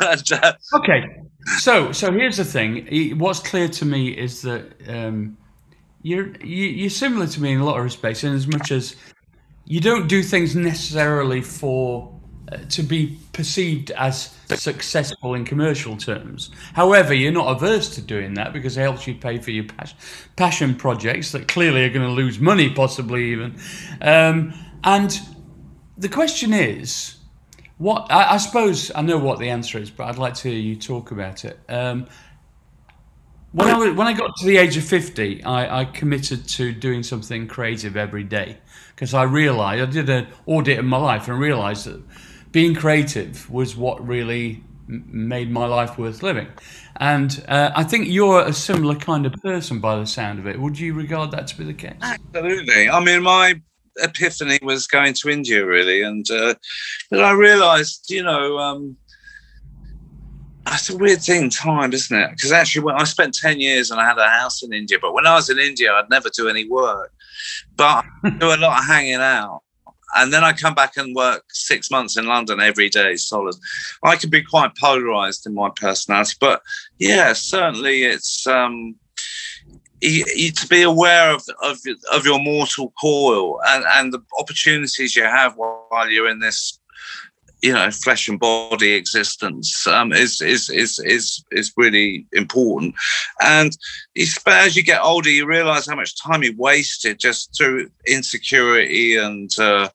and, 0.00 0.32
uh, 0.32 0.52
okay, 0.74 1.20
so 1.58 1.92
so 1.92 2.12
here's 2.12 2.38
the 2.38 2.44
thing. 2.44 3.18
What's 3.18 3.40
clear 3.40 3.68
to 3.68 3.84
me 3.84 4.08
is 4.08 4.42
that 4.42 4.72
um, 4.88 5.36
you're 6.02 6.36
you, 6.44 6.86
are 6.86 6.90
similar 6.90 7.26
to 7.28 7.40
me 7.40 7.52
in 7.52 7.60
a 7.60 7.64
lot 7.64 7.78
of 7.78 7.84
respects, 7.84 8.24
in 8.24 8.34
as 8.34 8.46
much 8.48 8.72
as 8.72 8.96
you 9.64 9.80
don't 9.80 10.08
do 10.08 10.22
things 10.22 10.56
necessarily 10.56 11.42
for 11.42 12.18
to 12.70 12.82
be 12.82 13.18
perceived 13.32 13.90
as 13.92 14.34
successful 14.56 15.34
in 15.34 15.44
commercial 15.44 15.96
terms. 15.96 16.50
However, 16.72 17.14
you're 17.14 17.32
not 17.32 17.56
averse 17.56 17.94
to 17.96 18.00
doing 18.00 18.34
that 18.34 18.52
because 18.52 18.76
it 18.76 18.80
helps 18.82 19.06
you 19.06 19.14
pay 19.14 19.38
for 19.38 19.50
your 19.50 19.64
pas- 19.64 19.94
passion 20.36 20.74
projects 20.74 21.32
that 21.32 21.48
clearly 21.48 21.84
are 21.84 21.90
going 21.90 22.06
to 22.06 22.12
lose 22.12 22.38
money, 22.38 22.70
possibly 22.72 23.32
even. 23.32 23.58
Um, 24.00 24.54
and 24.84 25.18
the 25.96 26.08
question 26.08 26.52
is, 26.52 27.16
what 27.78 28.10
I, 28.10 28.34
I, 28.34 28.36
suppose 28.38 28.90
I 28.94 29.02
know 29.02 29.18
what 29.18 29.38
the 29.38 29.50
answer 29.50 29.78
is, 29.78 29.90
but 29.90 30.04
I'd 30.04 30.18
like 30.18 30.34
to 30.34 30.50
hear 30.50 30.58
you 30.58 30.76
talk 30.76 31.10
about 31.10 31.44
it. 31.44 31.58
Um, 31.68 32.06
when 33.52 33.68
I, 33.68 33.90
when 33.90 34.06
I 34.06 34.12
got 34.12 34.36
to 34.36 34.46
the 34.46 34.58
age 34.58 34.76
of 34.76 34.84
50, 34.84 35.42
I, 35.44 35.80
I 35.80 35.84
committed 35.86 36.46
to 36.48 36.72
doing 36.72 37.02
something 37.02 37.46
creative 37.46 37.96
every 37.96 38.24
day 38.24 38.58
because 38.94 39.14
I 39.14 39.22
realized 39.22 39.82
I 39.82 39.86
did 39.86 40.10
an 40.10 40.26
audit 40.46 40.78
of 40.78 40.84
my 40.84 40.98
life 40.98 41.28
and 41.28 41.38
realized 41.38 41.86
that 41.86 42.02
being 42.52 42.74
creative 42.74 43.50
was 43.50 43.76
what 43.76 44.06
really 44.06 44.62
made 44.88 45.50
my 45.50 45.66
life 45.66 45.98
worth 45.98 46.22
living. 46.22 46.48
And 46.96 47.44
uh, 47.48 47.70
I 47.74 47.84
think 47.84 48.08
you're 48.08 48.40
a 48.40 48.52
similar 48.52 48.94
kind 48.94 49.26
of 49.26 49.32
person 49.34 49.80
by 49.80 49.96
the 49.96 50.06
sound 50.06 50.38
of 50.38 50.46
it. 50.46 50.58
Would 50.58 50.78
you 50.78 50.94
regard 50.94 51.30
that 51.32 51.46
to 51.48 51.58
be 51.58 51.64
the 51.64 51.74
case? 51.74 51.98
Absolutely. 52.02 52.88
I 52.88 53.00
mean, 53.04 53.22
my 53.22 53.60
epiphany 53.98 54.58
was 54.62 54.86
going 54.86 55.14
to 55.14 55.28
India, 55.28 55.64
really. 55.64 56.02
And 56.02 56.28
uh, 56.30 56.54
but 57.10 57.20
I 57.20 57.32
realized, 57.32 58.10
you 58.10 58.22
know, 58.22 58.58
um, 58.58 58.96
that's 60.64 60.90
a 60.90 60.96
weird 60.96 61.22
thing, 61.22 61.50
time, 61.50 61.92
isn't 61.92 62.18
it? 62.18 62.30
Because 62.30 62.52
actually, 62.52 62.84
when 62.84 62.96
I 62.96 63.04
spent 63.04 63.34
10 63.34 63.60
years 63.60 63.90
and 63.90 64.00
I 64.00 64.06
had 64.06 64.18
a 64.18 64.28
house 64.28 64.62
in 64.62 64.72
India, 64.72 64.98
but 65.00 65.14
when 65.14 65.26
I 65.26 65.34
was 65.34 65.50
in 65.50 65.58
India, 65.58 65.92
I'd 65.92 66.10
never 66.10 66.30
do 66.30 66.48
any 66.48 66.68
work. 66.68 67.12
But 67.76 68.04
I 68.24 68.30
do 68.30 68.48
a 68.48 68.56
lot 68.56 68.78
of 68.78 68.86
hanging 68.86 69.14
out 69.14 69.62
and 70.16 70.32
then 70.32 70.44
I 70.44 70.52
come 70.52 70.74
back 70.74 70.96
and 70.96 71.14
work 71.14 71.44
six 71.50 71.90
months 71.90 72.16
in 72.16 72.26
London 72.26 72.60
every 72.60 72.88
day, 72.88 73.16
solid. 73.16 73.54
I 74.02 74.16
can 74.16 74.30
be 74.30 74.42
quite 74.42 74.76
polarized 74.76 75.46
in 75.46 75.54
my 75.54 75.70
personality, 75.74 76.34
but 76.40 76.62
yeah, 76.98 77.32
certainly 77.32 78.04
it's 78.04 78.46
um, 78.46 78.94
you, 80.00 80.24
you, 80.34 80.52
to 80.52 80.66
be 80.68 80.82
aware 80.82 81.34
of, 81.34 81.42
of 81.62 81.78
of 82.12 82.24
your 82.24 82.38
mortal 82.38 82.92
coil 83.00 83.60
and 83.68 83.84
and 83.94 84.12
the 84.12 84.20
opportunities 84.38 85.16
you 85.16 85.24
have 85.24 85.56
while 85.56 86.08
you're 86.08 86.28
in 86.28 86.38
this 86.38 86.77
you 87.62 87.72
know 87.72 87.90
flesh 87.90 88.28
and 88.28 88.38
body 88.38 88.92
existence 88.92 89.86
um, 89.86 90.12
is 90.12 90.40
is 90.40 90.70
is 90.70 90.98
is 91.00 91.44
is 91.50 91.72
really 91.76 92.26
important. 92.32 92.94
And 93.42 93.76
as 94.46 94.76
you 94.76 94.82
get 94.82 95.02
older, 95.02 95.30
you 95.30 95.46
realise 95.46 95.88
how 95.88 95.96
much 95.96 96.20
time 96.20 96.42
you 96.42 96.54
wasted 96.56 97.18
just 97.18 97.56
through 97.56 97.90
insecurity 98.06 99.16
and 99.16 99.50
uh, 99.58 99.88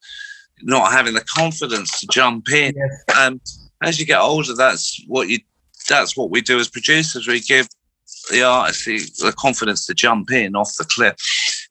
not 0.61 0.91
having 0.91 1.13
the 1.13 1.25
confidence 1.35 1.99
to 1.99 2.07
jump 2.07 2.51
in. 2.51 2.73
Yes. 2.75 3.17
Um, 3.17 3.41
as 3.81 3.99
you 3.99 4.05
get 4.05 4.19
older, 4.19 4.55
that's 4.55 5.01
what 5.07 5.29
you 5.29 5.39
that's 5.87 6.15
what 6.15 6.29
we 6.29 6.41
do 6.41 6.59
as 6.59 6.69
producers. 6.69 7.27
We 7.27 7.39
give 7.41 7.67
the 8.29 8.43
artist 8.43 8.85
the, 8.85 8.99
the 9.25 9.33
confidence 9.33 9.85
to 9.85 9.93
jump 9.93 10.31
in 10.31 10.55
off 10.55 10.75
the 10.77 10.85
cliff 10.85 11.15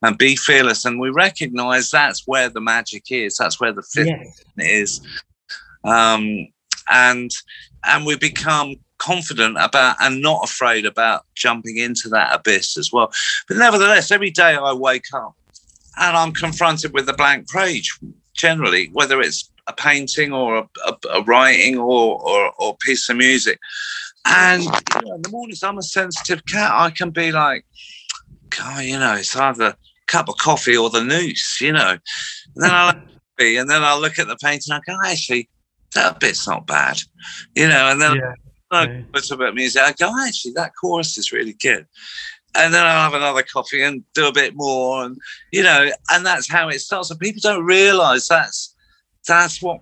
and 0.03 0.19
be 0.19 0.37
fearless. 0.37 0.85
And 0.85 1.01
we 1.01 1.11
recognize 1.11 1.91
that's 1.91 2.27
where 2.27 2.49
the 2.49 2.61
magic 2.61 3.05
is. 3.11 3.37
That's 3.37 3.61
where 3.61 3.73
the 3.73 3.83
fit 3.83 4.09
yes. 4.09 4.43
is. 4.59 5.01
Um, 5.85 6.49
and 6.91 7.31
and 7.85 8.07
we 8.07 8.17
become 8.17 8.77
confident 8.99 9.57
about 9.59 9.97
and 10.01 10.23
not 10.23 10.45
afraid 10.45 10.87
about 10.87 11.25
jumping 11.35 11.79
into 11.79 12.09
that 12.09 12.35
abyss 12.35 12.77
as 12.79 12.93
well. 12.93 13.13
But 13.49 13.57
nevertheless, 13.57 14.11
every 14.11 14.31
day 14.31 14.55
I 14.55 14.73
wake 14.73 15.07
up 15.13 15.35
and 15.99 16.17
I'm 16.17 16.33
confronted 16.33 16.93
with 16.93 17.09
a 17.09 17.15
blank 17.15 17.51
page. 17.51 17.99
Generally, 18.35 18.91
whether 18.93 19.21
it's 19.21 19.51
a 19.67 19.73
painting 19.73 20.33
or 20.33 20.59
a, 20.59 20.69
a, 20.87 20.97
a 21.11 21.23
writing 21.23 21.79
or, 21.79 22.21
or 22.21 22.53
or 22.59 22.77
piece 22.79 23.09
of 23.09 23.17
music, 23.17 23.59
and 24.25 24.63
you 24.65 24.71
know, 25.05 25.15
in 25.15 25.23
the 25.23 25.29
mornings, 25.31 25.63
I'm 25.63 25.79
a 25.79 25.83
sensitive 25.83 26.45
cat. 26.47 26.71
I 26.73 26.91
can 26.91 27.11
be 27.11 27.31
like, 27.31 27.65
God, 28.51 28.85
you 28.85 28.99
know, 28.99 29.15
it's 29.15 29.37
either 29.37 29.65
a 29.65 29.77
cup 30.07 30.29
of 30.29 30.39
coffee 30.39 30.77
or 30.77 30.91
the 30.91 31.05
noose, 31.05 31.61
you 31.61 31.73
know. 31.73 31.91
And 31.91 32.65
then 32.65 32.71
I'll 32.71 33.01
be, 33.37 33.57
and 33.57 33.69
then 33.69 33.83
I'll 33.83 34.01
look 34.01 34.19
at 34.19 34.29
the 34.29 34.37
painting. 34.37 34.73
I 34.73 34.81
go, 34.87 34.97
actually, 35.05 35.49
that 35.95 36.21
bit's 36.21 36.47
not 36.47 36.67
bad, 36.67 37.01
you 37.55 37.69
know. 37.69 37.91
And 37.91 38.01
then 38.01 38.17
yeah. 38.17 38.35
I 38.71 39.05
put 39.13 39.31
about 39.31 39.55
music. 39.55 39.83
I 39.83 39.93
go, 39.93 40.11
oh, 40.11 40.27
actually, 40.27 40.53
that 40.57 40.73
chorus 40.81 41.19
is 41.19 41.33
really 41.33 41.55
good. 41.55 41.87
And 42.55 42.75
then 42.75 42.85
I'll 42.85 43.11
have 43.11 43.15
another 43.15 43.43
coffee 43.43 43.83
and 43.83 44.05
do 44.15 44.27
a 44.27 44.33
bit 44.33 44.55
more, 44.55 45.05
and 45.05 45.17
you 45.53 45.63
know, 45.63 45.91
and 46.11 46.27
that's 46.27 46.51
how 46.51 46.69
it 46.69 46.81
starts. 46.81 47.11
And 47.11 47.19
people 47.19 47.41
don't 47.43 47.65
realise 47.65 48.29
that's 48.29 48.73
that's 49.27 49.63
what 49.63 49.81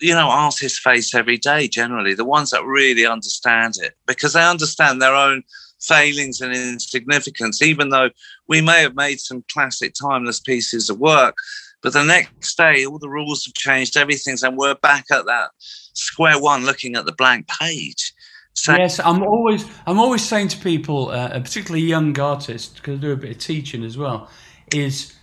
you 0.00 0.14
know 0.14 0.28
artists 0.28 0.78
face 0.78 1.14
every 1.14 1.36
day 1.36 1.68
generally 1.68 2.14
the 2.14 2.24
ones 2.24 2.50
that 2.50 2.64
really 2.64 3.04
understand 3.04 3.74
it 3.82 3.94
because 4.06 4.32
they 4.32 4.42
understand 4.42 5.00
their 5.00 5.14
own 5.14 5.42
failings 5.80 6.40
and 6.40 6.54
insignificance 6.54 7.60
even 7.62 7.90
though 7.90 8.10
we 8.48 8.60
may 8.60 8.80
have 8.80 8.94
made 8.94 9.20
some 9.20 9.44
classic 9.52 9.94
timeless 9.94 10.40
pieces 10.40 10.88
of 10.88 10.98
work 10.98 11.36
but 11.82 11.92
the 11.92 12.04
next 12.04 12.56
day 12.56 12.84
all 12.84 12.98
the 12.98 13.08
rules 13.08 13.44
have 13.44 13.54
changed 13.54 13.96
everything's 13.96 14.42
and 14.42 14.56
we're 14.56 14.74
back 14.76 15.04
at 15.10 15.24
that 15.26 15.50
square 15.58 16.40
one 16.40 16.64
looking 16.64 16.96
at 16.96 17.04
the 17.06 17.12
blank 17.12 17.48
page 17.60 18.12
so 18.52 18.74
yes 18.74 19.00
i'm 19.00 19.22
always 19.22 19.64
i'm 19.86 19.98
always 19.98 20.22
saying 20.22 20.48
to 20.48 20.58
people 20.58 21.10
uh, 21.10 21.28
particularly 21.40 21.84
young 21.84 22.18
artists 22.18 22.74
because 22.74 22.98
i 22.98 23.00
do 23.00 23.12
a 23.12 23.16
bit 23.16 23.30
of 23.30 23.38
teaching 23.38 23.84
as 23.84 23.96
well 23.96 24.28
is 24.72 25.14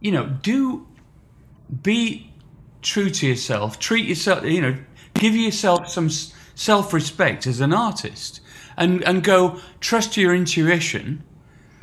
you 0.00 0.12
know 0.12 0.26
do 0.42 0.86
be 1.82 2.30
true 2.82 3.10
to 3.10 3.26
yourself, 3.26 3.78
treat 3.78 4.06
yourself, 4.06 4.44
you 4.44 4.60
know, 4.60 4.76
give 5.14 5.34
yourself 5.34 5.88
some 5.88 6.10
self 6.54 6.92
respect 6.92 7.46
as 7.46 7.60
an 7.60 7.72
artist 7.72 8.40
and, 8.76 9.02
and 9.04 9.22
go 9.22 9.60
trust 9.80 10.16
your 10.16 10.34
intuition. 10.34 11.22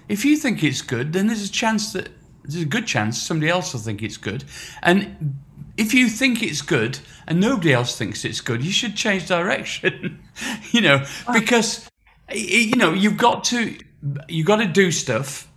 If 0.09 0.23
you 0.23 0.37
think 0.37 0.63
it's 0.63 0.81
good, 0.81 1.13
then 1.13 1.27
there's 1.27 1.47
a 1.47 1.51
chance 1.51 1.93
that 1.93 2.09
there's 2.47 2.63
a 2.63 2.65
good 2.65 2.87
chance 2.87 3.21
somebody 3.21 3.49
else 3.49 3.73
will 3.73 3.81
think 3.81 4.01
it's 4.01 4.17
good. 4.17 4.43
And 4.81 5.37
if 5.75 5.93
you 5.93 6.09
think 6.09 6.41
it's 6.41 6.61
good 6.61 6.99
and 7.27 7.39
nobody 7.39 7.73
else 7.73 7.97
thinks 7.97 8.25
it's 8.25 8.41
good, 8.41 8.63
you 8.63 8.71
should 8.71 8.95
change 8.95 9.27
direction, 9.27 10.19
you 10.71 10.81
know, 10.81 11.05
because, 11.33 11.89
you 12.33 12.75
know, 12.75 12.93
you've 12.93 13.17
got 13.17 13.43
to, 13.45 13.77
you've 14.27 14.47
got 14.47 14.57
to 14.57 14.65
do 14.65 14.91
stuff, 14.91 15.47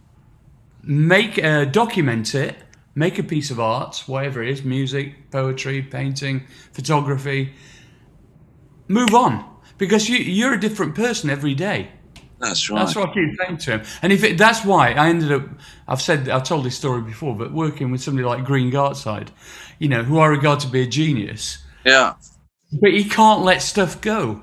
make, 0.82 1.42
uh, 1.42 1.64
document 1.64 2.34
it, 2.34 2.56
make 2.94 3.18
a 3.18 3.22
piece 3.22 3.50
of 3.50 3.60
art, 3.60 4.02
whatever 4.06 4.42
it 4.42 4.50
is 4.50 4.64
music, 4.64 5.30
poetry, 5.30 5.82
painting, 5.82 6.46
photography. 6.72 7.54
Move 8.88 9.14
on 9.14 9.44
because 9.78 10.08
you, 10.08 10.18
you're 10.18 10.54
a 10.54 10.60
different 10.60 10.94
person 10.94 11.30
every 11.30 11.54
day. 11.54 11.88
That's 12.40 12.70
right. 12.70 12.78
That's 12.78 12.96
what 12.96 13.10
I 13.10 13.14
keep 13.14 13.38
saying 13.38 13.58
to 13.58 13.70
him. 13.72 13.82
And 14.02 14.12
if 14.12 14.24
it, 14.24 14.38
that's 14.38 14.64
why 14.64 14.92
I 14.92 15.08
ended 15.08 15.30
up, 15.30 15.42
I've 15.86 16.00
said, 16.00 16.28
I've 16.28 16.42
told 16.44 16.64
this 16.64 16.76
story 16.76 17.02
before, 17.02 17.36
but 17.36 17.52
working 17.52 17.90
with 17.90 18.02
somebody 18.02 18.26
like 18.26 18.44
Green 18.44 18.72
Gartside, 18.72 19.28
you 19.78 19.88
know, 19.88 20.02
who 20.02 20.18
I 20.18 20.26
regard 20.26 20.60
to 20.60 20.68
be 20.68 20.82
a 20.82 20.86
genius. 20.86 21.58
Yeah. 21.84 22.14
But 22.72 22.92
he 22.92 23.04
can't 23.04 23.42
let 23.42 23.60
stuff 23.60 24.00
go. 24.00 24.42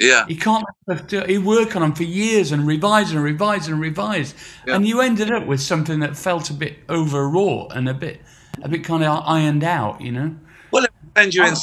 Yeah. 0.00 0.24
He 0.26 0.36
can't 0.36 0.64
let 0.88 0.98
stuff 0.98 1.08
do. 1.08 1.20
he 1.30 1.38
work 1.38 1.76
on 1.76 1.82
them 1.82 1.92
for 1.92 2.02
years 2.02 2.50
and 2.50 2.66
revise 2.66 3.12
and 3.12 3.22
revise 3.22 3.68
and 3.68 3.78
revise. 3.78 4.34
Yeah. 4.66 4.76
And 4.76 4.88
you 4.88 5.02
ended 5.02 5.30
up 5.30 5.46
with 5.46 5.60
something 5.60 6.00
that 6.00 6.16
felt 6.16 6.48
a 6.50 6.54
bit 6.54 6.78
overwrought 6.88 7.76
and 7.76 7.88
a 7.88 7.94
bit 7.94 8.20
a 8.62 8.68
bit 8.68 8.84
kind 8.84 9.02
of 9.02 9.22
ironed 9.26 9.64
out, 9.64 10.00
you 10.00 10.12
know? 10.12 10.34
Sends 11.16 11.36
you 11.36 11.44
in 11.44 11.54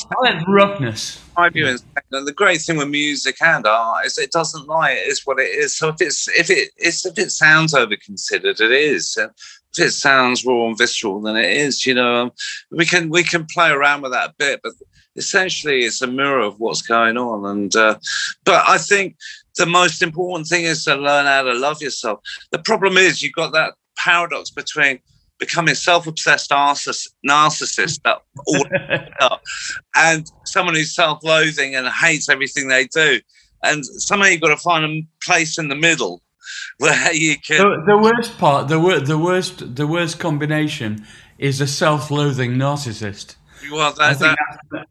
roughness. 0.48 1.22
you 1.54 1.68
in 1.68 1.78
and 2.12 2.28
the 2.28 2.34
great 2.34 2.62
thing 2.62 2.78
with 2.78 2.90
music 2.90 3.36
and 3.42 3.66
art 3.66 4.06
is 4.06 4.18
it 4.18 4.32
doesn't 4.32 4.68
lie, 4.68 4.92
it 4.92 5.08
is 5.08 5.26
what 5.26 5.40
it 5.40 5.50
is. 5.50 5.78
So 5.78 5.90
if 5.90 5.96
it's 6.00 6.28
if 6.30 6.50
it 6.50 6.72
it's 6.78 7.06
if 7.06 7.18
it 7.18 7.32
sounds 7.32 7.74
over 7.74 7.96
considered, 7.96 8.60
it 8.60 8.72
is. 8.72 9.18
if 9.18 9.32
it 9.80 9.92
sounds 9.92 10.46
raw 10.46 10.68
and 10.68 10.78
visceral, 10.78 11.22
then 11.22 11.38
it 11.38 11.50
is. 11.50 11.86
You 11.86 11.96
know, 11.96 12.16
um, 12.16 12.32
we 12.72 12.86
can 12.86 13.10
we 13.10 13.24
can 13.24 13.46
play 13.46 13.70
around 13.70 14.02
with 14.02 14.12
that 14.12 14.32
a 14.32 14.34
bit, 14.38 14.62
but 14.64 14.74
essentially 15.16 15.80
it's 15.80 16.02
a 16.02 16.08
mirror 16.08 16.40
of 16.40 16.60
what's 16.60 16.82
going 16.82 17.18
on. 17.18 17.46
And 17.46 17.76
uh, 17.76 17.98
but 18.46 18.64
I 18.68 18.78
think 18.78 19.18
the 19.58 19.66
most 19.66 20.02
important 20.02 20.48
thing 20.48 20.64
is 20.64 20.86
to 20.86 20.96
learn 20.96 21.26
how 21.26 21.44
to 21.44 21.54
love 21.54 21.82
yourself. 21.82 22.20
The 22.52 22.60
problem 22.60 22.98
is 22.98 23.22
you've 23.22 23.34
got 23.34 23.54
that 23.54 23.74
paradox 23.98 24.50
between 24.50 25.00
becoming 25.42 25.74
self-obsessed 25.74 26.52
narcissist 26.52 28.00
that 28.04 28.22
all 28.46 29.40
and 29.96 30.32
someone 30.46 30.76
who's 30.76 30.96
self-loathing 30.96 31.76
and 31.76 31.88
hates 31.88 32.30
everything 32.30 32.68
they 32.68 32.86
do. 32.86 33.20
And 33.64 33.84
somehow 33.86 34.28
you've 34.28 34.42
got 34.42 34.50
to 34.50 34.58
find 34.58 34.86
a 34.86 35.26
place 35.26 35.58
in 35.58 35.68
the 35.68 35.76
middle 35.76 36.22
where 36.78 37.14
you 37.14 37.36
can. 37.46 37.58
The, 37.58 37.84
the 37.88 37.98
worst 37.98 38.38
part, 38.38 38.68
the, 38.68 38.80
wor- 38.80 39.00
the 39.00 39.18
worst, 39.18 39.76
the 39.76 39.88
worst 39.88 40.20
combination 40.20 41.06
is 41.38 41.60
a 41.60 41.68
self-loathing 41.68 42.52
narcissist. 42.52 43.36
Well, 43.72 43.94
that, 43.94 44.20
that, 44.20 44.86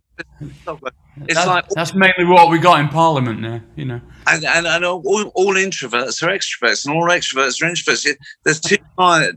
it's 1.22 1.34
that's, 1.34 1.46
like 1.46 1.68
that's 1.70 1.94
mainly 1.94 2.24
what 2.24 2.50
we 2.50 2.58
got 2.58 2.80
in 2.80 2.88
Parliament 2.88 3.40
now, 3.40 3.60
you 3.76 3.84
know. 3.84 4.00
And 4.26 4.44
and, 4.44 4.66
and 4.66 4.84
all, 4.84 5.02
all 5.34 5.54
introverts 5.54 6.22
are 6.22 6.28
extroverts, 6.28 6.86
and 6.86 6.94
all 6.94 7.08
extroverts 7.08 7.62
are 7.62 7.66
introverts. 7.66 8.16
There's 8.44 8.60
two 8.60 8.78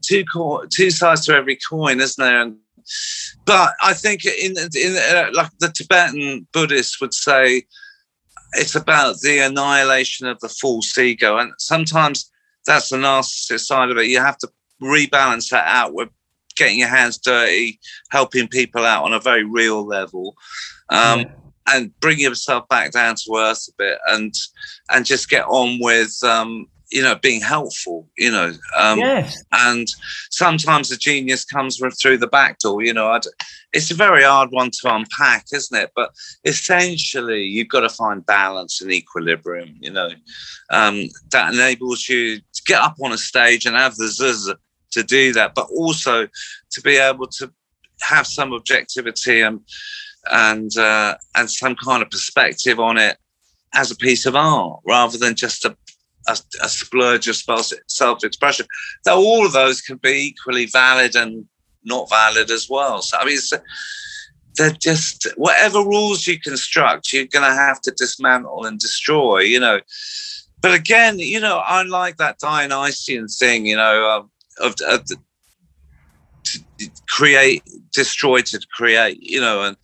two 0.02 0.68
two 0.72 0.92
sides 0.92 1.26
to 1.26 1.34
every 1.34 1.58
coin, 1.58 2.00
isn't 2.00 2.24
there? 2.24 2.42
And, 2.42 2.58
but 3.46 3.74
I 3.82 3.94
think 3.94 4.26
in 4.26 4.56
in 4.58 4.96
uh, 4.96 5.30
like 5.34 5.50
the 5.60 5.70
Tibetan 5.70 6.48
Buddhists 6.54 7.02
would 7.02 7.14
say, 7.14 7.64
it's 8.54 8.76
about 8.76 9.20
the 9.22 9.40
annihilation 9.40 10.28
of 10.28 10.40
the 10.40 10.50
false 10.50 10.98
ego, 10.98 11.38
and 11.38 11.52
sometimes 11.58 12.32
that's 12.66 12.90
the 12.90 12.98
narcissist 12.98 13.66
side 13.66 13.90
of 13.90 13.98
it. 13.98 14.08
You 14.08 14.20
have 14.20 14.38
to 14.40 14.50
rebalance 14.82 15.50
that 15.50 15.68
out 15.68 15.94
with 15.94 16.10
getting 16.56 16.80
your 16.80 16.88
hands 16.88 17.18
dirty, 17.18 17.80
helping 18.12 18.48
people 18.48 18.86
out 18.86 19.04
on 19.04 19.14
a 19.14 19.20
very 19.20 19.44
real 19.44 19.86
level 19.86 20.36
um, 20.94 21.20
yeah. 21.20 21.32
and 21.68 22.00
bring 22.00 22.20
yourself 22.20 22.68
back 22.70 22.91
down 22.91 23.16
to 23.16 23.36
earth 23.36 23.68
a 23.70 23.74
bit 23.78 23.98
and 24.08 24.34
and 24.91 25.06
just 25.06 25.30
get 25.30 25.46
on 25.46 25.80
with 25.82 26.18
um, 26.24 26.68
you 26.94 27.02
know 27.02 27.16
being 27.16 27.41
helpful 27.41 28.08
you 28.18 28.32
know 28.32 28.54
um, 28.78 29.00
yes. 29.00 29.44
and 29.52 29.88
sometimes 30.30 30.89
the 30.89 30.96
genius 30.96 31.44
comes 31.44 31.82
through 32.00 32.18
the 32.18 32.28
back 32.28 32.60
door 32.60 32.84
you 32.84 32.94
know 32.94 33.08
I'd, 33.08 33.24
it's 33.74 33.89
a 33.89 33.96
very 33.96 34.24
hard 34.24 34.52
one 34.52 34.70
to 34.70 34.96
unpack 34.96 35.46
isn't 35.52 35.78
it 35.78 35.91
but 35.96 36.12
essentially 36.46 37.44
you've 37.44 37.70
got 37.70 37.82
to 37.82 37.89
find 37.89 38.26
balance 38.26 38.80
and 38.82 38.91
equilibrium 38.91 39.76
you 39.82 39.91
know 39.91 40.10
um, 40.70 41.10
that 41.32 41.54
enables 41.54 42.08
you 42.08 42.38
to 42.38 42.62
get 42.68 42.80
up 42.80 42.96
on 43.04 43.12
a 43.12 43.18
stage 43.18 43.66
and 43.66 43.76
have 43.76 43.96
the 43.96 44.06
zuzz 44.06 44.56
to 44.91 45.04
do 45.04 45.34
that 45.34 45.56
but 45.56 45.68
also 45.76 46.28
to 46.70 46.82
be 46.82 46.98
able 46.98 47.28
to 47.28 47.52
have 48.02 48.28
some 48.28 48.54
objectivity 48.54 49.41
and 49.41 49.62
and 50.32 50.76
uh, 50.78 51.16
and 51.36 51.50
some 51.50 51.76
kind 51.76 52.02
of 52.02 52.10
perspective 52.10 52.80
on 52.80 52.98
it 52.98 53.18
as 53.74 53.92
a 53.92 53.96
piece 53.96 54.26
of 54.26 54.36
art 54.36 54.80
rather 54.86 55.18
than 55.18 55.36
just 55.36 55.66
a, 55.66 55.76
a, 56.28 56.38
a 56.62 56.70
splurge 56.70 57.28
of 57.28 57.36
self-expression. 57.88 58.66
Though 59.04 59.18
all 59.18 59.46
of 59.46 59.54
those 59.54 59.82
can 59.82 59.98
be 59.98 60.28
equally 60.28 60.68
valid 60.68 61.16
and 61.16 61.46
not 61.84 62.10
valid 62.10 62.52
as 62.52 62.70
well. 62.70 63.02
So 63.02 63.18
I 63.18 63.26
mean, 63.26 63.38
they're 64.56 64.72
just 64.72 65.28
whatever 65.36 65.80
rules 65.80 66.28
you 66.28 66.40
construct, 66.40 67.12
you're 67.12 67.26
going 67.26 67.50
to 67.50 67.56
have 67.56 67.82
to 67.82 67.92
dismantle 67.92 68.66
and 68.66 68.80
destroy. 68.80 69.40
You 69.40 69.60
know. 69.60 69.82
But 70.62 70.74
again, 70.74 71.20
you 71.20 71.42
know, 71.42 71.58
I 71.58 71.84
like 71.84 72.18
that 72.18 72.40
Dionysian 72.40 73.28
thing. 73.28 73.66
You 73.66 73.76
know, 73.76 74.30
of, 74.62 74.76
of 74.88 75.06
create, 77.10 77.64
destroy 77.92 78.42
to 78.42 78.60
create. 78.74 79.18
You 79.22 79.42
know, 79.42 79.64
and 79.64 79.76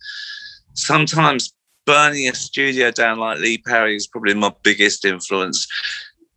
sometimes 0.74 1.52
burning 1.86 2.28
a 2.28 2.34
studio 2.34 2.90
down 2.90 3.18
like 3.18 3.38
Lee 3.38 3.58
Perry 3.58 3.96
is 3.96 4.06
probably 4.06 4.34
my 4.34 4.52
biggest 4.62 5.04
influence. 5.04 5.66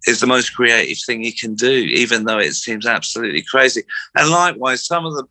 Is 0.05 0.19
the 0.19 0.27
most 0.27 0.53
creative 0.53 0.97
thing 1.05 1.23
you 1.23 1.31
can 1.33 1.55
do, 1.55 1.71
even 1.71 2.25
though 2.25 2.39
it 2.39 2.55
seems 2.55 2.85
absolutely 2.85 3.41
crazy. 3.41 3.83
And 4.17 4.29
likewise, 4.29 4.85
some 4.85 5.05
of 5.05 5.13
the 5.13 5.23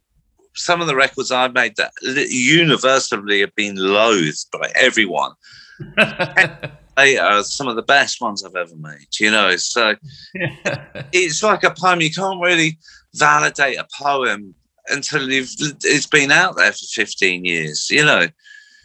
some 0.54 0.80
of 0.80 0.86
the 0.86 0.96
records 0.96 1.30
I've 1.30 1.54
made 1.54 1.76
that 1.76 1.92
universally 2.02 3.40
have 3.40 3.54
been 3.54 3.76
loathed 3.76 4.46
by 4.50 4.70
everyone. 4.74 5.32
they 6.96 7.18
are 7.18 7.42
some 7.42 7.68
of 7.68 7.76
the 7.76 7.82
best 7.82 8.20
ones 8.20 8.44
I've 8.44 8.56
ever 8.56 8.76
made. 8.76 9.08
You 9.18 9.30
know, 9.30 9.56
so 9.56 9.94
it's 11.12 11.42
like 11.42 11.64
a 11.64 11.70
poem. 11.70 12.00
You 12.00 12.10
can't 12.10 12.40
really 12.40 12.78
validate 13.14 13.78
a 13.78 13.86
poem 14.00 14.54
until 14.88 15.30
you've 15.30 15.50
it's 15.82 16.06
been 16.06 16.30
out 16.30 16.56
there 16.56 16.72
for 16.72 16.86
15 16.94 17.44
years. 17.44 17.90
You 17.90 18.04
know. 18.04 18.26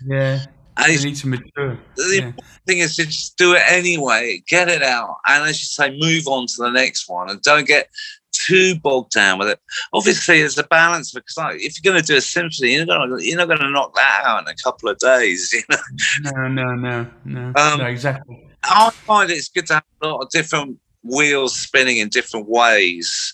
Yeah. 0.06 0.46
And 0.78 0.94
it 0.94 1.04
needs 1.04 1.22
to 1.22 1.28
mature. 1.28 1.80
The 1.96 2.22
yeah. 2.22 2.32
thing 2.68 2.80
is 2.80 2.96
to 2.98 3.06
just 3.06 3.36
do 3.38 3.54
it 3.54 3.64
anyway, 3.68 4.44
get 4.48 4.70
it 4.70 4.84
out, 4.84 5.18
and 5.26 5.50
as 5.50 5.60
you 5.60 5.66
say, 5.66 5.98
move 5.98 6.28
on 6.28 6.46
to 6.46 6.56
the 6.60 6.70
next 6.70 7.10
one, 7.10 7.32
and 7.32 7.42
don't 7.42 7.68
get 7.68 7.90
too 8.32 8.76
bogged 8.80 9.12
down 9.12 9.40
with 9.40 9.50
it. 9.50 9.60
Obviously, 9.94 10.40
there's 10.40 10.58
a 10.58 10.64
balance 10.64 11.12
because 11.12 11.38
like, 11.38 11.56
if 11.60 11.78
you're 11.78 11.92
going 11.92 12.02
to 12.02 12.06
do 12.06 12.18
a 12.18 12.22
symphony, 12.22 12.76
you're 12.76 12.86
not 12.86 13.10
gonna, 13.10 13.24
you're 13.24 13.38
not 13.38 13.48
going 13.48 13.60
to 13.60 13.70
knock 13.70 13.96
that 13.96 14.24
out 14.26 14.44
in 14.44 14.48
a 14.48 14.56
couple 14.64 14.90
of 14.90 14.98
days. 15.00 15.54
You 15.58 15.64
know? 15.70 16.32
No, 16.32 16.48
no, 16.48 16.76
no, 16.76 17.08
no, 17.26 17.54
um, 17.56 17.80
no, 17.80 17.86
exactly. 17.86 18.48
I 18.64 18.90
find 18.92 19.32
it's 19.32 19.50
good 19.50 19.66
to 19.68 19.76
have 19.76 19.84
a 20.02 20.08
lot 20.08 20.22
of 20.22 20.30
different 20.30 20.78
wheels 21.04 21.56
spinning 21.56 21.98
in 21.98 22.10
different 22.10 22.48
ways. 22.48 23.34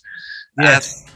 Yes. 0.58 1.04
And 1.04 1.12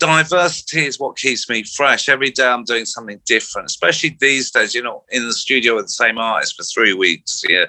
diversity 0.00 0.86
is 0.86 0.98
what 0.98 1.16
keeps 1.16 1.48
me 1.48 1.62
fresh. 1.62 2.08
Every 2.08 2.30
day 2.30 2.48
I'm 2.48 2.64
doing 2.64 2.86
something 2.86 3.20
different, 3.26 3.66
especially 3.66 4.16
these 4.18 4.50
days. 4.50 4.74
You're 4.74 4.82
not 4.84 5.04
in 5.10 5.26
the 5.26 5.32
studio 5.32 5.76
with 5.76 5.86
the 5.86 5.92
same 5.92 6.18
artist 6.18 6.56
for 6.56 6.64
three 6.64 6.94
weeks. 6.94 7.42
Yeah. 7.48 7.66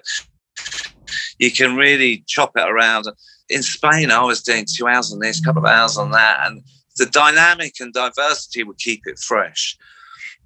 You 1.38 1.52
can 1.52 1.76
really 1.76 2.24
chop 2.28 2.52
it 2.56 2.68
around 2.68 3.06
in 3.52 3.64
Spain, 3.64 4.12
I 4.12 4.24
was 4.24 4.42
doing 4.42 4.66
two 4.66 4.88
hours 4.88 5.12
on 5.12 5.20
this, 5.20 5.40
a 5.40 5.44
couple 5.44 5.64
of 5.64 5.70
hours 5.70 5.98
on 5.98 6.12
that, 6.12 6.40
and 6.46 6.64
the 6.98 7.06
dynamic 7.06 7.76
and 7.80 7.94
diversity 7.94 8.64
would 8.64 8.78
keep 8.78 9.02
it 9.06 9.20
fresh. 9.20 9.78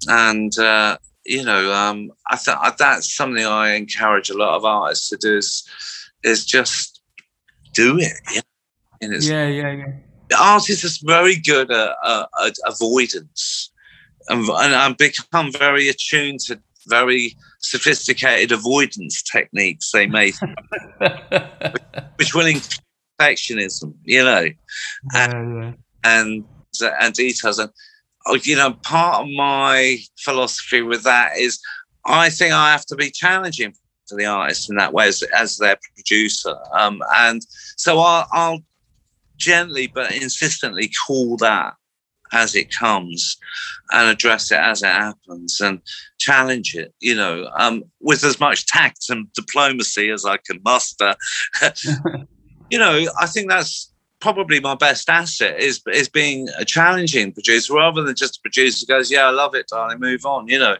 And 0.08 0.56
uh, 0.58 0.98
you 1.24 1.44
know, 1.44 1.72
um, 1.72 2.10
I 2.30 2.36
think 2.36 2.58
that's 2.78 3.14
something 3.14 3.44
I 3.44 3.74
encourage 3.74 4.30
a 4.30 4.36
lot 4.36 4.56
of 4.56 4.64
artists 4.64 5.08
to 5.10 5.16
do 5.16 5.38
is 5.38 5.68
is 6.22 6.44
just 6.44 7.00
do 7.72 7.98
it. 7.98 8.12
Yeah, 8.34 8.40
yeah, 9.00 9.46
yeah, 9.46 9.72
yeah. 9.72 9.92
Artists 10.38 11.02
are 11.02 11.06
very 11.06 11.36
good 11.36 11.70
at, 11.70 11.94
uh, 12.02 12.26
at 12.44 12.54
avoidance, 12.66 13.70
and, 14.28 14.40
and 14.48 14.74
I've 14.74 14.98
become 14.98 15.52
very 15.52 15.88
attuned 15.88 16.40
to 16.40 16.60
very 16.88 17.36
sophisticated 17.60 18.52
avoidance 18.52 19.22
techniques 19.22 19.90
they 19.90 20.06
may, 20.06 20.32
which 22.16 22.34
will 22.34 22.46
include 22.46 22.80
perfectionism, 23.18 23.94
you 24.04 24.24
know, 24.24 24.46
and, 25.14 25.62
yeah. 25.62 25.72
and 26.04 26.44
and 26.80 27.14
details. 27.14 27.58
And 27.58 27.70
oh, 28.26 28.38
you 28.42 28.56
know, 28.56 28.72
part 28.82 29.22
of 29.22 29.28
my 29.34 29.98
philosophy 30.18 30.82
with 30.82 31.02
that 31.04 31.36
is, 31.36 31.60
I 32.04 32.30
think 32.30 32.52
I 32.52 32.72
have 32.72 32.86
to 32.86 32.96
be 32.96 33.10
challenging 33.10 33.74
to 34.08 34.14
the 34.14 34.26
artist 34.26 34.70
in 34.70 34.76
that 34.76 34.92
way 34.92 35.08
as, 35.08 35.22
as 35.34 35.58
their 35.58 35.76
producer. 35.94 36.56
Um, 36.72 37.02
and 37.16 37.44
so 37.76 37.98
I'll, 37.98 38.28
I'll 38.32 38.60
gently 39.36 39.86
but 39.86 40.14
insistently 40.14 40.90
call 41.06 41.36
that 41.36 41.74
as 42.32 42.54
it 42.54 42.70
comes 42.70 43.36
and 43.92 44.08
address 44.10 44.50
it 44.50 44.58
as 44.58 44.82
it 44.82 44.86
happens 44.86 45.60
and 45.60 45.80
challenge 46.18 46.74
it, 46.74 46.92
you 47.00 47.14
know, 47.14 47.48
um, 47.58 47.84
with 48.00 48.24
as 48.24 48.40
much 48.40 48.66
tact 48.66 49.08
and 49.08 49.32
diplomacy 49.32 50.10
as 50.10 50.24
I 50.24 50.38
can 50.38 50.60
muster. 50.64 51.14
you 52.70 52.78
know, 52.78 53.06
I 53.20 53.26
think 53.26 53.48
that's 53.48 53.92
probably 54.20 54.60
my 54.60 54.74
best 54.74 55.08
asset 55.08 55.60
is 55.60 55.80
is 55.92 56.08
being 56.08 56.48
a 56.58 56.64
challenging 56.64 57.32
producer 57.32 57.74
rather 57.74 58.02
than 58.02 58.16
just 58.16 58.38
a 58.38 58.40
producer 58.40 58.84
who 58.86 58.94
goes, 58.94 59.10
"Yeah, 59.10 59.26
I 59.26 59.30
love 59.30 59.54
it, 59.54 59.68
darling, 59.68 60.00
move 60.00 60.24
on." 60.24 60.48
You 60.48 60.58
know, 60.58 60.76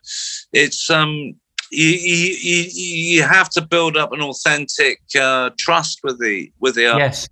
it's 0.52 0.90
um. 0.90 1.34
You, 1.72 1.88
you, 1.88 2.64
you 2.72 3.22
have 3.24 3.50
to 3.50 3.60
build 3.60 3.96
up 3.96 4.12
an 4.12 4.22
authentic 4.22 5.00
uh, 5.20 5.50
trust 5.58 5.98
with 6.04 6.20
the 6.20 6.52
with 6.60 6.76
the 6.76 6.82
yes, 6.82 7.28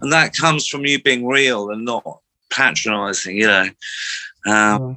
and 0.00 0.12
that 0.12 0.34
comes 0.34 0.66
from 0.66 0.86
you 0.86 1.02
being 1.02 1.26
real 1.26 1.70
and 1.70 1.84
not 1.84 2.04
patronizing. 2.50 3.36
You 3.36 3.46
know, 3.46 3.68
um, 4.46 4.88
yeah. 4.88 4.94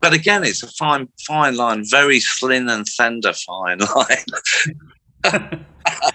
but 0.00 0.12
again, 0.12 0.44
it's 0.44 0.62
a 0.62 0.68
fine 0.68 1.08
fine 1.26 1.56
line, 1.56 1.84
very 1.88 2.20
slim 2.20 2.68
and 2.68 2.86
tender 2.86 3.32
fine 3.32 3.78
line. 3.96 4.26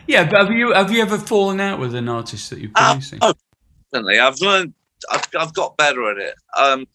yeah, 0.07 0.29
but 0.29 0.41
have 0.41 0.51
you 0.51 0.73
have 0.73 0.91
you 0.91 1.01
ever 1.01 1.17
fallen 1.17 1.59
out 1.59 1.79
with 1.79 1.95
an 1.95 2.09
artist 2.09 2.49
that 2.49 2.59
you're 2.59 2.71
uh, 2.75 2.93
producing? 2.93 3.19
Uh, 3.21 3.33
oh, 3.33 3.57
definitely. 3.91 4.19
I've 4.19 4.39
learned. 4.41 4.73
I've, 5.11 5.27
I've 5.37 5.53
got 5.53 5.77
better 5.77 6.09
at 6.09 6.17
it. 6.17 6.33
Um, 6.57 6.87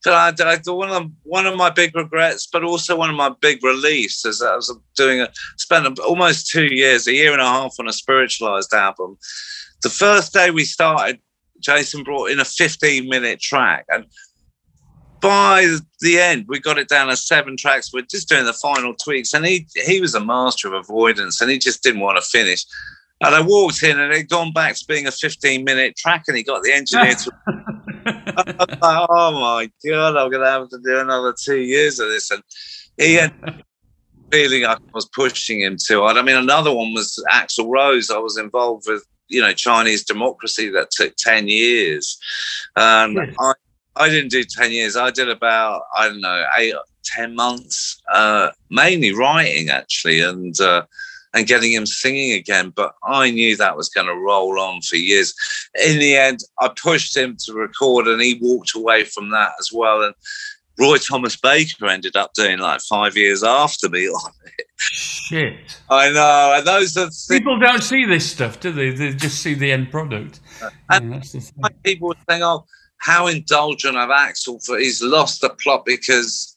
so 0.00 0.12
I, 0.12 0.32
I, 0.38 0.58
one 0.66 0.90
of 0.90 1.10
one 1.22 1.46
of 1.46 1.56
my 1.56 1.70
big 1.70 1.96
regrets, 1.96 2.46
but 2.46 2.64
also 2.64 2.96
one 2.96 3.10
of 3.10 3.16
my 3.16 3.30
big 3.40 3.62
reliefs, 3.62 4.26
is 4.26 4.40
that 4.40 4.50
I 4.52 4.56
was 4.56 4.76
doing 4.96 5.20
a 5.20 5.30
spent 5.56 5.98
almost 6.00 6.50
two 6.50 6.66
years, 6.66 7.06
a 7.06 7.14
year 7.14 7.32
and 7.32 7.40
a 7.40 7.46
half 7.46 7.76
on 7.78 7.88
a 7.88 7.92
spiritualized 7.92 8.74
album. 8.74 9.16
The 9.84 9.90
first 9.90 10.32
day 10.32 10.50
we 10.50 10.64
started, 10.64 11.20
Jason 11.60 12.04
brought 12.04 12.30
in 12.30 12.40
a 12.40 12.44
15 12.44 13.06
minute 13.06 13.38
track, 13.38 13.84
and 13.90 14.06
by 15.20 15.76
the 16.00 16.18
end, 16.18 16.46
we 16.48 16.58
got 16.58 16.78
it 16.78 16.88
down 16.88 17.08
to 17.08 17.16
seven 17.18 17.54
tracks. 17.54 17.92
We're 17.92 18.00
just 18.10 18.26
doing 18.26 18.46
the 18.46 18.54
final 18.54 18.94
tweaks, 18.94 19.34
and 19.34 19.44
he 19.44 19.66
he 19.74 20.00
was 20.00 20.14
a 20.14 20.24
master 20.24 20.68
of 20.68 20.72
avoidance, 20.72 21.42
and 21.42 21.50
he 21.50 21.58
just 21.58 21.82
didn't 21.82 22.00
want 22.00 22.16
to 22.16 22.22
finish. 22.22 22.64
And 23.20 23.34
I 23.34 23.42
walked 23.42 23.82
in, 23.82 24.00
and 24.00 24.10
it 24.10 24.16
had 24.16 24.30
gone 24.30 24.52
back 24.54 24.74
to 24.74 24.84
being 24.88 25.06
a 25.06 25.12
15 25.12 25.64
minute 25.64 25.96
track, 25.98 26.24
and 26.28 26.36
he 26.38 26.42
got 26.42 26.62
the 26.62 26.72
engineer 26.72 27.14
to. 27.14 27.30
like, 28.06 28.56
oh 28.80 29.32
my 29.38 29.70
god, 29.86 30.16
I'm 30.16 30.30
going 30.30 30.42
to 30.42 30.50
have 30.50 30.70
to 30.70 30.78
do 30.82 30.98
another 30.98 31.34
two 31.38 31.60
years 31.60 32.00
of 32.00 32.08
this, 32.08 32.30
and 32.30 32.42
he 32.96 33.16
had 33.16 33.34
feeling 34.32 34.64
I 34.64 34.78
was 34.94 35.06
pushing 35.14 35.60
him 35.60 35.76
to. 35.88 36.04
I 36.04 36.22
mean, 36.22 36.36
another 36.36 36.72
one 36.72 36.94
was 36.94 37.22
Axl 37.30 37.70
Rose. 37.70 38.10
I 38.10 38.16
was 38.16 38.38
involved 38.38 38.86
with 38.88 39.04
you 39.28 39.40
know 39.40 39.52
Chinese 39.52 40.04
democracy 40.04 40.70
that 40.70 40.90
took 40.90 41.16
10 41.16 41.48
years, 41.48 42.18
and 42.76 43.16
yeah. 43.16 43.32
I 43.40 43.54
I 43.96 44.08
didn't 44.08 44.30
do 44.30 44.44
10 44.44 44.72
years. 44.72 44.96
I 44.96 45.10
did 45.10 45.28
about, 45.28 45.82
I 45.96 46.08
don't 46.08 46.20
know, 46.20 46.46
eight, 46.58 46.74
10 47.04 47.34
months, 47.34 48.00
uh, 48.12 48.50
mainly 48.70 49.14
writing 49.14 49.70
actually, 49.70 50.20
and, 50.20 50.58
uh, 50.60 50.84
and 51.32 51.46
getting 51.46 51.72
him 51.72 51.86
singing 51.86 52.32
again. 52.32 52.72
But 52.74 52.94
I 53.04 53.30
knew 53.30 53.56
that 53.56 53.76
was 53.76 53.88
going 53.88 54.06
to 54.06 54.14
roll 54.14 54.58
on 54.58 54.80
for 54.82 54.96
years. 54.96 55.34
In 55.84 55.98
the 55.98 56.16
end, 56.16 56.40
I 56.60 56.68
pushed 56.68 57.16
him 57.16 57.36
to 57.44 57.52
record 57.52 58.06
and 58.06 58.20
he 58.20 58.38
walked 58.40 58.74
away 58.74 59.04
from 59.04 59.30
that 59.30 59.52
as 59.58 59.70
well. 59.72 60.02
And 60.02 60.14
Roy 60.78 60.96
Thomas 60.96 61.36
Baker 61.36 61.86
ended 61.86 62.16
up 62.16 62.32
doing 62.34 62.58
like 62.58 62.80
five 62.80 63.16
years 63.16 63.42
after 63.42 63.88
me 63.88 64.08
on 64.08 64.32
it. 64.58 64.66
Shit. 64.76 65.80
I 65.88 66.10
know. 66.10 66.54
And 66.56 66.66
those 66.66 66.96
are 66.96 67.08
people 67.28 67.58
don't 67.58 67.82
see 67.82 68.04
this 68.04 68.30
stuff, 68.30 68.60
do 68.60 68.72
they? 68.72 68.90
They 68.90 69.12
just 69.12 69.40
see 69.40 69.54
the 69.54 69.70
end 69.72 69.90
product. 69.90 70.40
And 70.90 71.24
yeah, 71.32 71.68
people 71.84 72.08
would 72.08 72.18
think, 72.26 72.42
oh, 72.42 72.66
how 72.98 73.26
indulgent 73.26 73.96
of 73.96 74.08
Axl 74.08 74.64
for 74.64 74.78
he's 74.78 75.02
lost 75.02 75.42
the 75.42 75.50
plot 75.50 75.84
because 75.84 76.56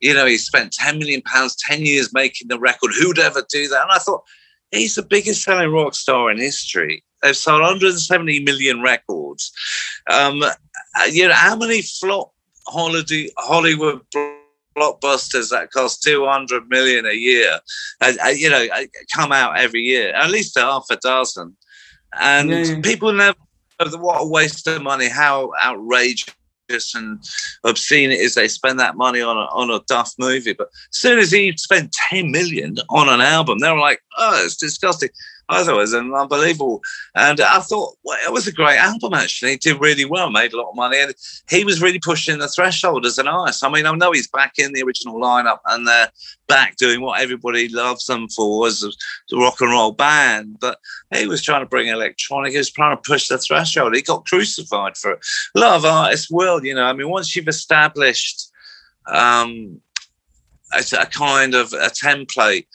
you 0.00 0.14
know 0.14 0.26
he 0.26 0.38
spent 0.38 0.72
10 0.72 0.98
million 0.98 1.20
pounds 1.22 1.56
10 1.56 1.84
years 1.84 2.12
making 2.12 2.48
the 2.48 2.58
record 2.58 2.92
who'd 2.96 3.18
ever 3.18 3.44
do 3.48 3.66
that 3.66 3.82
and 3.82 3.90
i 3.90 3.98
thought 3.98 4.22
he's 4.70 4.94
the 4.94 5.02
biggest 5.02 5.42
selling 5.42 5.72
rock 5.72 5.94
star 5.94 6.30
in 6.30 6.38
history 6.38 7.02
they've 7.22 7.36
sold 7.36 7.60
170 7.60 8.44
million 8.44 8.80
records 8.80 9.52
um, 10.08 10.40
you 11.10 11.26
know 11.26 11.34
how 11.34 11.56
many 11.56 11.82
flop 11.82 12.32
holiday 12.68 13.28
hollywood 13.38 14.00
blockbusters 14.76 15.50
that 15.50 15.70
cost 15.72 16.02
200 16.02 16.68
million 16.68 17.04
a 17.06 17.14
year 17.14 17.58
uh, 18.00 18.12
uh, 18.24 18.28
you 18.28 18.48
know 18.48 18.66
uh, 18.74 18.84
come 19.14 19.32
out 19.32 19.58
every 19.58 19.80
year 19.80 20.14
at 20.14 20.30
least 20.30 20.56
half 20.58 20.86
a 20.90 20.96
dozen 20.96 21.56
and 22.18 22.50
yeah, 22.50 22.62
yeah. 22.62 22.80
people 22.80 23.12
never 23.12 23.34
what 23.86 24.22
a 24.22 24.26
waste 24.26 24.66
of 24.66 24.82
money, 24.82 25.08
how 25.08 25.52
outrageous 25.62 26.34
and 26.94 27.24
obscene 27.64 28.10
it 28.10 28.20
is 28.20 28.34
they 28.34 28.48
spend 28.48 28.78
that 28.78 28.96
money 28.96 29.20
on 29.20 29.36
a, 29.36 29.46
on 29.52 29.70
a 29.70 29.80
duff 29.86 30.12
movie. 30.18 30.52
But 30.52 30.68
as 30.68 30.98
soon 30.98 31.18
as 31.18 31.30
he 31.30 31.56
spent 31.56 31.92
10 32.10 32.30
million 32.30 32.76
on 32.90 33.08
an 33.08 33.20
album, 33.20 33.58
they 33.58 33.70
were 33.70 33.78
like, 33.78 34.00
oh, 34.18 34.42
it's 34.44 34.56
disgusting. 34.56 35.10
I 35.50 35.72
was 35.72 35.94
unbelievable. 35.94 36.82
And 37.14 37.40
I 37.40 37.60
thought, 37.60 37.94
well, 38.04 38.18
it 38.24 38.32
was 38.32 38.46
a 38.46 38.52
great 38.52 38.76
album, 38.76 39.14
actually. 39.14 39.54
It 39.54 39.62
did 39.62 39.80
really 39.80 40.04
well, 40.04 40.30
made 40.30 40.52
a 40.52 40.58
lot 40.58 40.70
of 40.70 40.76
money. 40.76 40.98
And 40.98 41.14
he 41.48 41.64
was 41.64 41.80
really 41.80 41.98
pushing 41.98 42.38
the 42.38 42.48
threshold 42.48 43.06
as 43.06 43.16
an 43.16 43.28
artist. 43.28 43.64
I 43.64 43.70
mean, 43.70 43.86
I 43.86 43.92
know 43.92 44.12
he's 44.12 44.28
back 44.28 44.58
in 44.58 44.72
the 44.72 44.82
original 44.82 45.18
lineup 45.18 45.60
and 45.66 45.86
they're 45.86 46.10
back 46.48 46.76
doing 46.76 47.00
what 47.00 47.20
everybody 47.20 47.68
loves 47.68 48.06
them 48.06 48.28
for 48.28 48.66
as 48.66 48.84
a 48.84 49.36
rock 49.36 49.60
and 49.62 49.70
roll 49.70 49.92
band. 49.92 50.58
But 50.60 50.78
he 51.14 51.26
was 51.26 51.42
trying 51.42 51.62
to 51.62 51.68
bring 51.68 51.88
electronic, 51.88 52.52
he 52.52 52.58
was 52.58 52.70
trying 52.70 52.96
to 52.96 53.02
push 53.02 53.28
the 53.28 53.38
threshold. 53.38 53.94
He 53.94 54.02
got 54.02 54.26
crucified 54.26 54.98
for 54.98 55.12
it. 55.12 55.20
A 55.54 55.60
lot 55.60 55.76
of 55.76 55.84
artists 55.86 56.30
will, 56.30 56.62
you 56.62 56.74
know. 56.74 56.84
I 56.84 56.92
mean, 56.92 57.08
once 57.08 57.34
you've 57.34 57.48
established 57.48 58.50
um, 59.06 59.80
a, 60.74 60.84
a 61.00 61.06
kind 61.06 61.54
of 61.54 61.72
a 61.72 61.88
template, 61.88 62.66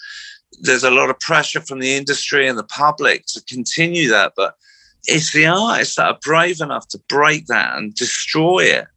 there's 0.62 0.84
a 0.84 0.92
lot 0.92 1.10
of 1.10 1.20
pressure 1.20 1.62
from 1.62 1.80
the 1.80 1.94
industry 1.94 2.48
and 2.48 2.58
the 2.58 2.64
public 2.64 3.26
to 3.28 3.42
continue 3.44 4.10
that, 4.10 4.34
but 4.36 4.56
it's 5.06 5.34
the 5.34 5.46
artists 5.46 5.96
that 5.96 6.08
are 6.08 6.20
brave 6.24 6.62
enough 6.62 6.88
to 6.90 7.00
break 7.10 7.48
that 7.48 7.76
and 7.78 7.94
destroy 7.96 8.60
it. 8.60 8.88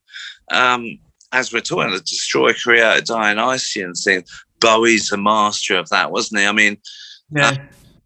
Um, 0.53 0.99
as 1.33 1.53
we're 1.53 1.61
talking, 1.61 1.91
the 1.93 2.01
destroy, 2.01 2.53
create, 2.53 3.05
Dionysian 3.07 3.95
thing. 3.95 4.25
Bowie's 4.61 5.11
a 5.13 5.17
master 5.17 5.77
of 5.77 5.89
that, 5.91 6.13
wasn't 6.13 6.41
he? 6.41 6.47
I 6.47 6.53
mean, 6.53 6.79
Yeah. 7.31 7.51
uh, 7.51 7.57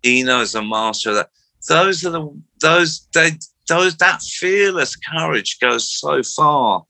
Eno's 0.05 0.55
a 0.55 0.63
master 0.63 1.11
of 1.11 1.17
that. 1.17 1.31
Those 1.69 2.05
are 2.07 2.11
the 2.11 2.27
those 2.63 3.07
they 3.13 3.33
those 3.69 3.97
that 3.99 4.23
fearless 4.23 4.97
courage 4.97 5.59
goes 5.61 5.93
so 5.93 6.23
far, 6.23 6.85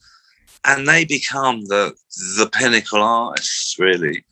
and 0.64 0.86
they 0.88 1.04
become 1.04 1.62
the 1.66 1.94
the 2.38 2.48
pinnacle 2.50 3.02
artists, 3.02 3.76
really. 3.78 4.24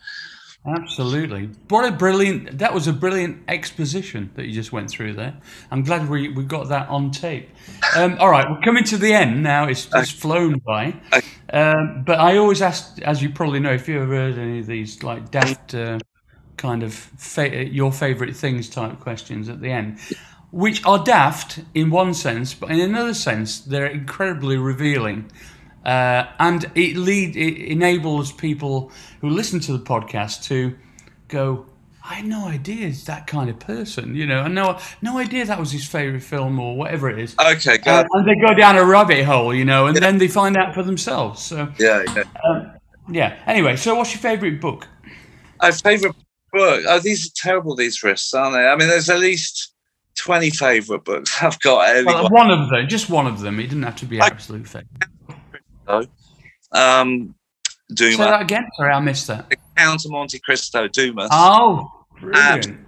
Absolutely. 0.67 1.51
What 1.69 1.87
a 1.87 1.93
brilliant, 1.93 2.59
that 2.59 2.75
was 2.75 2.87
a 2.87 2.93
brilliant 2.93 3.43
exposition 3.49 4.31
that 4.35 4.47
you 4.47 4.53
just 4.53 4.71
went 4.73 4.91
through 4.91 5.15
there. 5.15 5.35
I'm 5.71 5.83
glad 5.83 6.09
we, 6.11 6.29
we 6.29 6.45
got 6.45 6.69
that 6.69 6.89
on 6.89 7.11
tape. 7.11 7.49
Um, 7.97 8.17
all 8.19 8.29
right, 8.29 8.49
we're 8.51 8.61
coming 8.61 8.85
to 8.85 8.99
the 8.99 9.15
end 9.15 9.43
now. 9.43 9.67
It's 9.69 9.87
just 9.87 10.17
flown 10.17 10.59
by. 10.59 10.95
Um, 11.51 12.03
but 12.05 12.19
I 12.19 12.37
always 12.37 12.61
ask, 12.61 13.01
as 13.03 13.23
you 13.23 13.31
probably 13.31 13.61
know, 13.61 13.73
if 13.73 13.89
you've 13.89 14.03
ever 14.03 14.15
heard 14.15 14.39
any 14.39 14.59
of 14.59 14.67
these 14.67 15.03
like 15.03 15.31
daft 15.31 15.75
uh, 15.75 15.99
kind 16.59 16.83
of 16.83 16.93
fa- 16.93 17.67
your 17.67 17.93
favorite 17.93 18.37
things 18.37 18.69
type 18.69 19.01
questions 19.01 19.49
at 19.49 19.63
the 19.63 19.71
end, 19.71 19.99
which 20.51 20.85
are 20.85 21.03
daft 21.03 21.61
in 21.73 21.89
one 21.91 22.13
sense, 22.13 22.53
but 22.53 22.71
in 22.71 22.81
another 22.81 23.15
sense, 23.15 23.61
they're 23.61 23.87
incredibly 23.87 24.59
revealing. 24.59 25.31
Uh, 25.89 26.29
and 26.39 26.71
it 26.75 26.99
lead 26.99 27.35
it 27.35 27.57
enables 27.73 28.31
people 28.31 28.93
who 29.23 29.31
listen 29.31 29.59
to 29.59 29.73
the 29.73 29.79
podcast 29.79 30.45
to 30.45 30.77
go. 31.29 31.65
I 32.05 32.17
had 32.17 32.27
no 32.27 32.47
idea 32.47 32.89
he's 32.89 33.07
that 33.07 33.27
kind 33.27 33.49
of 33.49 33.59
person, 33.59 34.15
you 34.15 34.27
know. 34.27 34.43
I 34.43 34.49
no 34.49 34.79
no 35.01 35.17
idea 35.17 35.47
that 35.47 35.59
was 35.59 35.73
his 35.73 35.87
favorite 35.89 36.23
film 36.23 36.61
or 36.61 36.77
whatever 36.77 37.09
it 37.09 37.19
is. 37.19 37.35
Okay. 37.39 37.79
Uh, 37.87 38.05
and 38.13 38.29
they 38.29 38.35
go 38.35 38.53
down 38.53 38.77
a 38.77 38.85
rabbit 38.85 39.25
hole, 39.25 39.55
you 39.55 39.65
know, 39.65 39.87
and 39.87 39.97
then 39.97 40.19
they 40.19 40.29
find 40.29 40.59
out 40.59 40.75
for 40.75 40.83
themselves. 40.83 41.43
So 41.43 41.73
yeah, 41.79 42.05
yeah. 42.15 42.75
yeah. 43.09 43.39
Anyway, 43.47 43.77
so 43.77 43.95
what's 43.95 44.13
your 44.13 44.21
favorite 44.21 44.61
book? 44.61 44.87
My 45.63 45.71
favorite 45.71 46.17
book. 46.53 46.83
Oh, 46.87 46.99
these 46.99 47.29
are 47.29 47.33
terrible. 47.35 47.75
These 47.75 48.05
lists, 48.05 48.35
aren't 48.35 48.57
they? 48.57 48.67
I 48.67 48.77
mean, 48.77 48.89
there's 48.89 49.09
at 49.09 49.21
least 49.21 49.73
twenty 50.17 50.51
favorite 50.51 51.05
books 51.05 51.35
I've 51.43 51.59
got. 51.61 52.05
Well, 52.05 52.29
one 52.29 52.51
of 52.51 52.69
them, 52.69 52.87
just 52.89 53.09
one 53.09 53.27
of 53.27 53.41
them. 53.41 53.59
It 53.59 53.69
didn't 53.69 53.85
have 53.85 53.97
to 53.97 54.07
be 54.07 54.21
I- 54.21 54.27
absolute 54.27 54.69
favorite. 55.89 56.11
um, 56.73 57.35
Say 57.91 58.11
Dumas, 58.11 58.19
that 58.19 58.43
again. 58.43 58.67
Sorry, 58.77 58.93
I 58.93 59.01
missed 59.01 59.27
that. 59.29 59.51
Count 59.77 60.05
of 60.05 60.11
Monte 60.11 60.39
Cristo, 60.41 60.89
Dumas. 60.89 61.29
Oh, 61.33 61.91
brilliant. 62.21 62.87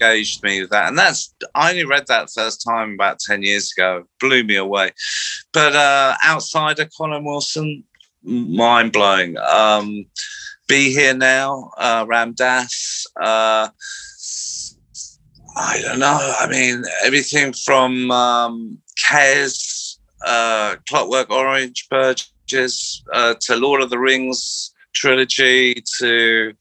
engaged 0.00 0.42
me 0.42 0.60
with 0.62 0.70
that. 0.70 0.88
And 0.88 0.98
that's 0.98 1.32
I 1.54 1.70
only 1.70 1.84
read 1.84 2.06
that 2.08 2.30
first 2.34 2.64
time 2.66 2.94
about 2.94 3.20
10 3.20 3.42
years 3.42 3.72
ago. 3.76 4.04
Blew 4.18 4.42
me 4.42 4.56
away. 4.56 4.90
But 5.52 5.76
uh 5.76 6.14
outsider 6.26 6.88
Colin 6.96 7.24
Wilson, 7.24 7.84
mind 8.24 8.92
blowing. 8.92 9.36
Um 9.38 10.06
Be 10.66 10.92
Here 10.92 11.14
Now, 11.14 11.70
uh 11.78 12.04
Ram 12.08 12.32
Dass, 12.32 13.06
uh 13.22 13.68
I 15.56 15.80
don't 15.82 15.98
know. 15.98 16.18
I 16.40 16.48
mean, 16.48 16.82
everything 17.04 17.52
from 17.52 18.10
um 18.10 18.78
Kes, 18.98 19.69
uh 20.24 20.76
Clockwork 20.88 21.30
Orange, 21.30 21.88
Burgess, 21.88 23.02
uh, 23.12 23.34
to 23.40 23.56
Lord 23.56 23.80
of 23.82 23.90
the 23.90 23.98
Rings 23.98 24.72
trilogy, 24.92 25.82
to 25.98 26.52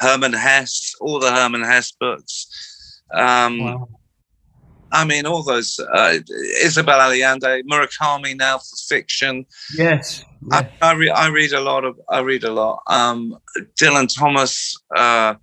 Hermann 0.00 0.32
Hesse, 0.32 0.94
all 1.00 1.18
the 1.20 1.30
Hermann 1.32 1.62
Hesse 1.62 1.92
books. 1.98 3.02
Um, 3.12 3.58
Wow. 3.60 3.88
I 4.90 5.04
mean, 5.04 5.26
all 5.26 5.42
those 5.42 5.78
uh, 5.78 6.14
Isabel 6.62 6.98
Allende, 6.98 7.62
Murakami 7.70 8.34
now 8.36 8.58
for 8.58 8.76
fiction. 8.88 9.44
Yes. 9.76 10.24
I, 10.50 10.66
I, 10.80 10.92
re- 10.94 11.10
I 11.10 11.28
read 11.28 11.52
a 11.52 11.60
lot 11.60 11.84
of. 11.84 12.00
I 12.08 12.20
read 12.20 12.44
a 12.44 12.52
lot. 12.52 12.82
Um, 12.86 13.38
Dylan 13.78 14.08
Thomas 14.12 14.76
uh, 14.96 15.34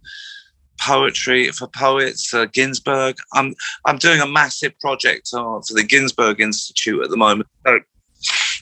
poetry 0.80 1.52
for 1.52 1.68
poets. 1.68 2.34
Uh, 2.34 2.46
Ginsberg. 2.46 3.18
I'm 3.34 3.56
I'm 3.86 3.98
doing 3.98 4.22
a 4.22 4.28
massive 4.28 4.78
project 4.80 5.30
uh, 5.34 5.60
for 5.62 5.74
the 5.74 5.84
Ginsberg 5.84 6.42
Institute 6.42 7.04
at 7.04 7.10
the 7.10 7.18
moment. 7.18 7.50
So 7.66 7.80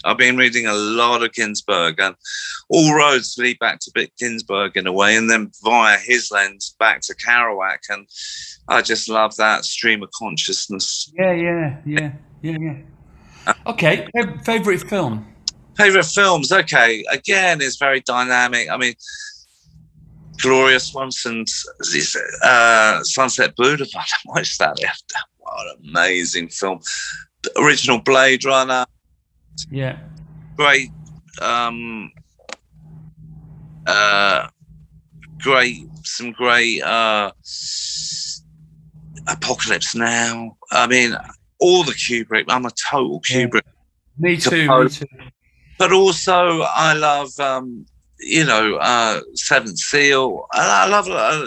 I've 0.06 0.18
been 0.18 0.38
reading 0.38 0.66
a 0.66 0.74
lot 0.74 1.24
of 1.24 1.32
Ginsberg, 1.34 2.00
and 2.00 2.16
all 2.70 2.94
roads 2.94 3.36
lead 3.38 3.60
back 3.60 3.80
to 3.80 4.10
Ginsberg 4.20 4.76
in 4.76 4.88
a 4.88 4.92
way, 4.92 5.16
and 5.16 5.30
then 5.30 5.52
via 5.64 5.98
his 5.98 6.30
lens 6.32 6.76
back 6.80 7.02
to 7.02 7.16
Kerouac. 7.16 7.80
And 7.90 8.08
I 8.68 8.82
just 8.82 9.08
love 9.10 9.36
that 9.38 9.66
stream 9.66 10.04
of 10.04 10.10
consciousness. 10.12 11.12
Yeah, 11.18 11.34
yeah, 11.34 11.78
yeah, 11.86 12.12
yeah, 12.42 12.58
yeah. 12.60 13.54
Okay, 13.68 14.08
favorite 14.46 14.90
film. 14.90 15.28
Favorite 15.78 16.06
films? 16.06 16.52
Okay, 16.52 17.04
again, 17.12 17.62
it's 17.62 17.78
very 17.78 18.02
dynamic. 18.02 18.70
I 18.70 18.78
mean, 18.78 18.94
Gloria 20.42 20.80
Swanson's 20.80 21.66
uh, 22.44 23.04
Sunset 23.04 23.56
Boulevard. 23.56 23.88
I 23.96 24.06
watched 24.26 24.60
that. 24.60 24.78
What 25.38 25.68
an 25.78 25.90
amazing 25.90 26.50
film! 26.50 26.80
The 27.44 27.60
original 27.60 28.00
Blade 28.00 28.44
Runner. 28.46 28.86
Yeah, 29.70 30.00
Great. 30.56 30.90
Um, 31.42 32.12
uh, 33.86 34.48
great. 35.40 35.86
Some 36.04 36.32
great. 36.32 36.82
Uh, 36.82 37.32
Apocalypse 39.28 39.96
Now. 39.96 40.58
I 40.72 40.88
mean, 40.88 41.16
all 41.60 41.84
the 41.84 41.94
Kubrick. 41.94 42.46
I'm 42.50 42.66
a 42.66 42.72
total 42.90 43.22
Yeah. 43.30 43.46
Kubrick. 43.46 43.62
me 44.18 44.38
too. 44.38 44.68
Me 44.84 44.90
too. 44.90 45.06
but 45.80 45.92
also 45.94 46.62
I 46.64 46.94
love 46.94 47.40
um, 47.40 47.86
you 48.20 48.46
know 48.46 48.76
uh, 48.78 49.22
Seventh 49.34 49.78
Seal. 49.78 50.46
I, 50.54 50.86
I 50.86 50.88
love 50.88 51.08
uh, 51.10 51.46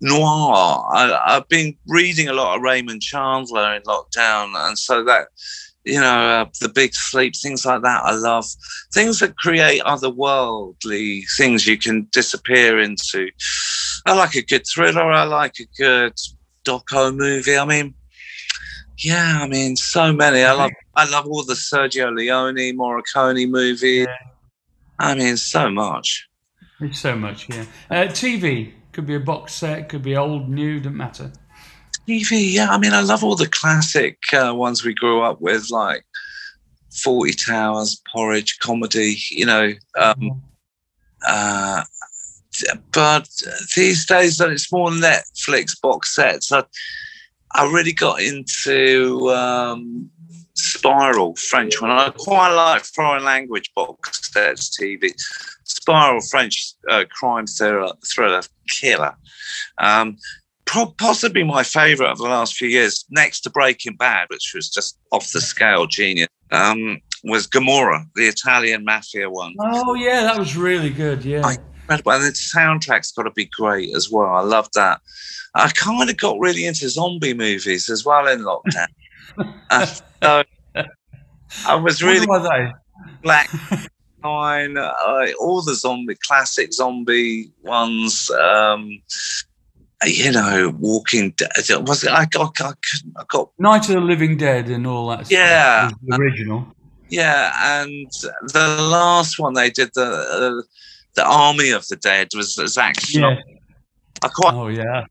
noir. 0.00 0.84
I, 0.94 1.20
I've 1.26 1.48
been 1.48 1.76
reading 1.86 2.28
a 2.28 2.32
lot 2.32 2.56
of 2.56 2.62
Raymond 2.62 3.02
Chandler 3.02 3.74
in 3.74 3.82
lockdown, 3.82 4.54
and 4.56 4.78
so 4.78 5.04
that 5.04 5.28
you 5.84 6.00
know 6.00 6.28
uh, 6.28 6.44
the 6.60 6.68
Big 6.68 6.94
Sleep, 6.94 7.34
things 7.36 7.64
like 7.64 7.82
that. 7.82 8.04
I 8.04 8.12
love 8.12 8.46
things 8.92 9.20
that 9.20 9.36
create 9.36 9.82
otherworldly 9.82 11.22
things 11.36 11.66
you 11.66 11.78
can 11.78 12.08
disappear 12.12 12.78
into. 12.80 13.30
I 14.06 14.14
like 14.14 14.34
a 14.34 14.42
good 14.42 14.66
thriller. 14.66 15.10
I 15.10 15.24
like 15.24 15.54
a 15.60 15.66
good 15.76 16.14
doco 16.64 17.14
movie. 17.14 17.56
I 17.56 17.64
mean. 17.64 17.94
Yeah, 18.98 19.40
I 19.42 19.46
mean, 19.46 19.76
so 19.76 20.10
many. 20.10 20.42
I 20.42 20.52
love, 20.52 20.70
I 20.94 21.06
love 21.10 21.26
all 21.26 21.44
the 21.44 21.52
Sergio 21.52 22.16
Leone, 22.16 22.74
Morricone 22.74 23.46
movies. 23.46 24.06
Yeah. 24.08 24.35
I 24.98 25.14
mean, 25.14 25.36
so 25.36 25.70
much. 25.70 26.28
It's 26.80 26.98
so 26.98 27.16
much. 27.16 27.48
Yeah. 27.48 27.64
Uh, 27.90 27.94
TV 28.04 28.72
could 28.92 29.06
be 29.06 29.14
a 29.14 29.20
box 29.20 29.54
set, 29.54 29.88
could 29.88 30.02
be 30.02 30.16
old, 30.16 30.48
new, 30.48 30.78
doesn't 30.78 30.96
matter. 30.96 31.32
TV, 32.08 32.52
yeah. 32.52 32.68
I 32.70 32.78
mean, 32.78 32.92
I 32.92 33.00
love 33.00 33.24
all 33.24 33.36
the 33.36 33.48
classic 33.48 34.18
uh, 34.32 34.54
ones 34.54 34.84
we 34.84 34.94
grew 34.94 35.22
up 35.22 35.40
with, 35.40 35.70
like 35.70 36.04
Fawlty 36.92 37.46
Towers, 37.46 38.00
Porridge, 38.12 38.58
comedy. 38.58 39.16
You 39.30 39.46
know, 39.46 39.72
um, 39.98 40.42
uh, 41.26 41.82
but 42.92 43.28
these 43.74 44.06
days 44.06 44.38
that 44.38 44.50
it's 44.50 44.72
more 44.72 44.90
Netflix 44.90 45.80
box 45.80 46.14
sets. 46.14 46.52
I, 46.52 46.64
I 47.52 47.64
really 47.72 47.92
got 47.92 48.20
into 48.20 49.30
um, 49.30 50.10
Spiral 50.56 51.36
French 51.36 51.80
one. 51.80 51.90
I 51.90 52.10
quite 52.10 52.52
like 52.52 52.82
foreign 52.84 53.24
language 53.24 53.70
box 53.74 54.32
sets 54.32 54.76
TV. 54.76 55.12
Spiral 55.64 56.20
French 56.20 56.72
uh, 56.88 57.04
crime 57.10 57.46
thriller, 57.46 57.92
thriller 58.06 58.42
killer. 58.68 59.14
Um, 59.78 60.16
possibly 60.98 61.44
my 61.44 61.62
favourite 61.62 62.10
of 62.10 62.18
the 62.18 62.24
last 62.24 62.54
few 62.54 62.68
years, 62.68 63.04
next 63.10 63.40
to 63.42 63.50
Breaking 63.50 63.96
Bad, 63.96 64.26
which 64.30 64.52
was 64.54 64.68
just 64.68 64.98
off 65.12 65.30
the 65.32 65.40
scale 65.40 65.86
genius. 65.86 66.28
Um, 66.52 66.98
was 67.24 67.46
Gomorrah, 67.46 68.06
the 68.14 68.26
Italian 68.26 68.84
mafia 68.84 69.28
one. 69.28 69.54
Oh 69.60 69.94
yeah, 69.94 70.22
that 70.22 70.38
was 70.38 70.56
really 70.56 70.90
good. 70.90 71.24
Yeah. 71.24 71.44
I- 71.44 71.56
And 71.88 72.00
the 72.04 72.32
soundtrack's 72.32 73.12
got 73.12 73.24
to 73.24 73.30
be 73.30 73.44
great 73.46 73.94
as 73.94 74.10
well. 74.10 74.26
I 74.34 74.40
love 74.40 74.68
that. 74.74 75.00
I 75.54 75.68
kind 75.70 76.10
of 76.10 76.16
got 76.16 76.36
really 76.40 76.66
into 76.66 76.88
zombie 76.88 77.32
movies 77.32 77.88
as 77.88 78.04
well 78.04 78.26
in 78.26 78.40
lockdown. 78.40 78.88
Uh, 79.70 79.86
so 80.22 80.42
I 81.66 81.74
was 81.74 82.02
really? 82.02 82.26
Black 83.22 83.50
Nine, 84.24 84.76
uh, 84.76 84.92
all 85.38 85.62
the 85.62 85.74
zombie 85.74 86.16
classic 86.16 86.72
zombie 86.72 87.50
ones. 87.62 88.30
Um, 88.30 89.00
you 90.04 90.32
know, 90.32 90.74
Walking 90.78 91.30
Dead. 91.30 91.48
Was 91.86 92.02
it? 92.04 92.10
I 92.10 92.24
got, 92.26 92.60
I, 92.60 92.72
couldn't- 92.82 93.14
I 93.16 93.22
got 93.28 93.50
Night 93.58 93.88
of 93.88 93.94
the 93.94 94.00
Living 94.00 94.36
Dead 94.36 94.68
and 94.68 94.86
all 94.86 95.08
that. 95.08 95.30
Yeah. 95.30 95.88
Stuff, 95.88 96.00
the 96.04 96.16
original. 96.16 96.66
yeah. 97.08 97.80
And 97.80 98.10
the 98.52 98.76
last 98.90 99.38
one 99.38 99.54
they 99.54 99.70
did 99.70 99.90
the. 99.94 100.02
Uh, 100.02 100.62
the 101.14 101.24
Army 101.24 101.70
of 101.70 101.86
the 101.88 101.96
Dead 101.96 102.28
was, 102.36 102.58
was 102.58 102.76
actually 102.76 103.22
Yeah. 103.22 103.36
I 104.22 104.28
quite 104.28 104.52
Oh 104.52 104.68
yeah. 104.68 105.06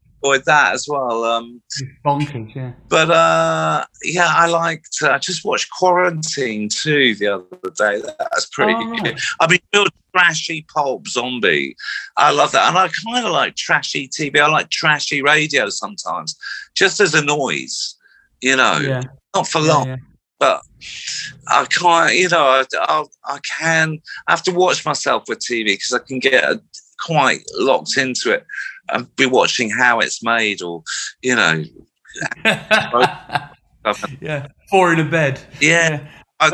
That 0.45 0.73
as 0.73 0.87
well. 0.89 1.23
Um, 1.23 1.61
Bonkers, 2.05 2.53
yeah. 2.55 2.71
but 2.89 3.09
uh, 3.11 3.85
yeah, 4.03 4.27
I 4.29 4.47
liked. 4.47 4.97
I 5.03 5.17
just 5.19 5.45
watched 5.45 5.69
Quarantine 5.71 6.67
too 6.69 7.15
the 7.15 7.27
other 7.27 7.45
day. 7.77 8.01
That's 8.17 8.47
pretty 8.47 8.73
Oh, 8.75 8.95
good. 9.03 9.19
I 9.39 9.47
mean, 9.47 9.59
real 9.73 9.85
trashy 10.15 10.65
pulp 10.73 11.07
zombie. 11.07 11.75
I 12.17 12.31
love 12.31 12.51
that, 12.53 12.67
and 12.67 12.77
I 12.77 12.89
kind 12.89 13.25
of 13.25 13.31
like 13.31 13.55
trashy 13.55 14.07
TV. 14.07 14.39
I 14.39 14.47
like 14.47 14.69
trashy 14.69 15.21
radio 15.21 15.69
sometimes, 15.69 16.35
just 16.75 16.99
as 16.99 17.13
a 17.13 17.23
noise. 17.23 17.95
You 18.41 18.55
know, 18.57 18.77
Yeah. 18.79 19.01
not 19.35 19.47
for 19.47 19.61
long 19.61 19.87
yeah. 19.87 19.95
but 20.39 20.61
I 21.47 21.65
can't, 21.65 22.13
you 22.13 22.27
know, 22.29 22.43
I, 22.45 22.65
I, 22.79 23.03
I 23.25 23.39
can, 23.59 23.99
I 24.27 24.31
have 24.31 24.43
to 24.43 24.51
watch 24.51 24.85
myself 24.85 25.23
with 25.27 25.39
TV 25.39 25.65
because 25.67 25.93
I 25.93 25.99
can 25.99 26.19
get 26.19 26.43
uh 26.43 26.57
quite 27.05 27.41
locked 27.57 27.97
into 27.97 28.31
it 28.31 28.45
and 28.89 29.13
be 29.15 29.25
watching 29.25 29.69
how 29.69 29.99
it's 29.99 30.23
made 30.23 30.61
or, 30.61 30.83
you 31.21 31.35
know, 31.35 31.63
yeah. 34.21 34.47
Four 34.69 34.93
in 34.93 34.99
a 34.99 35.05
bed. 35.09 35.39
yeah, 35.61 36.07
I 36.39 36.49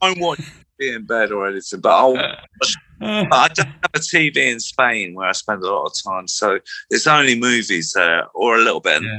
won't 0.00 0.20
watch 0.20 0.38
TV 0.80 0.96
in 0.96 1.04
bed 1.06 1.32
or 1.32 1.48
anything, 1.48 1.80
but 1.80 1.90
I'll, 1.90 2.14
but 2.14 2.68
I 3.00 3.48
don't 3.48 3.66
have 3.66 3.90
a 3.94 3.98
TV 3.98 4.36
in 4.36 4.60
Spain 4.60 5.14
where 5.14 5.28
I 5.28 5.32
spend 5.32 5.62
a 5.62 5.70
lot 5.70 5.86
of 5.86 5.92
time. 6.06 6.28
So 6.28 6.58
it's 6.90 7.06
only 7.06 7.38
movies 7.38 7.92
there 7.94 8.26
or 8.34 8.56
a 8.56 8.60
little 8.62 8.80
bit 8.80 8.96
on 8.96 9.04
Yeah. 9.04 9.18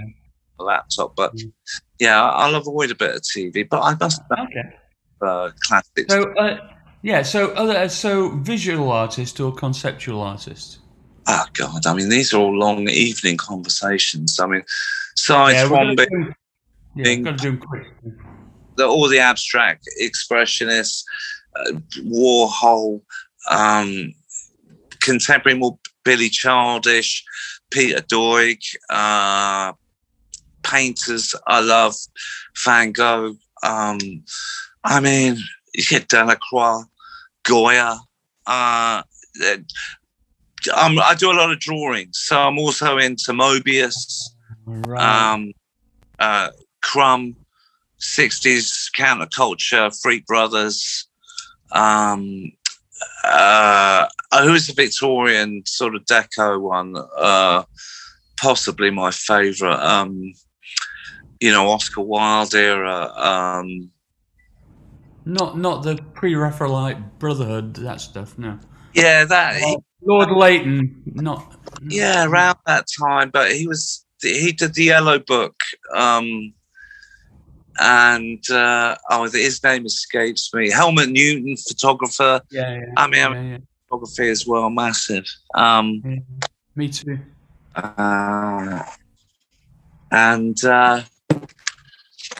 the 0.58 0.64
laptop. 0.64 1.16
But 1.16 1.36
Mm. 1.36 1.52
yeah, 2.00 2.22
I'll 2.24 2.56
avoid 2.56 2.92
a 2.92 2.96
bit 2.96 3.16
of 3.16 3.22
TV, 3.22 3.64
but 3.70 3.82
I 3.82 3.96
must 4.00 4.22
okay. 4.32 4.76
uh, 5.22 5.52
classics. 5.68 6.14
So, 6.14 6.34
uh, 6.34 6.58
yeah. 7.02 7.22
So, 7.24 7.52
other 7.52 7.88
so 7.90 8.30
visual 8.38 8.92
artist 8.92 9.40
or 9.40 9.54
conceptual 9.54 10.22
artist. 10.22 10.80
Oh 11.28 11.46
God! 11.54 11.86
I 11.86 11.94
mean, 11.94 12.10
these 12.10 12.34
are 12.34 12.38
all 12.38 12.58
long 12.58 12.90
evening 12.90 13.38
conversations. 13.38 14.40
I 14.40 14.48
mean, 14.48 14.64
Cy 15.16 15.52
yeah, 15.52 15.66
Twombly, 15.66 16.08
do- 16.10 16.34
yeah, 16.96 17.04
thing. 17.04 17.24
got 17.24 17.38
to 17.38 17.44
do 17.44 17.52
them 17.52 17.60
quick. 17.60 17.88
the, 18.76 18.86
all 18.86 19.08
the 19.08 19.20
abstract 19.20 19.88
expressionists, 20.02 21.04
uh, 21.56 21.74
Warhol, 22.06 23.02
um, 23.50 24.14
contemporary 25.02 25.58
more 25.58 25.78
Billy 26.04 26.30
Childish, 26.30 27.24
Peter 27.72 28.02
Doig, 28.02 28.60
uh, 28.90 29.74
painters. 30.64 31.36
I 31.48 31.62
love 31.62 31.96
Van 32.66 32.92
Gogh. 32.92 33.36
Um, 33.64 34.00
I 34.84 35.00
mean, 35.00 35.38
yeah, 35.74 36.00
Delacroix, 36.08 36.84
Goya. 37.44 37.98
Uh, 38.46 39.04
uh, 40.72 40.80
um, 40.80 41.00
I 41.00 41.16
do 41.16 41.32
a 41.32 41.34
lot 41.34 41.52
of 41.52 41.60
drawings, 41.60 42.20
so 42.20 42.40
I'm 42.40 42.58
also 42.58 42.98
into 42.98 43.32
Mobius 43.32 44.30
Right. 44.66 45.34
um, 45.34 45.54
uh, 46.20 46.50
Crumb, 46.82 47.36
60s 48.00 48.92
counterculture, 48.96 49.98
Freak 50.02 50.26
Brothers. 50.26 51.08
Um, 51.72 52.52
uh, 53.24 54.08
who's 54.42 54.68
the 54.68 54.74
Victorian 54.74 55.64
sort 55.66 55.96
of 55.96 56.06
deco 56.06 56.62
one? 56.62 56.96
Uh, 57.18 57.64
possibly 58.38 58.90
my 58.90 59.12
favourite. 59.12 59.80
Um, 59.80 60.34
you 61.40 61.52
know, 61.52 61.70
Oscar 61.70 62.02
Wilde 62.02 62.56
era. 62.56 63.12
Um, 63.16 63.90
not 65.26 65.58
not 65.58 65.84
the 65.84 65.96
pre-Raphaelite 66.14 67.20
Brotherhood 67.20 67.76
that 67.76 68.02
stuff. 68.02 68.38
No. 68.38 68.60
yeah, 68.94 69.26
that. 69.26 69.62
Lord 70.06 70.32
Leighton. 70.32 71.02
Not. 71.06 71.56
yeah, 71.88 72.26
around 72.26 72.58
that 72.66 72.86
time. 73.00 73.30
But 73.30 73.52
he 73.54 73.68
was 73.68 74.06
he 74.22 74.52
did 74.52 74.74
the 74.74 74.86
Yellow 74.86 75.20
Book, 75.20 75.56
um, 75.96 76.54
and 77.80 78.44
uh, 78.50 78.96
oh, 79.10 79.24
his 79.30 79.62
name 79.64 79.86
escapes 79.86 80.54
me. 80.54 80.70
Helmut 80.70 81.10
Newton, 81.10 81.56
photographer. 81.58 82.42
Yeah. 82.52 82.76
yeah, 82.76 82.86
I 82.98 83.08
mean, 83.08 83.20
yeah, 83.20 83.42
yeah. 83.42 83.58
photography 83.90 84.30
as 84.30 84.46
well, 84.48 84.70
massive. 84.70 85.26
Um. 85.56 86.02
Me 86.76 86.90
too. 86.90 87.20
uh, 87.76 88.82
and 90.12 90.64
uh, 90.66 91.04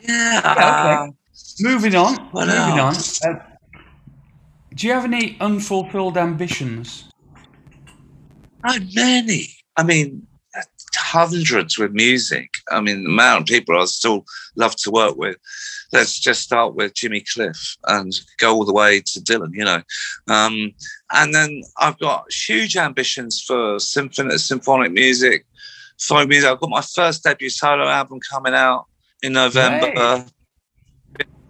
yeah, 0.02 0.42
Yeah, 0.42 0.42
uh, 0.44 1.08
Moving 1.60 1.96
on. 1.96 2.30
Moving 2.34 2.50
else? 2.80 3.24
on. 3.24 3.36
Uh, 3.36 3.44
do 4.74 4.88
you 4.88 4.94
have 4.94 5.06
any 5.06 5.38
unfulfilled 5.40 6.18
ambitions? 6.18 7.10
Not 8.64 8.82
many. 8.94 9.48
I 9.76 9.84
mean, 9.84 10.28
hundreds 10.96 11.78
with 11.78 11.92
music. 11.92 12.50
I 12.72 12.80
mean, 12.80 13.04
the 13.04 13.10
amount 13.10 13.42
of 13.42 13.48
people 13.48 13.80
I 13.80 13.86
still 13.86 14.26
love 14.56 14.76
to 14.78 14.92
work 14.92 15.16
with. 15.16 15.38
Let's 15.92 16.20
just 16.20 16.42
start 16.42 16.76
with 16.76 16.96
Jimmy 16.96 17.22
Cliff 17.22 17.78
and 17.88 18.12
go 18.40 18.56
all 18.56 18.66
the 18.66 18.74
way 18.74 19.02
to 19.02 19.20
Dylan, 19.20 19.54
you 19.54 19.64
know. 19.64 19.82
Um, 20.28 20.72
and 21.12 21.34
then 21.34 21.62
I've 21.78 22.00
got 22.00 22.32
huge 22.32 22.78
ambitions 22.78 23.44
for 23.46 23.80
symphonic, 23.80 24.40
symphonic 24.40 24.92
music, 24.92 25.46
folk 26.00 26.28
music. 26.28 26.50
I've 26.50 26.60
got 26.60 26.70
my 26.70 26.82
first 26.82 27.24
debut 27.24 27.50
solo 27.50 27.88
album 27.88 28.20
coming 28.32 28.54
out 28.54 28.86
in 29.22 29.34
November, 29.34 30.26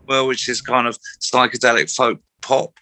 well, 0.08 0.28
which 0.28 0.50
is 0.50 0.62
kind 0.62 0.88
of 0.88 0.98
psychedelic 1.22 1.94
folk 1.94 2.20
pop. 2.42 2.74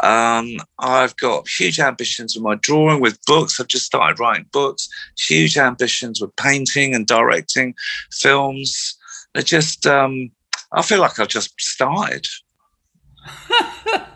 Um, 0.00 0.56
I've 0.78 1.16
got 1.16 1.48
huge 1.48 1.78
ambitions 1.78 2.34
with 2.34 2.42
my 2.42 2.54
drawing, 2.56 3.00
with 3.00 3.18
books. 3.26 3.60
I've 3.60 3.68
just 3.68 3.86
started 3.86 4.18
writing 4.18 4.46
books. 4.52 4.88
Huge 5.18 5.56
ambitions 5.56 6.20
with 6.20 6.34
painting 6.36 6.94
and 6.94 7.06
directing 7.06 7.74
films. 8.10 8.96
They're 9.34 9.42
just, 9.42 9.86
um, 9.86 10.30
I 10.72 10.82
feel 10.82 11.00
like 11.00 11.18
I've 11.18 11.28
just 11.28 11.52
started. 11.60 12.26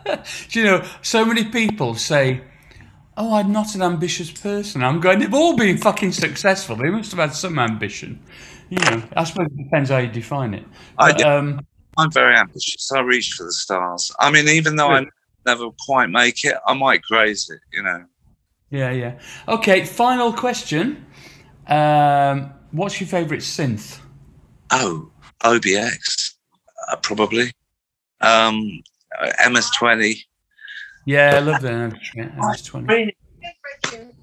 Do 0.05 0.17
you 0.59 0.63
know, 0.65 0.85
so 1.01 1.25
many 1.25 1.45
people 1.45 1.95
say, 1.95 2.41
Oh, 3.19 3.33
I'm 3.35 3.51
not 3.51 3.73
an 3.73 3.81
ambitious 3.81 4.29
person. 4.29 4.83
I'm 4.83 4.99
going, 4.99 5.17
they've 5.19 5.33
all 5.33 5.55
been 5.57 5.77
fucking 5.79 6.11
successful. 6.11 6.75
They 6.75 6.91
must 6.91 7.09
have 7.11 7.19
had 7.19 7.33
some 7.33 7.57
ambition. 7.57 8.21
You 8.69 8.77
know, 8.77 9.01
I 9.15 9.23
suppose 9.23 9.47
it 9.47 9.57
depends 9.57 9.89
how 9.89 9.97
you 9.97 10.07
define 10.07 10.53
it. 10.53 10.65
I- 10.99 11.13
But, 11.13 11.21
um, 11.25 11.65
I'm 11.97 12.11
very 12.11 12.35
ambitious. 12.35 12.91
I 12.91 12.99
reach 12.99 13.31
for 13.33 13.43
the 13.45 13.51
stars. 13.51 14.11
I 14.19 14.29
mean, 14.29 14.47
even 14.49 14.75
though 14.75 14.89
I 14.89 15.05
never 15.47 15.69
quite 15.85 16.09
make 16.09 16.43
it, 16.43 16.55
I 16.67 16.73
might 16.75 17.01
graze 17.01 17.49
it, 17.49 17.59
you 17.73 17.81
know. 17.81 18.05
yeah, 18.69 18.91
yeah. 18.91 19.19
Okay, 19.47 19.83
final 19.85 20.31
question. 20.33 21.05
Um, 21.67 22.53
what's 22.71 22.99
your 23.01 23.07
favourite 23.07 23.41
synth? 23.41 23.99
Oh, 24.71 25.09
OBX, 25.41 26.33
uh, 26.89 26.97
probably. 26.97 27.51
Um, 28.21 28.81
uh, 29.19 29.31
MS20. 29.41 30.19
Yeah, 31.05 31.35
I 31.35 31.39
love 31.39 31.61
that. 31.61 31.93
MS-20. 32.15 33.11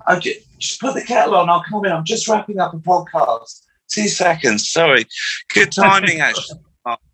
I 0.06 0.18
ju- 0.18 0.34
just 0.58 0.80
put 0.80 0.94
the 0.94 1.02
kettle 1.02 1.34
on. 1.36 1.48
I'll 1.48 1.64
come 1.64 1.84
in. 1.86 1.92
I'm 1.92 2.04
just 2.04 2.28
wrapping 2.28 2.58
up 2.60 2.74
a 2.74 2.76
podcast. 2.76 3.62
Two 3.88 4.08
seconds. 4.08 4.68
Sorry. 4.68 5.06
Good 5.54 5.72
timing, 5.72 6.20
actually. 6.28 6.58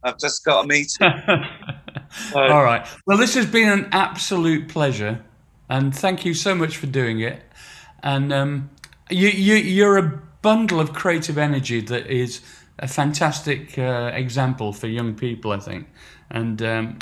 I've 0.02 0.18
just 0.18 0.44
got 0.44 0.64
a 0.64 0.66
meeting. 0.66 0.98
All 2.34 2.62
right. 2.62 2.86
Well, 3.06 3.18
this 3.18 3.34
has 3.34 3.46
been 3.46 3.68
an 3.68 3.88
absolute 3.92 4.68
pleasure, 4.68 5.22
and 5.68 5.94
thank 5.94 6.24
you 6.24 6.34
so 6.34 6.54
much 6.54 6.76
for 6.76 6.86
doing 6.86 7.20
it. 7.20 7.42
And 8.02 8.32
um, 8.32 8.70
you, 9.10 9.28
you, 9.28 9.54
you're 9.56 9.98
a 9.98 10.22
bundle 10.42 10.80
of 10.80 10.92
creative 10.92 11.38
energy 11.38 11.80
that 11.82 12.06
is 12.06 12.40
a 12.78 12.88
fantastic 12.88 13.78
uh, 13.78 14.10
example 14.14 14.72
for 14.72 14.86
young 14.86 15.14
people, 15.14 15.52
I 15.52 15.58
think. 15.58 15.86
And 16.30 16.62
um, 16.62 16.98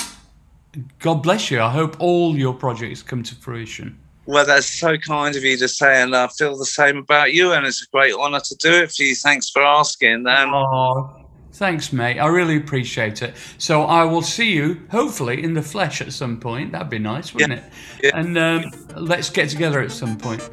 God 0.98 1.22
bless 1.22 1.50
you. 1.50 1.60
I 1.60 1.70
hope 1.70 1.96
all 2.00 2.36
your 2.36 2.54
projects 2.54 3.02
come 3.02 3.22
to 3.22 3.34
fruition. 3.34 3.98
Well, 4.26 4.44
that's 4.44 4.66
so 4.66 4.98
kind 4.98 5.34
of 5.36 5.42
you 5.42 5.56
to 5.56 5.68
say, 5.68 6.02
and 6.02 6.14
I 6.14 6.28
feel 6.28 6.56
the 6.56 6.66
same 6.66 6.98
about 6.98 7.32
you. 7.32 7.52
And 7.52 7.64
it's 7.64 7.82
a 7.82 7.86
great 7.90 8.12
honour 8.12 8.40
to 8.40 8.54
do 8.56 8.70
it 8.70 8.92
for 8.92 9.02
you. 9.02 9.14
Thanks 9.14 9.48
for 9.48 9.62
asking. 9.62 10.26
And 10.26 10.50
Oh, 10.52 11.17
thanks, 11.52 11.92
mate. 11.92 12.18
I 12.18 12.26
really 12.26 12.56
appreciate 12.56 13.22
it. 13.22 13.34
So 13.58 13.82
I 13.82 14.04
will 14.04 14.22
see 14.22 14.52
you, 14.52 14.80
hopefully, 14.90 15.42
in 15.42 15.54
the 15.54 15.62
flesh 15.62 16.00
at 16.00 16.12
some 16.12 16.38
point. 16.40 16.72
That'd 16.72 16.90
be 16.90 16.98
nice, 16.98 17.34
wouldn't 17.34 17.54
it? 17.54 17.64
Yeah. 18.02 18.10
And 18.14 18.38
um, 18.38 18.64
let's 18.96 19.30
get 19.30 19.48
together 19.48 19.80
at 19.80 19.90
some 19.92 20.16
point. 20.16 20.48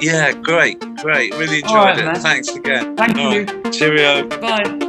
yeah, 0.00 0.32
great, 0.32 0.80
great. 0.96 1.32
Really 1.34 1.56
enjoyed 1.56 1.70
All 1.70 1.84
right, 1.84 1.98
it. 1.98 2.04
man. 2.04 2.14
Thanks 2.16 2.48
again. 2.54 2.96
Thank 2.96 3.16
All 3.18 3.32
you. 3.34 3.44
right. 3.44 3.72
Cheerio. 3.72 4.26
Bye. 4.40 4.86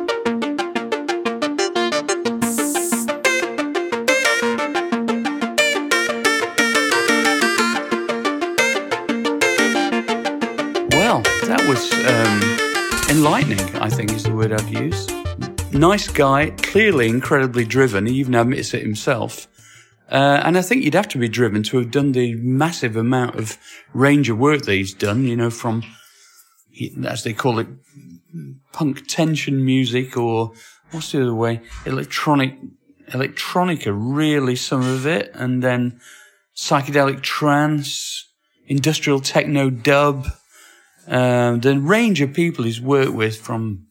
Well, 10.94 11.22
that 11.48 11.64
was 11.68 11.92
um, 12.06 12.71
enlightening, 13.12 13.60
I 13.76 13.90
think 13.90 14.14
is 14.14 14.24
the 14.24 14.34
word 14.34 14.54
I'd 14.54 14.70
use. 14.70 15.06
Nice 15.74 16.08
guy, 16.08 16.52
clearly 16.52 17.10
incredibly 17.10 17.66
driven. 17.66 18.06
He 18.06 18.16
even 18.16 18.36
admits 18.36 18.74
it 18.74 18.84
himself. 18.84 19.50
Uh, 20.10 20.42
and 20.46 20.58
I 20.58 20.62
think 20.62 20.86
you'd 20.86 20.94
have 20.94 21.10
to 21.10 21.18
be 21.18 21.28
driven 21.28 21.62
to 21.64 21.78
have 21.80 21.92
done 21.92 22.14
the 22.14 22.36
massive 22.36 22.96
amount 22.96 23.36
of 23.36 23.58
range 23.94 24.30
of 24.30 24.38
work 24.38 24.62
that 24.62 24.72
he's 24.72 24.94
done, 24.94 25.26
you 25.26 25.36
know, 25.36 25.50
from 25.50 25.84
as 27.06 27.26
they 27.26 27.34
call 27.34 27.60
it, 27.60 27.68
punk 28.72 29.06
tension 29.08 29.64
music, 29.66 30.16
or 30.16 30.54
what's 30.92 31.12
the 31.12 31.22
other 31.22 31.36
way? 31.36 31.60
Electronic, 31.86 32.58
electronica, 33.10 33.94
really, 33.94 34.56
some 34.56 34.82
of 34.82 35.06
it, 35.06 35.32
and 35.34 35.62
then 35.62 36.00
psychedelic 36.56 37.22
trance, 37.22 38.30
industrial 38.68 39.20
techno 39.20 39.70
dub. 39.70 40.28
Um, 41.08 41.60
the 41.60 41.80
range 41.80 42.22
of 42.22 42.34
people 42.34 42.66
he's 42.66 42.82
worked 42.82 43.14
with 43.14 43.38
from, 43.38 43.88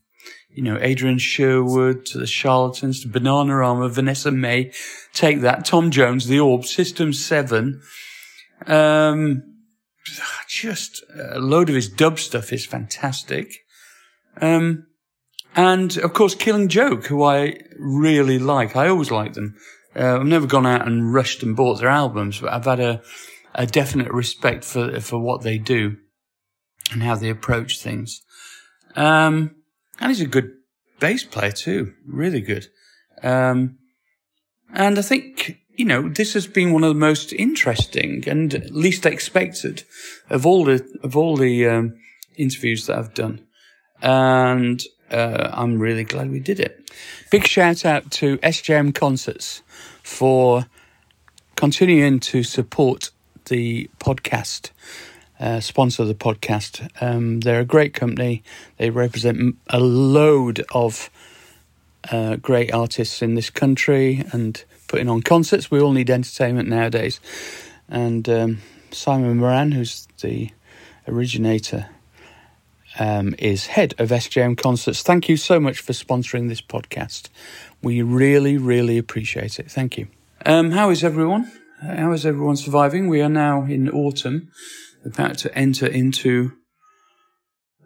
you 0.50 0.62
know, 0.62 0.78
Adrian 0.80 1.18
Sherwood 1.18 2.06
to 2.06 2.18
the 2.18 2.26
Charlatans 2.26 3.02
to 3.02 3.08
Bananarama, 3.08 3.88
to 3.88 3.94
Vanessa-Mae, 3.94 4.72
take 5.12 5.40
that, 5.40 5.64
Tom 5.64 5.90
Jones, 5.90 6.26
The 6.26 6.40
Orb, 6.40 6.64
System 6.64 7.12
7, 7.12 7.80
um, 8.66 9.42
just 10.48 11.02
a 11.14 11.38
load 11.38 11.68
of 11.68 11.74
his 11.74 11.88
dub 11.88 12.18
stuff 12.18 12.52
is 12.52 12.66
fantastic. 12.66 13.54
Um, 14.40 14.86
and 15.56 15.96
of 15.98 16.12
course, 16.12 16.34
Killing 16.34 16.68
Joke, 16.68 17.06
who 17.06 17.24
I 17.24 17.60
really 17.78 18.38
like. 18.38 18.76
I 18.76 18.88
always 18.88 19.10
like 19.10 19.34
them. 19.34 19.56
Uh, 19.96 20.16
I've 20.20 20.26
never 20.26 20.46
gone 20.46 20.66
out 20.66 20.86
and 20.86 21.12
rushed 21.12 21.42
and 21.42 21.56
bought 21.56 21.80
their 21.80 21.88
albums, 21.88 22.40
but 22.40 22.52
I've 22.52 22.64
had 22.64 22.80
a, 22.80 23.02
a 23.54 23.66
definite 23.66 24.12
respect 24.12 24.64
for, 24.64 25.00
for 25.00 25.18
what 25.18 25.42
they 25.42 25.58
do 25.58 25.96
and 26.92 27.02
how 27.02 27.14
they 27.14 27.30
approach 27.30 27.80
things. 27.80 28.22
Um, 28.96 29.54
and 30.00 30.10
he's 30.10 30.20
a 30.20 30.26
good 30.26 30.52
bass 30.98 31.24
player 31.24 31.52
too. 31.52 31.94
Really 32.06 32.40
good. 32.40 32.68
Um, 33.22 33.78
and 34.72 34.98
I 34.98 35.02
think 35.02 35.60
you 35.80 35.86
know, 35.86 36.10
this 36.10 36.34
has 36.34 36.46
been 36.46 36.74
one 36.74 36.84
of 36.84 36.90
the 36.90 37.00
most 37.00 37.32
interesting 37.32 38.28
and 38.28 38.70
least 38.70 39.06
expected 39.06 39.84
of 40.28 40.44
all 40.44 40.64
the 40.64 40.86
of 41.02 41.16
all 41.16 41.38
the 41.38 41.66
um, 41.66 41.94
interviews 42.36 42.86
that 42.86 42.98
I've 42.98 43.14
done, 43.14 43.46
and 44.02 44.82
uh, 45.10 45.48
I'm 45.54 45.78
really 45.78 46.04
glad 46.04 46.30
we 46.30 46.38
did 46.38 46.60
it. 46.60 46.90
Big 47.30 47.46
shout 47.46 47.86
out 47.86 48.10
to 48.10 48.36
SJM 48.38 48.94
Concerts 48.94 49.62
for 50.02 50.66
continuing 51.56 52.20
to 52.20 52.42
support 52.42 53.10
the 53.46 53.88
podcast. 53.98 54.72
Uh, 55.40 55.58
sponsor 55.58 56.04
the 56.04 56.14
podcast. 56.14 56.86
Um, 57.00 57.40
they're 57.40 57.60
a 57.60 57.64
great 57.64 57.94
company. 57.94 58.42
They 58.76 58.90
represent 58.90 59.56
a 59.68 59.80
load 59.80 60.62
of 60.74 61.08
uh, 62.12 62.36
great 62.36 62.74
artists 62.74 63.22
in 63.22 63.36
this 63.36 63.48
country 63.48 64.22
and 64.32 64.62
putting 64.86 65.08
on 65.08 65.22
concerts. 65.22 65.70
We 65.70 65.80
all 65.80 65.92
need 65.92 66.10
entertainment 66.10 66.68
nowadays. 66.68 67.20
And 67.88 68.28
um, 68.28 68.58
Simon 68.90 69.38
Moran, 69.38 69.72
who's 69.72 70.06
the 70.20 70.50
originator, 71.08 71.88
um, 72.98 73.34
is 73.38 73.66
head 73.66 73.94
of 73.98 74.10
SJM 74.10 74.58
Concerts. 74.58 75.02
Thank 75.02 75.28
you 75.28 75.36
so 75.36 75.60
much 75.60 75.80
for 75.80 75.92
sponsoring 75.92 76.48
this 76.48 76.60
podcast. 76.60 77.28
We 77.82 78.02
really, 78.02 78.58
really 78.58 78.98
appreciate 78.98 79.58
it. 79.58 79.70
Thank 79.70 79.96
you. 79.96 80.08
Um, 80.44 80.72
how 80.72 80.90
is 80.90 81.04
everyone? 81.04 81.50
How 81.82 82.12
is 82.12 82.26
everyone 82.26 82.56
surviving? 82.56 83.08
We 83.08 83.22
are 83.22 83.28
now 83.28 83.62
in 83.62 83.88
autumn, 83.88 84.50
about 85.04 85.38
to 85.38 85.54
enter 85.56 85.86
into 85.86 86.52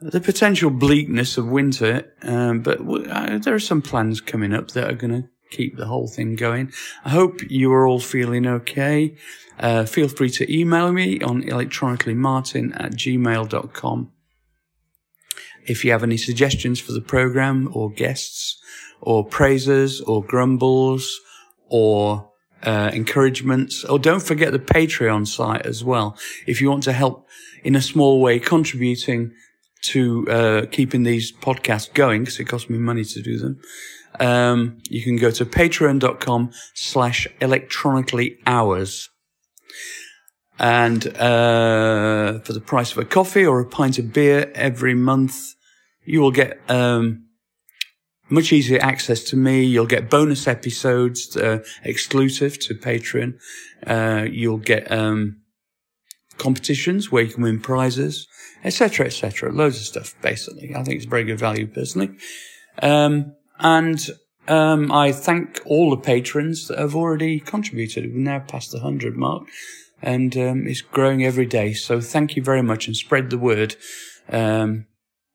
the 0.00 0.20
potential 0.20 0.70
bleakness 0.70 1.38
of 1.38 1.48
winter, 1.48 2.12
um, 2.22 2.60
but 2.60 2.80
uh, 2.80 3.38
there 3.38 3.54
are 3.54 3.60
some 3.60 3.80
plans 3.80 4.20
coming 4.20 4.52
up 4.52 4.72
that 4.72 4.90
are 4.90 4.96
going 4.96 5.22
to 5.22 5.28
keep 5.50 5.76
the 5.76 5.86
whole 5.86 6.08
thing 6.08 6.34
going. 6.34 6.72
I 7.04 7.10
hope 7.10 7.40
you 7.48 7.72
are 7.72 7.86
all 7.86 8.00
feeling 8.00 8.46
okay. 8.46 9.16
Uh, 9.58 9.84
feel 9.84 10.08
free 10.08 10.30
to 10.30 10.52
email 10.52 10.92
me 10.92 11.20
on 11.20 11.42
electronicallymartin 11.42 12.72
at 12.78 12.92
gmail.com. 12.92 14.12
If 15.66 15.84
you 15.84 15.92
have 15.92 16.02
any 16.02 16.16
suggestions 16.16 16.80
for 16.80 16.92
the 16.92 17.00
program 17.00 17.70
or 17.72 17.90
guests 17.90 18.60
or 19.00 19.24
praises 19.24 20.00
or 20.00 20.22
grumbles 20.22 21.20
or 21.68 22.30
uh, 22.64 22.90
encouragements, 22.92 23.84
or 23.84 23.98
don't 23.98 24.22
forget 24.22 24.52
the 24.52 24.58
Patreon 24.58 25.26
site 25.26 25.66
as 25.66 25.84
well. 25.84 26.16
If 26.46 26.60
you 26.60 26.70
want 26.70 26.82
to 26.84 26.92
help 26.92 27.28
in 27.62 27.76
a 27.76 27.82
small 27.82 28.20
way 28.20 28.38
contributing 28.38 29.32
to 29.82 30.26
uh, 30.28 30.66
keeping 30.70 31.02
these 31.02 31.32
podcasts 31.32 31.92
going, 31.92 32.22
because 32.22 32.40
it 32.40 32.44
costs 32.44 32.70
me 32.70 32.78
money 32.78 33.04
to 33.04 33.22
do 33.22 33.38
them, 33.38 33.60
um, 34.20 34.78
you 34.88 35.02
can 35.02 35.16
go 35.16 35.30
to 35.30 35.44
patreon.com 35.44 36.50
slash 36.74 37.26
electronically 37.40 38.38
yours. 38.46 39.10
And 40.58 41.06
uh, 41.16 42.38
for 42.40 42.52
the 42.52 42.60
price 42.60 42.92
of 42.92 42.98
a 42.98 43.04
coffee 43.04 43.44
or 43.44 43.60
a 43.60 43.66
pint 43.66 43.98
of 43.98 44.12
beer 44.12 44.52
every 44.54 44.94
month, 44.94 45.54
you 46.04 46.20
will 46.20 46.30
get 46.30 46.60
um, 46.68 47.23
much 48.28 48.52
easier 48.52 48.80
access 48.80 49.22
to 49.24 49.36
me. 49.36 49.64
You'll 49.64 49.86
get 49.86 50.10
bonus 50.10 50.46
episodes 50.46 51.36
uh, 51.36 51.62
exclusive 51.82 52.58
to 52.60 52.74
Patreon. 52.74 53.38
Uh, 53.86 54.26
you'll 54.30 54.58
get 54.58 54.90
um, 54.90 55.40
competitions 56.38 57.12
where 57.12 57.22
you 57.22 57.32
can 57.32 57.42
win 57.42 57.60
prizes, 57.60 58.26
etc., 58.64 59.06
etc. 59.06 59.52
Loads 59.52 59.76
of 59.76 59.84
stuff, 59.84 60.14
basically. 60.22 60.74
I 60.74 60.82
think 60.82 60.96
it's 60.96 61.06
very 61.06 61.24
good 61.24 61.38
value 61.38 61.66
personally. 61.66 62.16
Um, 62.82 63.34
and 63.58 64.00
um, 64.48 64.90
I 64.90 65.12
thank 65.12 65.60
all 65.64 65.90
the 65.90 65.96
patrons 65.96 66.68
that 66.68 66.78
have 66.78 66.96
already 66.96 67.40
contributed. 67.40 68.12
We're 68.12 68.18
now 68.18 68.40
past 68.40 68.72
the 68.72 68.78
100 68.78 69.16
mark 69.16 69.44
and 70.02 70.36
um, 70.36 70.66
it's 70.66 70.82
growing 70.82 71.24
every 71.24 71.46
day. 71.46 71.72
So 71.72 72.00
thank 72.00 72.36
you 72.36 72.42
very 72.42 72.62
much 72.62 72.86
and 72.86 72.96
spread 72.96 73.30
the 73.30 73.38
word 73.38 73.76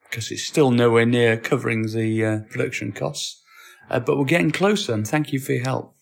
because 0.09 0.31
it's 0.31 0.43
still 0.43 0.71
nowhere 0.71 1.05
near 1.05 1.37
covering 1.37 1.87
the 1.91 2.25
uh, 2.25 2.39
production 2.49 2.91
costs. 2.91 3.41
Uh, 3.89 3.99
but 3.99 4.17
we're 4.17 4.25
getting 4.25 4.51
closer 4.51 4.93
and 4.93 5.07
thank 5.07 5.33
you 5.33 5.39
for 5.39 5.53
your 5.53 5.63
help. 5.63 5.95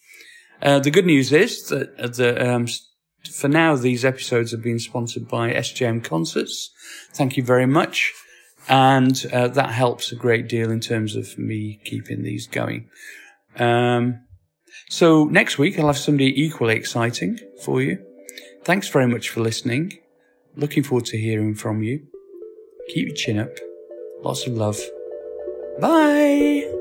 Uh, 0.61 0.79
the 0.79 0.91
good 0.91 1.05
news 1.05 1.31
is 1.31 1.67
that 1.69 1.93
uh, 1.99 2.07
the, 2.07 2.53
um, 2.53 2.67
for 3.31 3.47
now, 3.47 3.75
these 3.75 4.03
episodes 4.03 4.51
have 4.51 4.63
been 4.63 4.79
sponsored 4.79 5.27
by 5.27 5.51
SJM 5.51 6.03
Concerts. 6.03 6.71
Thank 7.13 7.37
you 7.37 7.43
very 7.43 7.67
much 7.67 8.13
and 8.67 9.25
uh, 9.31 9.47
that 9.49 9.71
helps 9.71 10.11
a 10.11 10.15
great 10.15 10.47
deal 10.47 10.71
in 10.71 10.79
terms 10.79 11.15
of 11.15 11.37
me 11.37 11.79
keeping 11.85 12.23
these 12.23 12.47
going. 12.47 12.89
Um, 13.55 14.21
so 14.89 15.25
next 15.25 15.57
week 15.57 15.79
I'll 15.79 15.87
have 15.87 15.97
somebody 15.97 16.41
equally 16.41 16.75
exciting 16.75 17.39
for 17.63 17.81
you. 17.81 18.03
Thanks 18.63 18.89
very 18.89 19.07
much 19.07 19.29
for 19.29 19.41
listening. 19.41 19.99
Looking 20.55 20.83
forward 20.83 21.05
to 21.05 21.17
hearing 21.17 21.55
from 21.55 21.83
you. 21.83 22.07
Keep 22.89 23.07
your 23.07 23.15
chin 23.15 23.39
up. 23.39 23.66
Lots 24.23 24.47
of 24.47 24.53
love. 24.57 24.79
Bye. 25.79 26.76